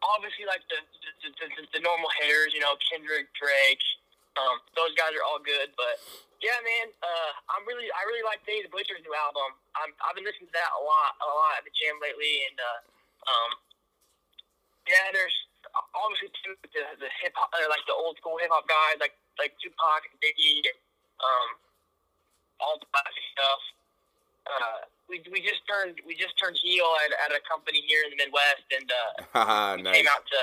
obviously, 0.03 0.47
like 0.51 0.67
the 0.67 0.83
the, 1.23 1.31
the, 1.31 1.47
the, 1.47 1.63
the 1.79 1.81
normal 1.81 2.11
hitters, 2.19 2.51
you 2.53 2.61
know, 2.61 2.75
Kendrick, 2.91 3.31
Drake. 3.39 3.83
Um, 4.35 4.59
those 4.75 4.91
guys 4.99 5.15
are 5.15 5.23
all 5.23 5.39
good, 5.39 5.71
but 5.79 6.03
yeah, 6.43 6.59
man, 6.59 6.91
uh, 7.07 7.31
I'm 7.55 7.63
really, 7.71 7.87
I 7.87 8.03
really 8.03 8.27
like 8.27 8.43
the 8.43 8.67
Butcher's 8.67 8.99
new 9.07 9.15
album. 9.15 9.55
I'm, 9.79 9.95
I've 10.03 10.19
been 10.19 10.27
listening 10.27 10.51
to 10.51 10.57
that 10.59 10.75
a 10.75 10.83
lot, 10.83 11.15
a 11.23 11.29
lot 11.31 11.55
at 11.57 11.65
the 11.65 11.71
gym 11.71 12.03
lately, 12.03 12.43
and 12.51 12.59
uh, 12.59 12.79
um, 13.31 13.51
yeah, 14.91 15.15
there's 15.15 15.33
obviously 15.95 16.35
too 16.43 16.59
the, 16.75 16.83
the 16.99 17.11
hip 17.23 17.33
hop, 17.39 17.55
uh, 17.55 17.65
like 17.71 17.87
the 17.87 17.95
old 17.95 18.19
school 18.19 18.37
hip 18.43 18.51
hop 18.51 18.67
guys, 18.67 18.99
like 18.99 19.15
like 19.39 19.55
Tupac 19.63 20.05
and 20.11 20.19
Biggie, 20.19 20.67
and 20.67 20.79
um, 21.23 21.49
all 22.59 22.77
the 22.83 22.91
classic 22.91 23.25
stuff. 23.33 23.63
Uh, 24.45 24.79
we 25.09 25.21
we 25.33 25.41
just 25.45 25.63
turned 25.69 26.01
we 26.09 26.15
just 26.17 26.35
turned 26.41 26.57
heel 26.63 26.89
at, 27.05 27.13
at 27.29 27.31
a 27.37 27.41
company 27.45 27.81
here 27.85 28.03
in 28.09 28.11
the 28.15 28.19
Midwest, 28.21 28.67
and 28.73 28.89
uh, 28.89 29.77
we 29.79 29.83
nice. 29.85 29.97
came 30.01 30.09
out 30.09 30.25
to 30.25 30.41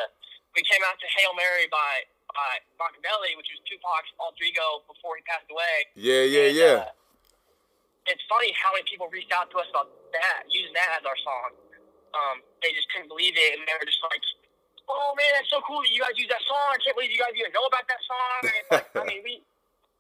we 0.56 0.62
came 0.67 0.82
out 0.86 0.97
to 1.02 1.08
Hail 1.17 1.34
Mary 1.34 1.65
by 1.71 2.06
by 2.32 2.52
Makaveli, 2.80 3.36
which 3.36 3.50
was 3.52 3.60
Tupac's 3.67 4.12
alter 4.21 4.43
ego 4.47 4.86
before 4.88 5.19
he 5.19 5.24
passed 5.28 5.50
away. 5.52 5.76
Yeah, 6.00 6.24
yeah, 6.24 6.47
And, 6.47 6.56
yeah. 6.56 6.78
uh, 6.88 8.08
it's 8.08 8.24
funny 8.32 8.56
how 8.56 8.71
many 8.74 8.88
people 8.88 9.12
reached 9.12 9.32
out 9.36 9.52
to 9.52 9.58
us 9.60 9.67
about 9.69 9.91
that, 10.15 10.47
using 10.47 10.71
that 10.74 10.95
as 11.00 11.04
our 11.06 11.19
song. 11.21 11.52
um, 12.15 12.38
they 12.63 12.71
just 12.76 12.88
couldn't 12.91 13.08
believe 13.12 13.36
it, 13.36 13.60
and 13.60 13.63
they 13.67 13.76
were 13.76 13.88
just 13.88 14.00
like, 14.08 14.19
"Oh 14.89 15.12
man, 15.15 15.32
that's 15.36 15.50
so 15.52 15.60
cool 15.67 15.80
that 15.84 15.91
you 15.91 16.02
guys 16.04 16.15
use 16.19 16.28
that 16.32 16.43
song! 16.47 16.67
I 16.76 16.80
can't 16.84 16.95
believe 16.95 17.12
you 17.12 17.19
guys 17.21 17.32
even 17.36 17.52
know 17.56 17.65
about 17.67 17.86
that 17.91 18.02
song." 18.08 18.39
And 18.47 18.63
like, 18.71 18.88
I 18.95 19.04
mean, 19.12 19.21
we, 19.24 19.43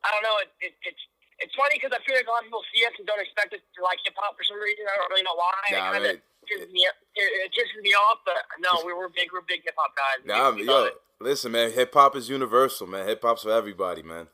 I 0.03 0.11
don't 0.11 0.23
know, 0.25 0.37
it, 0.43 0.49
it, 0.59 0.73
it's 0.87 1.03
it's 1.41 1.55
funny 1.57 1.75
because 1.75 1.91
I 1.91 1.99
feel 2.05 2.15
like 2.15 2.27
a 2.27 2.31
lot 2.31 2.45
of 2.45 2.53
people 2.53 2.63
see 2.73 2.85
us 2.85 2.93
and 2.97 3.05
don't 3.09 3.19
expect 3.21 3.53
us 3.53 3.59
to 3.59 3.79
like 3.83 3.97
hip 4.05 4.13
hop 4.17 4.37
for 4.37 4.45
some 4.45 4.61
reason. 4.61 4.85
I 4.85 4.95
don't 5.01 5.09
really 5.09 5.25
know 5.25 5.35
why. 5.35 5.53
Nah, 5.73 5.77
it 5.77 5.91
kind 5.91 6.05
of 6.05 6.15
pisses 6.47 6.71
me, 6.71 6.85
it, 6.85 7.49
it 7.51 7.81
me 7.81 7.91
off, 7.93 8.19
but 8.25 8.37
no, 8.61 8.85
we 8.85 8.93
were 8.93 9.09
big, 9.09 9.29
we're 9.33 9.41
big 9.45 9.61
hip 9.63 9.75
hop 9.77 9.91
guys. 9.97 10.21
Nah, 10.25 10.51
We- 10.55 10.61
we 10.63 10.67
yo, 10.67 10.89
listen, 11.19 11.51
man. 11.51 11.71
Hip 11.71 11.93
hop 11.93 12.15
is 12.15 12.29
universal, 12.29 12.87
man. 12.87 13.07
Hip 13.07 13.21
hop's 13.21 13.43
for 13.43 13.51
everybody, 13.51 14.01
man. 14.03 14.27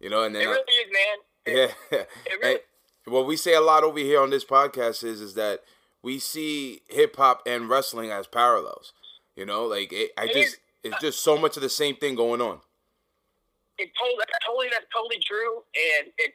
You 0.00 0.10
know, 0.10 0.24
and 0.24 0.34
It 0.36 0.40
then 0.40 0.48
uh, 0.48 0.50
really 0.52 0.74
is, 0.80 0.90
man. 0.92 1.16
It- 1.46 1.74
yeah. 1.92 2.04
really- 2.42 2.52
And 3.06 3.14
what 3.14 3.26
we 3.26 3.36
say 3.36 3.54
a 3.54 3.60
lot 3.60 3.84
over 3.84 3.98
here 3.98 4.20
on 4.20 4.30
this 4.30 4.44
podcast 4.44 5.04
is 5.04 5.20
is 5.20 5.34
that 5.34 5.62
we 6.02 6.18
see 6.18 6.82
hip 6.88 7.16
hop 7.16 7.42
and 7.46 7.68
wrestling 7.68 8.10
as 8.10 8.26
parallels. 8.26 8.92
You 9.36 9.44
know, 9.46 9.64
like 9.66 9.92
it, 9.92 10.12
I 10.16 10.24
It 10.24 10.32
just 10.32 10.54
is. 10.54 10.58
it's 10.84 11.00
just 11.00 11.20
so 11.22 11.36
much 11.36 11.56
of 11.56 11.62
the 11.62 11.68
same 11.68 11.96
thing 11.96 12.14
going 12.16 12.40
on. 12.40 12.60
it 13.78 13.90
totally, 13.98 14.24
totally 14.46 14.68
that's 14.70 14.86
totally 14.92 15.18
true, 15.26 15.62
and 15.76 16.10
it 16.18 16.32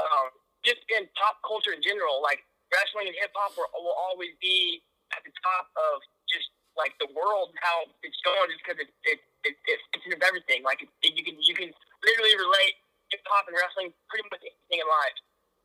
um, 0.00 0.32
just 0.64 0.80
in 0.92 1.08
pop 1.16 1.40
culture 1.44 1.72
in 1.76 1.82
general, 1.84 2.20
like 2.24 2.40
wrestling 2.72 3.10
and 3.10 3.16
hip 3.18 3.32
hop 3.36 3.52
will, 3.56 3.96
always 4.08 4.32
be 4.40 4.80
at 5.12 5.20
the 5.26 5.32
top 5.42 5.66
of 5.76 6.00
just 6.30 6.48
like 6.78 6.94
the 7.02 7.10
world 7.12 7.50
how 7.60 7.84
it's 8.06 8.20
going, 8.22 8.48
just 8.48 8.62
because 8.62 8.78
it 8.80 8.90
it 9.04 9.18
it, 9.44 9.54
it 9.66 9.78
fits 9.92 10.04
into 10.06 10.20
everything. 10.22 10.62
Like 10.62 10.80
it, 10.84 10.90
you 11.02 11.24
can 11.24 11.36
you 11.40 11.54
can 11.56 11.70
literally 12.04 12.34
relate 12.38 12.74
hip 13.10 13.24
hop 13.26 13.48
and 13.50 13.56
wrestling 13.56 13.90
pretty 14.08 14.24
much 14.30 14.40
anything 14.44 14.80
in 14.80 14.88
life, 14.88 15.18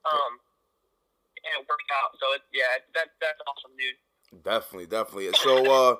um, 0.09 0.31
and 1.45 1.51
it 1.61 1.63
works 1.69 1.89
out. 1.93 2.17
So 2.17 2.25
yeah, 2.51 2.81
that 2.97 3.13
that's 3.21 3.39
awesome, 3.45 3.75
dude. 3.77 3.99
Definitely, 4.43 4.87
definitely. 4.87 5.31
So 5.37 5.53
uh 5.69 5.95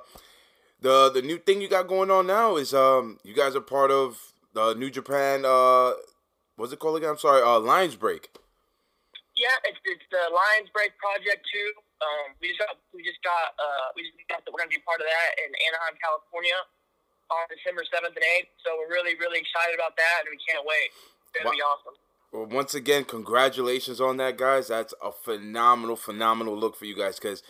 the 0.80 1.10
the 1.10 1.22
new 1.22 1.38
thing 1.38 1.60
you 1.60 1.68
got 1.68 1.88
going 1.88 2.10
on 2.10 2.26
now 2.26 2.56
is 2.56 2.74
um 2.74 3.18
you 3.24 3.34
guys 3.34 3.56
are 3.56 3.60
part 3.60 3.90
of 3.90 4.18
the 4.52 4.74
New 4.74 4.90
Japan 4.90 5.44
uh 5.44 5.92
what's 6.56 6.72
it 6.72 6.78
called 6.78 6.96
again? 6.98 7.16
I'm 7.16 7.22
sorry, 7.22 7.40
uh 7.40 7.60
Lions 7.60 7.96
Break. 7.96 8.28
Yeah, 9.36 9.52
it's 9.68 9.78
it's 9.84 10.06
the 10.08 10.32
Lions 10.32 10.72
Break 10.72 10.96
project 10.96 11.44
too. 11.52 11.70
Um, 12.00 12.36
we 12.40 12.52
just 12.52 12.60
got 12.60 12.76
we 12.92 13.04
just 13.04 13.20
got 13.24 13.52
uh, 13.56 13.92
we 13.96 14.04
just 14.04 14.16
got 14.28 14.44
that 14.44 14.50
we're 14.52 14.60
gonna 14.60 14.72
be 14.72 14.80
part 14.84 15.00
of 15.00 15.08
that 15.08 15.30
in 15.40 15.48
Anaheim, 15.68 15.96
California, 16.00 16.56
on 17.28 17.44
December 17.52 17.84
seventh 17.88 18.16
and 18.16 18.26
eighth. 18.36 18.52
So 18.64 18.76
we're 18.80 18.92
really 18.92 19.16
really 19.20 19.40
excited 19.40 19.76
about 19.76 19.96
that, 19.96 20.24
and 20.24 20.32
we 20.32 20.40
can't 20.40 20.64
wait. 20.64 20.88
It's 20.92 21.32
gonna 21.36 21.52
be 21.52 21.60
awesome. 21.60 21.96
Well, 22.32 22.48
once 22.48 22.74
again, 22.74 23.04
congratulations 23.04 24.00
on 24.00 24.16
that, 24.18 24.36
guys. 24.36 24.68
That's 24.68 24.92
a 25.02 25.12
phenomenal, 25.12 25.96
phenomenal 25.96 26.56
look 26.56 26.76
for 26.76 26.84
you 26.84 26.96
guys 26.96 27.20
because 27.20 27.42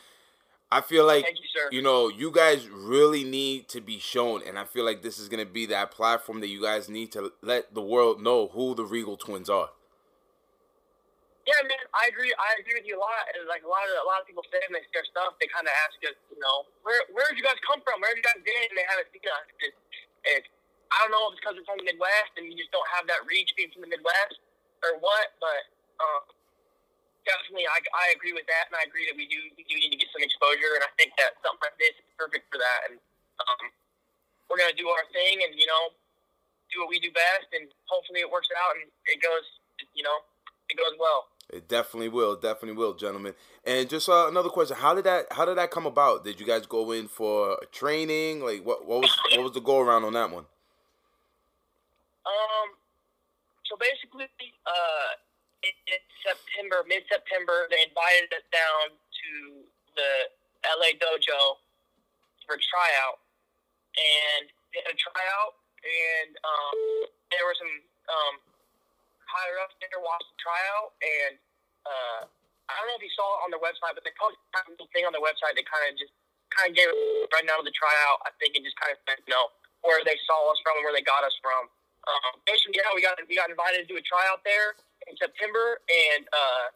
I 0.71 0.81
feel 0.81 1.07
like 1.07 1.25
Thank 1.25 1.39
you, 1.39 1.49
sir. 1.55 1.69
you 1.71 1.81
know 1.81 2.09
you 2.09 2.31
guys 2.33 2.69
really 2.69 3.23
need 3.23 3.69
to 3.69 3.81
be 3.81 3.99
shown, 3.99 4.43
and 4.43 4.59
I 4.59 4.65
feel 4.65 4.85
like 4.85 5.03
this 5.03 5.19
is 5.19 5.29
gonna 5.29 5.47
be 5.47 5.67
that 5.67 5.91
platform 5.91 6.41
that 6.41 6.49
you 6.49 6.61
guys 6.61 6.89
need 6.89 7.13
to 7.13 7.33
let 7.43 7.75
the 7.75 7.83
world 7.83 8.21
know 8.21 8.49
who 8.49 8.75
the 8.75 8.85
Regal 8.85 9.17
Twins 9.17 9.49
are. 9.49 9.71
Yeah, 11.47 11.63
man, 11.63 11.79
I 11.95 12.11
agree. 12.11 12.35
I 12.35 12.59
agree 12.59 12.75
with 12.75 12.91
you 12.91 12.99
a 12.99 13.03
lot. 13.03 13.23
And 13.31 13.47
like 13.47 13.63
a 13.63 13.71
lot 13.71 13.87
of 13.87 13.95
a 14.03 14.07
lot 14.11 14.19
of 14.19 14.27
people 14.27 14.43
say 14.51 14.59
when 14.67 14.83
they 14.83 14.87
share 14.91 15.07
stuff, 15.07 15.39
they 15.39 15.47
kind 15.47 15.63
of 15.63 15.75
ask 15.87 15.95
us, 16.03 16.19
you 16.35 16.43
know, 16.43 16.67
where 16.83 17.07
where 17.15 17.31
did 17.31 17.39
you 17.39 17.47
guys 17.47 17.55
come 17.63 17.79
from? 17.87 18.03
Where 18.03 18.11
did 18.11 18.27
you 18.27 18.27
guys 18.27 18.43
been? 18.43 18.67
And 18.67 18.75
they 18.75 18.87
haven't 18.91 19.07
seen 19.15 19.23
us. 19.31 19.47
It's, 19.63 19.79
it's, 20.27 20.51
I 20.91 21.07
don't 21.07 21.15
know 21.15 21.31
if 21.31 21.39
it's 21.39 21.47
because 21.47 21.55
it's 21.63 21.69
from 21.71 21.79
the 21.79 21.87
Midwest 21.87 22.35
and 22.35 22.51
you 22.51 22.59
just 22.59 22.75
don't 22.75 22.87
have 22.91 23.07
that 23.07 23.23
reach 23.31 23.55
being 23.55 23.71
from 23.71 23.87
the 23.87 23.91
Midwest 23.95 24.43
or 24.83 24.99
what, 24.99 25.39
but 25.39 25.71
um, 26.03 26.27
definitely 27.27 27.67
I, 27.67 27.83
I 27.93 28.07
agree 28.15 28.33
with 28.33 28.47
that, 28.47 28.71
and 28.71 28.79
I 28.79 28.87
agree 28.87 29.05
that 29.11 29.19
we 29.19 29.27
do 29.27 29.37
we 29.59 29.67
do 29.67 29.75
need 29.77 29.93
to 29.93 30.01
get 30.01 30.09
some 30.15 30.23
exposure, 30.23 30.79
and 30.79 30.87
I 30.87 30.91
think 30.97 31.13
that 31.19 31.37
something 31.43 31.61
like 31.61 31.77
this 31.77 31.99
is 31.99 32.09
perfect 32.15 32.49
for 32.49 32.57
that. 32.63 32.81
And 32.89 32.97
um, 33.43 33.69
we're 34.49 34.63
gonna 34.63 34.79
do 34.79 34.89
our 34.89 35.05
thing, 35.11 35.43
and 35.43 35.53
you 35.59 35.67
know, 35.67 35.93
do 36.71 36.81
what 36.81 36.89
we 36.89 37.03
do 37.03 37.11
best, 37.11 37.51
and 37.53 37.67
hopefully 37.91 38.23
it 38.23 38.31
works 38.31 38.49
out 38.55 38.79
and 38.79 38.89
it 39.11 39.19
goes, 39.19 39.45
you 39.93 40.07
know, 40.07 40.25
it 40.71 40.79
goes 40.79 40.95
well. 40.97 41.29
It 41.51 41.69
definitely 41.69 42.09
will, 42.09 42.35
definitely 42.35 42.77
will, 42.77 42.95
gentlemen. 42.95 43.35
And 43.65 43.89
just 43.89 44.09
uh, 44.09 44.27
another 44.29 44.49
question: 44.49 44.77
How 44.79 44.95
did 44.95 45.05
that 45.05 45.27
How 45.31 45.45
did 45.45 45.59
that 45.59 45.71
come 45.71 45.87
about? 45.87 46.25
Did 46.25 46.41
you 46.41 46.47
guys 46.47 46.67
go 46.67 46.91
in 46.91 47.07
for 47.07 47.59
training? 47.71 48.41
Like, 48.43 48.67
what 48.67 48.87
what 48.87 49.03
was 49.03 49.15
what 49.35 49.43
was 49.43 49.53
the 49.53 49.61
go 49.61 49.79
around 49.81 50.03
on 50.05 50.15
that 50.15 50.31
one? 50.31 50.47
Um, 52.27 52.69
so 53.71 53.77
basically, 53.79 54.27
uh, 54.67 55.15
in, 55.67 56.03
September, 56.23 56.83
mid 56.91 57.07
September, 57.07 57.71
they 57.71 57.79
invited 57.87 58.31
us 58.35 58.47
down 58.51 58.95
to 58.95 59.31
the 59.95 60.11
LA 60.67 60.95
dojo 60.99 61.63
for 62.47 62.59
tryout, 62.59 63.23
and 63.95 64.51
they 64.75 64.83
had 64.83 64.91
a 64.91 64.99
tryout, 64.99 65.55
and 65.87 66.31
um, 66.43 66.77
there 67.31 67.47
were 67.47 67.57
some 67.59 67.75
um, 68.11 68.35
higher 69.27 69.59
ups 69.63 69.79
there 69.79 70.03
watched 70.03 70.27
the 70.35 70.39
tryout, 70.43 70.91
and 71.03 71.35
uh, 71.87 72.21
I 72.67 72.73
don't 72.83 72.91
know 72.91 72.99
if 72.99 73.07
you 73.07 73.15
saw 73.15 73.27
it 73.39 73.41
on 73.47 73.49
their 73.55 73.63
website, 73.63 73.95
but 73.95 74.03
they 74.03 74.15
posted 74.19 74.43
little 74.67 74.91
thing 74.91 75.07
on 75.07 75.15
their 75.15 75.23
website 75.23 75.55
that 75.55 75.67
kind 75.71 75.87
of 75.87 75.95
just 75.95 76.11
kind 76.51 76.71
of 76.71 76.75
gave 76.75 76.91
it 76.91 76.99
right 77.31 77.47
now 77.47 77.59
to 77.59 77.67
the 77.67 77.75
tryout, 77.75 78.23
I 78.27 78.35
think, 78.43 78.59
and 78.59 78.63
just 78.67 78.79
kind 78.79 78.91
of 78.91 78.99
said, 79.07 79.23
you 79.27 79.35
know, 79.35 79.55
where 79.87 80.03
they 80.03 80.19
saw 80.27 80.51
us 80.51 80.59
from 80.67 80.79
and 80.79 80.85
where 80.87 80.95
they 80.95 81.05
got 81.07 81.23
us 81.23 81.35
from. 81.39 81.71
Um, 82.07 82.39
basically, 82.47 82.79
yeah, 82.79 82.91
we 82.95 83.03
got 83.03 83.19
we 83.27 83.35
got 83.35 83.51
invited 83.51 83.83
to 83.83 83.89
do 83.91 83.99
a 83.99 84.05
tryout 84.05 84.43
there 84.47 84.79
in 85.09 85.17
September, 85.17 85.81
and 85.89 86.23
uh, 86.31 86.67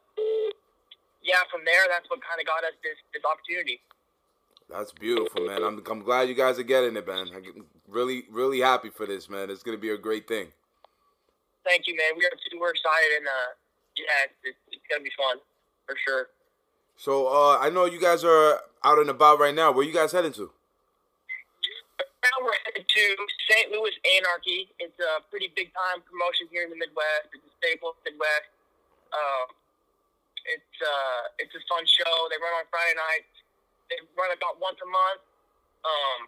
yeah, 1.22 1.42
from 1.50 1.62
there, 1.64 1.84
that's 1.90 2.08
what 2.08 2.20
kind 2.22 2.40
of 2.40 2.46
got 2.46 2.64
us 2.64 2.74
this 2.82 2.98
this 3.12 3.22
opportunity. 3.26 3.80
That's 4.70 4.92
beautiful, 4.92 5.46
man. 5.46 5.62
I'm 5.62 5.82
I'm 5.90 6.02
glad 6.02 6.28
you 6.28 6.34
guys 6.34 6.58
are 6.58 6.66
getting 6.66 6.96
it, 6.96 7.06
man. 7.06 7.26
I'm 7.34 7.66
really 7.88 8.24
really 8.30 8.60
happy 8.60 8.90
for 8.90 9.06
this, 9.06 9.28
man. 9.28 9.50
It's 9.50 9.62
gonna 9.62 9.78
be 9.78 9.90
a 9.90 9.98
great 9.98 10.28
thing. 10.28 10.48
Thank 11.64 11.86
you, 11.86 11.94
man. 11.96 12.16
We 12.16 12.24
are 12.24 12.32
we're 12.58 12.70
excited, 12.70 13.18
and 13.18 13.26
uh, 13.26 13.50
yeah, 13.96 14.24
it's, 14.24 14.34
it's, 14.44 14.58
it's 14.72 14.86
gonna 14.90 15.04
be 15.04 15.12
fun 15.16 15.38
for 15.86 15.96
sure. 16.06 16.26
So 16.96 17.26
uh, 17.26 17.58
I 17.58 17.70
know 17.70 17.86
you 17.86 18.00
guys 18.00 18.24
are 18.24 18.60
out 18.84 18.98
and 18.98 19.10
about 19.10 19.40
right 19.40 19.54
now. 19.54 19.72
Where 19.72 19.84
you 19.84 19.92
guys 19.92 20.12
heading 20.12 20.32
to? 20.34 20.50
Now 22.30 22.46
we're 22.46 22.54
headed 22.62 22.86
to 22.86 23.04
St. 23.50 23.74
Louis 23.74 23.90
Anarchy. 24.22 24.70
It's 24.78 24.94
a 25.02 25.18
pretty 25.34 25.50
big 25.58 25.74
time 25.74 25.98
promotion 26.06 26.46
here 26.54 26.62
in 26.62 26.70
the 26.70 26.78
Midwest. 26.78 27.34
It's 27.34 27.42
a 27.42 27.52
staple 27.58 27.90
of 27.90 27.98
the 28.06 28.14
Midwest. 28.14 28.54
Um, 29.10 29.46
it's 30.46 30.76
uh, 30.78 31.42
it's 31.42 31.50
a 31.58 31.62
fun 31.66 31.82
show. 31.90 32.30
They 32.30 32.38
run 32.38 32.54
on 32.54 32.70
Friday 32.70 32.94
nights. 32.94 33.34
They 33.90 33.98
run 34.14 34.30
about 34.30 34.62
once 34.62 34.78
a 34.78 34.86
month. 34.86 35.26
Um, 35.82 36.20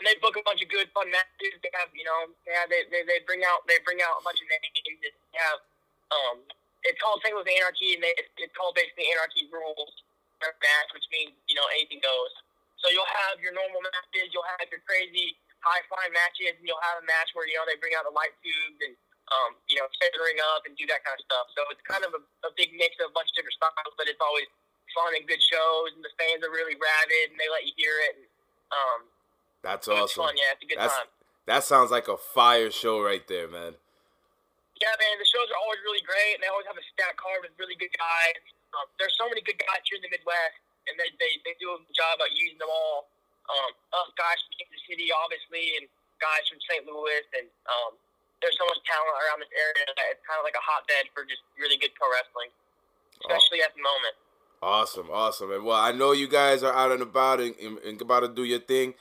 and 0.00 0.08
they 0.08 0.16
book 0.24 0.40
a 0.40 0.44
bunch 0.48 0.64
of 0.64 0.72
good 0.72 0.88
fun 0.96 1.12
matches. 1.12 1.60
They 1.60 1.68
have 1.76 1.92
you 1.92 2.08
know 2.08 2.32
they 2.48 2.56
have 2.56 2.72
they, 2.72 2.88
they, 2.88 3.04
they 3.04 3.20
bring 3.28 3.44
out 3.44 3.68
they 3.68 3.76
bring 3.84 4.00
out 4.00 4.18
a 4.18 4.24
bunch 4.24 4.40
of 4.40 4.48
names. 4.48 5.04
They 5.04 5.12
have 5.36 5.60
um, 6.08 6.48
it's 6.88 6.96
called 6.96 7.20
St. 7.20 7.36
Louis 7.36 7.60
Anarchy, 7.60 8.00
and 8.00 8.02
they, 8.02 8.16
it's, 8.40 8.56
called 8.56 8.72
basically 8.72 9.12
Anarchy 9.12 9.52
Rules 9.52 9.92
match, 10.40 10.88
which 10.96 11.06
means 11.12 11.36
you 11.44 11.60
know 11.60 11.68
anything 11.76 12.00
goes. 12.00 12.32
So 12.82 12.90
you'll 12.90 13.08
have 13.30 13.38
your 13.38 13.54
normal 13.54 13.78
matches, 13.78 14.34
you'll 14.34 14.46
have 14.58 14.66
your 14.66 14.82
crazy 14.82 15.38
high 15.62 15.80
flying 15.86 16.10
matches, 16.10 16.58
and 16.58 16.66
you'll 16.66 16.82
have 16.82 16.98
a 16.98 17.06
match 17.06 17.30
where 17.38 17.46
you 17.46 17.54
know 17.54 17.62
they 17.64 17.78
bring 17.78 17.94
out 17.94 18.02
the 18.02 18.10
light 18.12 18.34
tubes 18.42 18.78
and 18.82 18.98
um, 19.30 19.54
you 19.70 19.78
know 19.78 19.86
tethering 20.02 20.36
up 20.52 20.66
and 20.66 20.74
do 20.74 20.82
that 20.90 21.06
kind 21.06 21.14
of 21.14 21.22
stuff. 21.22 21.46
So 21.54 21.62
it's 21.70 21.82
kind 21.86 22.02
of 22.02 22.10
a, 22.18 22.20
a 22.46 22.50
big 22.58 22.74
mix 22.74 22.98
of 22.98 23.08
a 23.10 23.14
bunch 23.14 23.30
of 23.30 23.38
different 23.38 23.54
styles, 23.54 23.94
but 23.94 24.10
it's 24.10 24.18
always 24.18 24.50
fun 24.92 25.14
and 25.14 25.24
good 25.30 25.40
shows, 25.40 25.94
and 25.94 26.02
the 26.02 26.12
fans 26.18 26.42
are 26.42 26.52
really 26.52 26.76
rabid 26.76 27.32
and 27.32 27.38
they 27.40 27.48
let 27.48 27.64
you 27.64 27.72
hear 27.78 27.96
it. 28.10 28.12
And, 28.18 28.26
um, 28.74 29.00
That's 29.64 29.86
so 29.88 29.96
awesome. 29.96 30.26
fun, 30.28 30.34
yeah, 30.36 30.52
it's 30.52 30.64
a 30.64 30.68
good 30.68 30.76
That's 30.76 30.92
time. 30.92 31.08
that 31.48 31.62
sounds 31.64 31.88
like 31.94 32.10
a 32.10 32.18
fire 32.18 32.68
show 32.68 33.00
right 33.00 33.24
there, 33.30 33.48
man. 33.48 33.78
Yeah, 34.82 34.92
man, 34.98 35.14
the 35.22 35.28
shows 35.28 35.46
are 35.48 35.60
always 35.62 35.78
really 35.86 36.02
great, 36.02 36.36
and 36.36 36.42
they 36.42 36.50
always 36.50 36.66
have 36.66 36.76
a 36.76 36.82
stack 36.92 37.14
card 37.14 37.46
with 37.46 37.54
really 37.56 37.78
good 37.78 37.94
guys. 37.94 38.42
Um, 38.74 38.88
there's 38.98 39.14
so 39.14 39.30
many 39.30 39.40
good 39.44 39.60
guys 39.62 39.84
here 39.86 40.00
in 40.00 40.04
the 40.04 40.10
Midwest, 40.10 40.58
and 40.90 40.94
they, 40.98 41.10
they, 41.18 41.32
they 41.46 41.54
do 41.58 41.74
a 41.74 41.78
good 41.78 41.94
job 41.94 42.18
about 42.18 42.32
using 42.34 42.58
them 42.58 42.70
all. 42.70 43.10
Um, 43.50 43.70
us 43.98 44.10
guys 44.14 44.38
from 44.46 44.54
Kansas 44.58 44.82
City, 44.86 45.10
obviously, 45.10 45.76
and 45.82 45.90
guys 46.22 46.46
from 46.46 46.62
St. 46.66 46.86
Louis, 46.86 47.26
and 47.34 47.50
um, 47.66 47.98
there's 48.38 48.54
so 48.58 48.66
much 48.70 48.78
talent 48.86 49.14
around 49.18 49.42
this 49.42 49.50
area 49.54 49.82
that 49.86 50.06
it's 50.14 50.22
kind 50.22 50.38
of 50.38 50.46
like 50.46 50.54
a 50.54 50.62
hotbed 50.62 51.10
for 51.14 51.26
just 51.26 51.42
really 51.58 51.78
good 51.78 51.94
pro 51.98 52.06
wrestling, 52.10 52.50
especially 53.26 53.62
at 53.62 53.74
the 53.74 53.82
moment. 53.82 54.14
Awesome, 54.62 55.10
awesome. 55.10 55.50
And 55.50 55.66
well, 55.66 55.78
I 55.78 55.90
know 55.90 56.14
you 56.14 56.30
guys 56.30 56.62
are 56.62 56.74
out 56.74 56.92
and 56.92 57.02
about 57.02 57.40
and, 57.40 57.54
and, 57.58 57.78
and 57.78 58.00
about 58.00 58.20
to 58.20 58.30
do 58.30 58.44
your 58.44 58.62
thing. 58.62 58.94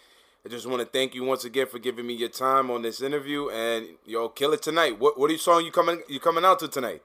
I 0.43 0.49
just 0.49 0.65
want 0.65 0.81
to 0.81 0.87
thank 0.87 1.13
you 1.13 1.23
once 1.23 1.45
again 1.45 1.67
for 1.67 1.77
giving 1.77 2.07
me 2.07 2.15
your 2.15 2.29
time 2.29 2.71
on 2.71 2.81
this 2.81 2.99
interview. 2.99 3.49
And 3.49 3.85
yo, 4.05 4.29
kill 4.29 4.53
it 4.53 4.63
tonight. 4.63 4.99
What 4.99 5.19
what 5.19 5.29
are 5.29 5.33
you 5.33 5.39
song 5.39 5.63
you 5.63 5.71
coming 5.71 6.01
you 6.09 6.19
coming 6.19 6.43
out 6.43 6.57
to 6.59 6.67
tonight? 6.67 7.03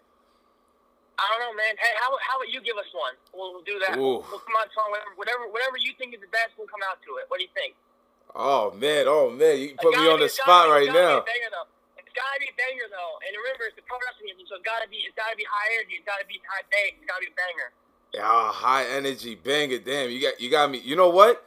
I 1.17 1.25
don't 1.33 1.41
know, 1.41 1.55
man. 1.57 1.73
Hey, 1.81 1.97
how, 1.97 2.13
how 2.21 2.37
about 2.37 2.53
you 2.53 2.61
give 2.61 2.77
us 2.77 2.89
one? 2.93 3.17
We'll, 3.33 3.57
we'll 3.57 3.65
do 3.65 3.81
that. 3.89 3.97
Ooh. 3.97 4.21
We'll 4.21 4.45
come 4.45 4.57
out 4.61 4.69
song 4.77 4.93
whatever, 4.93 5.17
whatever 5.17 5.45
whatever 5.49 5.77
you 5.81 5.97
think 5.97 6.13
is 6.13 6.21
the 6.21 6.29
best. 6.29 6.53
We'll 6.61 6.69
come 6.69 6.85
out 6.85 7.01
to 7.09 7.17
it. 7.25 7.29
What 7.33 7.41
do 7.41 7.49
you 7.49 7.55
think? 7.57 7.73
Oh 8.37 8.69
man, 8.77 9.09
oh 9.09 9.33
man, 9.33 9.57
you 9.57 9.73
put 9.81 9.97
me 9.97 10.05
on 10.13 10.21
the 10.21 10.29
spot 10.29 10.69
right 10.69 10.85
be- 10.85 10.93
it's 10.93 10.97
gotta 10.97 11.17
now. 11.17 11.25
be 11.25 11.33
banger, 11.33 11.51
though. 11.57 11.69
It's 11.97 12.13
gotta 12.13 12.37
be 12.37 12.53
a 12.53 12.57
banger 12.61 12.89
though. 12.93 13.17
And 13.25 13.33
remember, 13.33 13.65
it's 13.65 13.81
the 13.81 13.87
pro 13.89 13.97
wrestling 13.97 14.29
industry, 14.29 14.53
so 14.53 14.61
it's 14.61 14.69
gotta 14.69 14.85
be 14.93 15.01
it's 15.09 15.17
gotta 15.17 15.37
be 15.41 15.49
high 15.49 15.73
energy. 15.81 15.97
It's 15.97 16.05
gotta 16.05 16.29
be 16.29 16.37
high 16.45 16.65
pace. 16.69 17.01
It's 17.01 17.09
gotta 17.09 17.25
be 17.25 17.33
a 17.33 17.37
banger. 17.37 17.69
Yeah, 18.13 18.53
high 18.53 18.85
energy 18.93 19.41
banger. 19.41 19.81
Damn, 19.81 20.13
you 20.13 20.21
got 20.21 20.37
you 20.37 20.53
got 20.53 20.69
me. 20.69 20.85
You 20.85 21.01
know 21.01 21.09
what? 21.09 21.41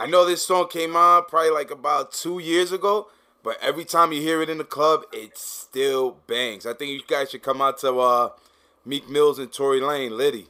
I 0.00 0.08
know 0.08 0.24
this 0.24 0.40
song 0.40 0.72
came 0.72 0.96
on 0.96 1.28
probably 1.28 1.52
like 1.52 1.68
about 1.68 2.16
two 2.16 2.40
years 2.40 2.72
ago, 2.72 3.12
but 3.44 3.60
every 3.60 3.84
time 3.84 4.12
you 4.12 4.24
hear 4.24 4.40
it 4.40 4.48
in 4.48 4.56
the 4.56 4.64
club, 4.64 5.04
it 5.12 5.36
still 5.36 6.16
bangs. 6.26 6.64
I 6.64 6.72
think 6.72 6.96
you 6.96 7.02
guys 7.06 7.30
should 7.30 7.42
come 7.42 7.60
out 7.60 7.76
to 7.84 7.92
uh, 8.00 8.30
Meek 8.84 9.08
Mills 9.08 9.38
and 9.38 9.52
Tory 9.52 9.80
Lanez, 9.80 10.10
Litty. 10.10 10.46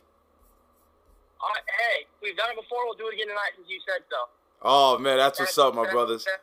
Uh, 1.40 1.58
hey, 1.66 2.06
we've 2.22 2.36
done 2.36 2.50
it 2.50 2.56
before. 2.56 2.86
We'll 2.86 2.96
do 2.96 3.08
it 3.08 3.14
again 3.14 3.28
tonight 3.28 3.52
since 3.56 3.68
you 3.68 3.80
said 3.84 4.06
so. 4.08 4.30
Oh 4.62 4.98
man, 4.98 5.18
that's 5.18 5.40
what's 5.40 5.58
up, 5.58 5.74
my 5.74 5.82
that's, 5.82 5.92
brothers. 5.92 6.24
That's, 6.24 6.38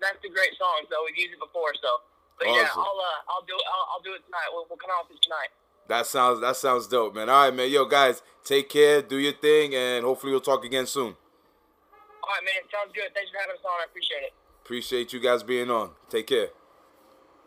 that's 0.00 0.24
a 0.24 0.32
great 0.32 0.56
song. 0.58 0.88
So 0.88 0.96
we've 1.04 1.16
used 1.16 1.36
it 1.36 1.42
before. 1.42 1.76
So, 1.76 2.00
but 2.40 2.48
yeah, 2.48 2.64
Awesome. 2.64 2.80
I'll 2.80 2.98
uh, 2.98 3.32
I'll 3.32 3.44
do 3.44 3.54
it. 3.54 3.66
I'll, 3.68 3.86
I'll 3.92 4.04
do 4.04 4.12
it 4.16 4.24
tonight. 4.24 4.48
We'll, 4.50 4.66
we'll 4.68 4.80
come 4.80 4.90
out 4.90 5.06
with 5.06 5.20
it 5.20 5.22
tonight. 5.22 5.52
That 5.88 6.08
sounds 6.08 6.40
that 6.40 6.56
sounds 6.56 6.88
dope, 6.88 7.14
man. 7.14 7.28
All 7.28 7.44
right, 7.44 7.54
man. 7.54 7.70
Yo, 7.70 7.84
guys, 7.84 8.22
take 8.42 8.68
care, 8.68 9.02
do 9.02 9.18
your 9.20 9.36
thing, 9.36 9.74
and 9.74 10.04
hopefully 10.04 10.32
we'll 10.32 10.40
talk 10.40 10.64
again 10.64 10.86
soon. 10.86 11.12
All 11.12 12.32
right, 12.32 12.42
man. 12.42 12.64
Sounds 12.72 12.90
good. 12.96 13.12
Thanks 13.14 13.30
for 13.30 13.38
having 13.38 13.54
us 13.54 13.62
on. 13.62 13.78
I 13.80 13.84
appreciate 13.84 14.24
it. 14.26 14.32
Appreciate 14.64 15.12
you 15.12 15.20
guys 15.20 15.44
being 15.44 15.70
on. 15.70 15.90
Take 16.10 16.26
care. 16.26 16.48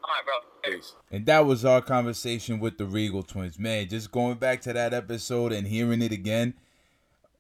All 0.10 0.16
right, 0.16 0.26
bro. 0.26 0.74
Peace. 0.76 0.96
And 1.12 1.26
that 1.28 1.46
was 1.46 1.64
our 1.64 1.82
conversation 1.82 2.60
with 2.60 2.80
the 2.80 2.86
Regal 2.86 3.22
twins. 3.22 3.60
Man, 3.60 3.88
just 3.88 4.12
going 4.12 4.38
back 4.38 4.60
to 4.62 4.74
that 4.74 4.92
episode 4.92 5.52
and 5.52 5.68
hearing 5.68 6.02
it 6.02 6.12
again, 6.12 6.56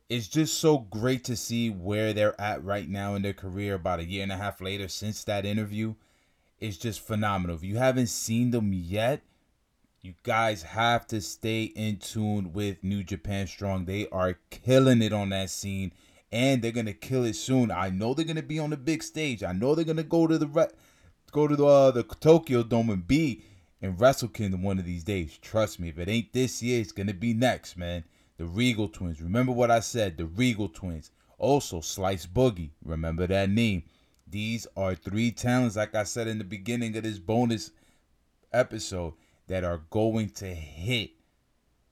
it's 0.07 0.27
just 0.27 0.59
so 0.59 0.77
great 0.77 1.23
to 1.23 1.35
see 1.35 1.71
where 1.71 2.13
they're 2.13 2.39
at 2.39 2.63
right 2.63 2.87
now 2.87 3.15
in 3.15 3.23
their 3.23 3.33
career 3.33 3.73
about 3.73 3.99
a 3.99 4.05
year 4.05 4.21
and 4.21 4.31
a 4.31 4.37
half 4.37 4.61
later 4.61 4.87
since 4.87 5.23
that 5.23 5.47
interview. 5.47 5.95
It's 6.59 6.77
just 6.77 6.99
phenomenal. 6.99 7.55
If 7.55 7.63
you 7.63 7.77
haven't 7.77 8.07
seen 8.07 8.51
them 8.51 8.71
yet, 8.71 9.21
you 10.01 10.13
guys 10.21 10.61
have 10.61 11.07
to 11.07 11.21
stay 11.21 11.63
in 11.63 11.97
tune 11.97 12.53
with 12.53 12.83
New 12.83 13.03
Japan 13.03 13.47
Strong. 13.47 13.85
They 13.85 14.07
are 14.09 14.37
killing 14.51 15.01
it 15.01 15.11
on 15.11 15.29
that 15.29 15.49
scene 15.49 15.91
and 16.31 16.61
they're 16.61 16.71
going 16.71 16.85
to 16.85 16.93
kill 16.93 17.25
it 17.25 17.35
soon. 17.35 17.71
I 17.71 17.89
know 17.89 18.13
they're 18.13 18.25
going 18.25 18.35
to 18.35 18.43
be 18.43 18.59
on 18.59 18.69
the 18.69 18.77
big 18.77 19.01
stage. 19.01 19.43
I 19.43 19.53
know 19.53 19.73
they're 19.73 19.85
going 19.85 19.97
to 19.97 20.03
go 20.03 20.27
to 20.27 20.37
the 20.37 20.47
re- 20.47 20.67
go 21.29 21.47
to 21.47 21.55
the, 21.55 21.65
uh, 21.65 21.91
the 21.91 22.03
Tokyo 22.03 22.63
Dome 22.63 22.89
and 22.89 23.07
be 23.07 23.43
in 23.81 23.95
Wrestle 23.95 24.27
Kingdom 24.27 24.63
one 24.63 24.79
of 24.79 24.85
these 24.85 25.03
days. 25.03 25.37
Trust 25.37 25.79
me, 25.79 25.89
if 25.89 25.99
it 25.99 26.09
ain't 26.09 26.33
this 26.33 26.61
year, 26.61 26.81
it's 26.81 26.91
gonna 26.91 27.13
be 27.13 27.33
next, 27.33 27.77
man. 27.77 28.03
The 28.37 28.45
Regal 28.45 28.87
Twins. 28.87 29.21
Remember 29.21 29.51
what 29.51 29.71
I 29.71 29.79
said, 29.79 30.17
the 30.17 30.25
Regal 30.25 30.69
Twins. 30.69 31.11
Also, 31.37 31.81
Slice 31.81 32.25
Boogie. 32.25 32.71
Remember 32.83 33.27
that 33.27 33.49
name. 33.49 33.83
These 34.27 34.67
are 34.77 34.95
three 34.95 35.31
talents, 35.31 35.75
like 35.75 35.95
I 35.95 36.03
said 36.03 36.27
in 36.27 36.37
the 36.37 36.43
beginning 36.43 36.95
of 36.95 37.03
this 37.03 37.19
bonus 37.19 37.71
episode, 38.53 39.13
that 39.47 39.63
are 39.63 39.81
going 39.89 40.29
to 40.29 40.47
hit. 40.47 41.11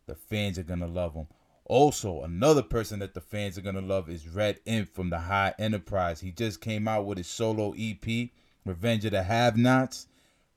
The 0.06 0.16
fans 0.16 0.60
are 0.60 0.64
gonna 0.64 0.88
love 0.88 1.14
them. 1.16 1.28
Also, 1.66 2.22
another 2.24 2.64
person 2.64 3.00
that 3.00 3.14
the 3.14 3.22
fans 3.22 3.58
are 3.58 3.62
gonna 3.62 3.82
love 3.82 4.10
is 4.10 4.28
Red 4.28 4.60
Imp 4.66 4.94
from 4.94 5.10
the 5.10 5.20
High 5.20 5.54
Enterprise. 5.60 6.22
He 6.22 6.32
just 6.32 6.62
came 6.62 6.88
out 6.88 7.06
with 7.06 7.18
his 7.18 7.28
solo 7.28 7.74
EP, 7.78 8.30
Revenge 8.68 9.05
of 9.05 9.11
the 9.11 9.24
Have 9.24 9.57
Nots. 9.57 10.07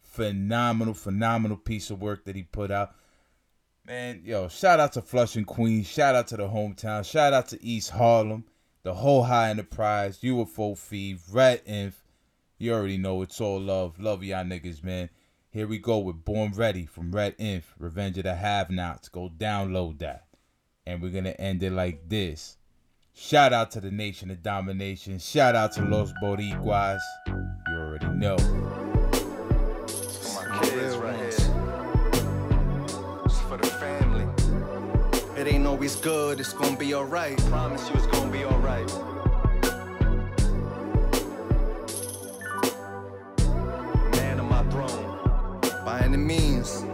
Phenomenal, 0.03 0.95
phenomenal 0.95 1.57
piece 1.57 1.91
of 1.91 2.03
work 2.03 2.25
that 2.25 2.37
he 2.37 2.43
put 2.43 2.71
out. 2.71 2.95
Man, 3.87 4.23
yo, 4.25 4.49
shout 4.49 4.81
out 4.81 4.93
to 4.93 5.03
Flushing 5.03 5.45
Queens. 5.45 5.87
Shout 5.87 6.15
out 6.15 6.27
to 6.29 6.37
the 6.37 6.49
hometown. 6.49 7.05
Shout 7.05 7.33
out 7.33 7.49
to 7.49 7.65
East 7.65 7.91
Harlem. 7.91 8.45
The 8.83 8.95
whole 8.95 9.25
High 9.25 9.51
Enterprise. 9.51 10.21
UFO 10.21 10.77
Feed. 10.77 11.21
Red 11.31 11.63
Inf. 11.67 12.05
You 12.59 12.75
already 12.75 12.99
know 12.99 13.23
it's 13.23 13.41
all 13.41 13.61
love. 13.61 13.99
Love 13.99 14.23
y'all 14.23 14.45
niggas, 14.45 14.85
man. 14.85 15.09
Here 15.49 15.67
we 15.67 15.79
go 15.79 15.99
with 15.99 16.25
Born 16.25 16.53
Ready 16.53 16.87
from 16.87 17.11
Red 17.11 17.35
Inf. 17.39 17.75
Revenge 17.79 18.19
of 18.19 18.25
the 18.25 18.35
Have 18.35 18.71
Nots. 18.71 19.09
Go 19.09 19.29
download 19.29 19.99
that. 20.01 20.27
And 20.87 21.03
we're 21.03 21.11
going 21.11 21.25
to 21.25 21.41
end 21.41 21.63
it 21.63 21.73
like 21.73 22.09
this. 22.09 22.57
Shout 23.23 23.53
out 23.53 23.71
to 23.73 23.83
the 23.83 23.91
Nation 23.91 24.31
of 24.31 24.43
Domination. 24.43 25.19
Shout 25.19 25.55
out 25.55 25.73
to 25.73 25.85
Los 25.85 26.11
Boricuas. 26.23 26.99
You 27.27 27.77
already 27.77 28.07
know. 28.07 28.37
my 30.35 30.59
kids 30.63 30.97
right 30.97 31.15
here. 31.15 31.29
It's 33.27 33.39
for 33.43 33.59
the 33.59 33.67
family. 33.79 34.27
It 35.39 35.47
ain't 35.47 35.67
always 35.67 35.97
good, 35.97 36.41
it's 36.41 36.55
gonna 36.55 36.79
be 36.79 36.95
alright. 36.95 37.37
Promise 37.51 37.91
you 37.91 37.97
it's 37.97 38.07
gonna 38.07 38.33
be 38.33 38.47
alright. 38.47 38.89
Man 44.17 44.41
on 44.41 44.49
my 44.49 44.63
throne. 44.71 45.61
By 45.85 46.01
any 46.01 46.17
means. 46.17 46.85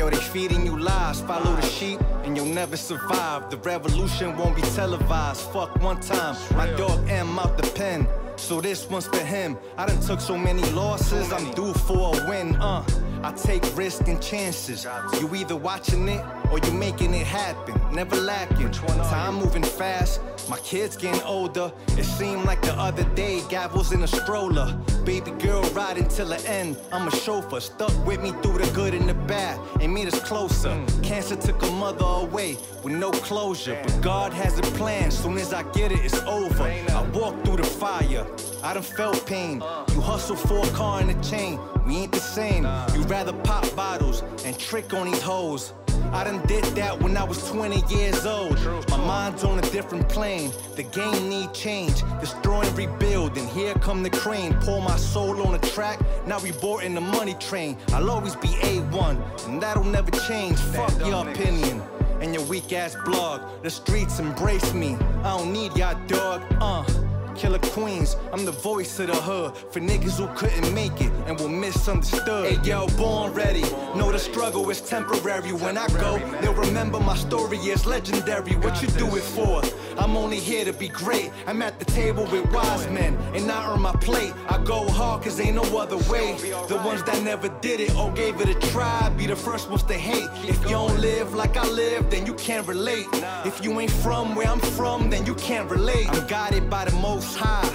Yo, 0.00 0.08
they 0.08 0.16
feeding 0.16 0.64
you 0.64 0.78
lies. 0.78 1.20
Follow 1.20 1.54
the 1.56 1.66
sheep 1.76 2.00
and 2.24 2.34
you'll 2.34 2.54
never 2.60 2.76
survive. 2.76 3.50
The 3.50 3.58
revolution 3.58 4.34
won't 4.34 4.56
be 4.56 4.62
televised. 4.62 5.42
Fuck 5.52 5.78
one 5.82 6.00
time. 6.00 6.36
My 6.56 6.66
dog 6.78 6.98
M 7.08 7.38
out 7.38 7.58
the 7.58 7.68
pen. 7.78 8.08
So 8.36 8.62
this 8.62 8.88
one's 8.88 9.06
for 9.06 9.24
him. 9.34 9.58
I 9.76 9.84
done 9.84 10.00
took 10.00 10.20
so 10.20 10.38
many 10.38 10.62
losses. 10.70 11.30
I'm 11.30 11.50
due 11.50 11.74
for 11.74 12.16
a 12.16 12.28
win. 12.30 12.56
Uh, 12.56 12.82
I 13.22 13.32
take 13.32 13.62
risks 13.76 14.08
and 14.08 14.22
chances. 14.22 14.86
You 15.20 15.34
either 15.34 15.56
watching 15.56 16.08
it 16.08 16.24
or 16.50 16.58
you 16.58 16.72
making 16.72 17.12
it 17.12 17.26
happen. 17.26 17.74
Never 17.94 18.16
lacking. 18.16 18.70
Time 18.70 19.34
moving 19.34 19.62
fast. 19.62 20.22
My 20.50 20.58
kids 20.58 20.96
getting 20.96 21.22
older. 21.22 21.72
It 21.96 22.02
seemed 22.02 22.44
like 22.44 22.60
the 22.60 22.72
other 22.72 23.04
day, 23.14 23.38
Gavels 23.48 23.94
in 23.94 24.02
a 24.02 24.08
stroller. 24.08 24.76
Baby 25.04 25.30
girl 25.30 25.62
riding 25.70 26.08
till 26.08 26.26
the 26.26 26.44
end. 26.50 26.76
I'm 26.90 27.06
a 27.06 27.10
chauffeur, 27.12 27.60
stuck 27.60 27.94
with 28.04 28.20
me 28.20 28.32
through 28.42 28.58
the 28.58 28.68
good 28.74 28.92
and 28.92 29.08
the 29.08 29.14
bad. 29.14 29.60
And 29.80 29.94
made 29.94 30.08
us 30.08 30.20
closer. 30.24 30.76
Cancer 31.04 31.36
took 31.36 31.62
a 31.62 31.70
mother 31.70 32.04
away 32.04 32.56
with 32.82 32.94
no 32.94 33.12
closure. 33.12 33.80
But 33.80 34.00
God 34.00 34.32
has 34.32 34.58
a 34.58 34.62
plan. 34.62 35.12
Soon 35.12 35.38
as 35.38 35.54
I 35.54 35.62
get 35.70 35.92
it, 35.92 36.00
it's 36.04 36.18
over. 36.22 36.64
I 36.64 37.08
walk 37.14 37.44
through 37.44 37.58
the 37.58 37.62
fire. 37.62 38.26
I 38.64 38.74
done 38.74 38.82
felt 38.82 39.24
pain. 39.26 39.62
You 39.94 40.00
hustle 40.00 40.34
for 40.34 40.66
a 40.66 40.70
car 40.70 41.00
and 41.00 41.12
a 41.12 41.22
chain. 41.22 41.60
We 41.86 41.96
ain't 41.96 42.12
the 42.12 42.18
same. 42.18 42.64
You 42.94 43.02
rather 43.06 43.32
pop 43.44 43.64
bottles 43.76 44.24
and 44.44 44.58
trick 44.58 44.92
on 44.94 45.06
these 45.06 45.22
hoes. 45.22 45.74
I 46.12 46.24
done 46.24 46.44
did 46.46 46.64
that 46.76 47.00
when 47.00 47.16
I 47.16 47.24
was 47.24 47.48
20 47.50 47.82
years 47.94 48.26
old. 48.26 48.58
My 48.88 48.96
mind's 48.96 49.44
on 49.44 49.58
a 49.58 49.62
different 49.70 50.08
plane. 50.08 50.50
The 50.76 50.82
game 50.82 51.28
need 51.28 51.52
change. 51.52 52.02
Destroy 52.20 52.62
and 52.62 52.76
rebuild. 52.76 53.36
And 53.38 53.48
here 53.48 53.74
come 53.74 54.02
the 54.02 54.10
crane. 54.10 54.54
Pour 54.60 54.82
my 54.82 54.96
soul 54.96 55.40
on 55.46 55.52
the 55.52 55.66
track. 55.68 56.00
Now 56.26 56.40
we 56.40 56.52
boarding 56.52 56.94
the 56.94 57.00
money 57.00 57.34
train. 57.34 57.78
I'll 57.88 58.10
always 58.10 58.36
be 58.36 58.48
A1. 58.48 59.46
And 59.48 59.62
that'll 59.62 59.84
never 59.84 60.10
change. 60.10 60.58
Fuck 60.58 60.98
your 61.06 61.28
opinion. 61.28 61.82
And 62.20 62.34
your 62.34 62.44
weak 62.44 62.72
ass 62.72 62.96
blog. 63.04 63.62
The 63.62 63.70
streets 63.70 64.18
embrace 64.18 64.74
me. 64.74 64.96
I 65.22 65.36
don't 65.36 65.52
need 65.52 65.76
y'all 65.76 65.98
dog. 66.06 66.42
Uh. 66.60 67.09
Killer 67.36 67.58
Queens, 67.58 68.16
I'm 68.32 68.44
the 68.44 68.52
voice 68.52 68.98
of 68.98 69.08
the 69.08 69.14
hood 69.14 69.56
for 69.56 69.80
niggas 69.80 70.18
who 70.18 70.26
couldn't 70.34 70.72
make 70.74 71.00
it 71.00 71.12
and 71.26 71.38
were 71.38 71.48
misunderstood. 71.48 72.52
Hey 72.52 72.68
yo, 72.68 72.86
born 72.96 73.32
ready. 73.32 73.62
Know 73.94 74.10
the 74.12 74.18
struggle 74.18 74.68
is 74.70 74.80
temporary. 74.80 75.52
When 75.52 75.78
I 75.78 75.86
go, 75.88 76.18
they'll 76.40 76.54
remember 76.54 77.00
my 77.00 77.16
story 77.16 77.58
is 77.58 77.86
legendary. 77.86 78.56
What 78.56 78.82
you 78.82 78.88
do 78.88 79.06
it 79.16 79.22
for? 79.22 79.62
I'm 79.98 80.16
only 80.16 80.38
here 80.38 80.64
to 80.64 80.72
be 80.72 80.88
great. 80.88 81.30
I'm 81.46 81.62
at 81.62 81.78
the 81.78 81.84
table 81.84 82.26
with 82.30 82.50
wise 82.52 82.88
men 82.88 83.16
and 83.34 83.50
I 83.50 83.72
earn 83.72 83.82
my 83.82 83.92
plate. 83.92 84.32
I 84.48 84.58
go 84.62 84.88
hard 84.88 85.22
cause 85.22 85.40
ain't 85.40 85.56
no 85.56 85.78
other 85.78 85.98
way. 86.10 86.36
The 86.68 86.80
ones 86.84 87.02
that 87.04 87.22
never 87.22 87.48
did 87.60 87.80
it 87.80 87.94
or 87.96 88.10
gave 88.12 88.40
it 88.40 88.48
a 88.48 88.54
try 88.70 89.10
be 89.16 89.26
the 89.26 89.36
first 89.36 89.68
ones 89.68 89.82
to 89.84 89.94
hate. 89.94 90.28
If 90.48 90.62
you 90.62 90.70
don't 90.70 90.98
live 91.00 91.34
like 91.34 91.56
I 91.56 91.66
live, 91.66 92.10
then 92.10 92.26
you 92.26 92.34
can't 92.34 92.66
relate. 92.66 93.06
If 93.44 93.62
you 93.62 93.78
ain't 93.80 93.90
from 93.90 94.34
where 94.34 94.48
I'm 94.48 94.60
from, 94.60 95.10
then 95.10 95.26
you 95.26 95.34
can't 95.34 95.70
relate. 95.70 96.08
I'm 96.10 96.26
guided 96.26 96.70
by 96.70 96.84
the 96.84 96.96
most 96.96 97.19
high. 97.24 97.70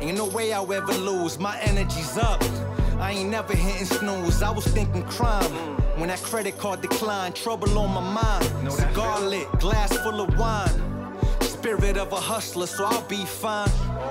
Ain't 0.00 0.16
no 0.16 0.26
way 0.26 0.52
I'll 0.52 0.72
ever 0.72 0.92
lose. 0.92 1.38
My 1.38 1.58
energy's 1.60 2.16
up. 2.16 2.42
I 2.98 3.12
ain't 3.12 3.30
never 3.30 3.54
hitting 3.54 3.86
snooze. 3.86 4.42
I 4.42 4.50
was 4.50 4.66
thinking 4.66 5.02
crime. 5.04 5.50
When 5.98 6.08
that 6.08 6.22
credit 6.22 6.58
card 6.58 6.80
declined, 6.80 7.34
trouble 7.34 7.78
on 7.78 7.92
my 7.92 8.00
mind. 8.00 8.72
Cigar 8.72 9.20
lit, 9.20 9.50
glass 9.58 9.96
full 9.98 10.20
of 10.20 10.38
wine. 10.38 10.70
Spirit 11.40 11.96
of 11.96 12.12
a 12.12 12.20
hustler, 12.20 12.66
so 12.66 12.84
I'll 12.84 13.02
be 13.02 13.24
fine. 13.24 13.70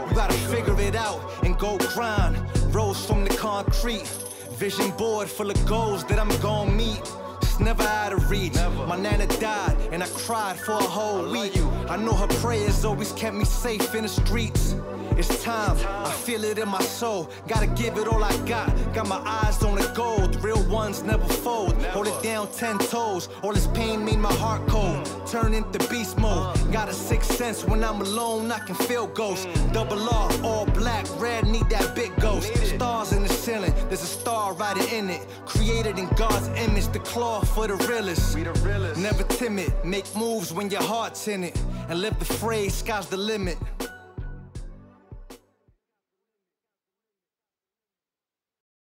You 0.09 0.15
gotta 0.15 0.33
figure 0.33 0.79
it 0.81 0.95
out 0.95 1.21
and 1.43 1.57
go 1.57 1.77
grind. 1.77 2.38
Rose 2.73 3.05
from 3.05 3.23
the 3.23 3.35
concrete. 3.35 4.07
Vision 4.57 4.91
board 4.91 5.29
full 5.29 5.49
of 5.49 5.65
goals 5.65 6.03
that 6.05 6.19
I'm 6.19 6.35
gon' 6.41 6.75
meet. 6.75 7.01
Never 7.60 7.84
out 7.84 8.14
of 8.14 8.30
reach. 8.30 8.53
My 8.88 8.97
nana 8.97 9.26
died 9.39 9.76
and 9.91 10.03
I 10.03 10.08
cried 10.08 10.60
for 10.60 10.74
a 10.74 10.76
whole 10.76 11.32
week. 11.32 11.58
I 11.89 11.97
know 11.97 12.14
her 12.14 12.28
prayers 12.28 12.86
always 12.86 13.12
kept 13.14 13.36
me 13.36 13.45
safe 13.45 13.95
in 13.95 14.03
the 14.03 14.10
streets. 14.10 14.76
It's 15.18 15.43
time, 15.43 15.76
I 16.05 16.11
feel 16.11 16.43
it 16.43 16.59
in 16.59 16.70
my 16.70 16.82
soul. 16.82 17.32
Gotta 17.47 17.65
give 17.65 17.97
it 17.97 18.07
all 18.07 18.24
I 18.24 18.38
got. 18.45 18.70
Got 18.93 19.07
my 19.07 19.18
eyes 19.26 19.63
on 19.63 19.76
the 19.76 19.91
gold. 19.95 20.36
Real 20.43 20.61
ones 20.70 21.01
never 21.01 21.26
fold. 21.26 21.74
Hold 21.86 22.05
it 22.05 22.22
down 22.22 22.47
ten 22.51 22.78
toes. 22.78 23.28
All 23.41 23.51
this 23.51 23.65
pain 23.68 24.05
made 24.05 24.20
my 24.20 24.34
heart 24.34 24.68
cold. 24.68 25.03
Turn 25.26 25.55
into 25.55 25.80
beast 25.89 26.20
mode. 26.20 26.55
Got 26.72 26.89
a 26.89 26.93
sixth 26.93 27.36
sense 27.36 27.65
when 27.65 27.84
I'm 27.84 27.99
alone. 27.99 28.51
I 28.51 28.59
can 28.59 28.76
feel 28.76 29.07
ghosts. 29.07 29.47
Double 29.74 29.99
R, 30.07 30.32
all 30.43 30.68
black, 30.68 31.05
red. 31.20 31.47
Need 31.47 31.68
that 31.72 31.95
big 31.95 32.15
ghost. 32.22 32.55
Stars 32.76 33.11
in 33.11 33.24
the 33.24 33.30
ceiling. 33.30 33.74
There's 33.88 34.03
a 34.03 34.13
star 34.20 34.53
right 34.53 34.78
in 34.93 35.09
it. 35.09 35.26
Created 35.47 35.97
in 35.97 36.09
God's 36.09 36.47
image. 36.49 36.89
The 36.89 36.99
claw 36.99 37.41
for 37.41 37.65
the 37.65 37.76
realest. 37.88 38.38
Never 38.97 39.24
timid. 39.24 39.74
Make 39.84 40.05
moves 40.15 40.53
when 40.53 40.70
your 40.70 40.84
heart's 40.84 41.28
in 41.28 41.43
it. 41.43 41.59
And 41.89 42.01
live 42.01 42.20
the 42.20 42.26
phrase, 42.26 42.76
sky's 42.76 43.07
the 43.07 43.18
limit. 43.18 43.57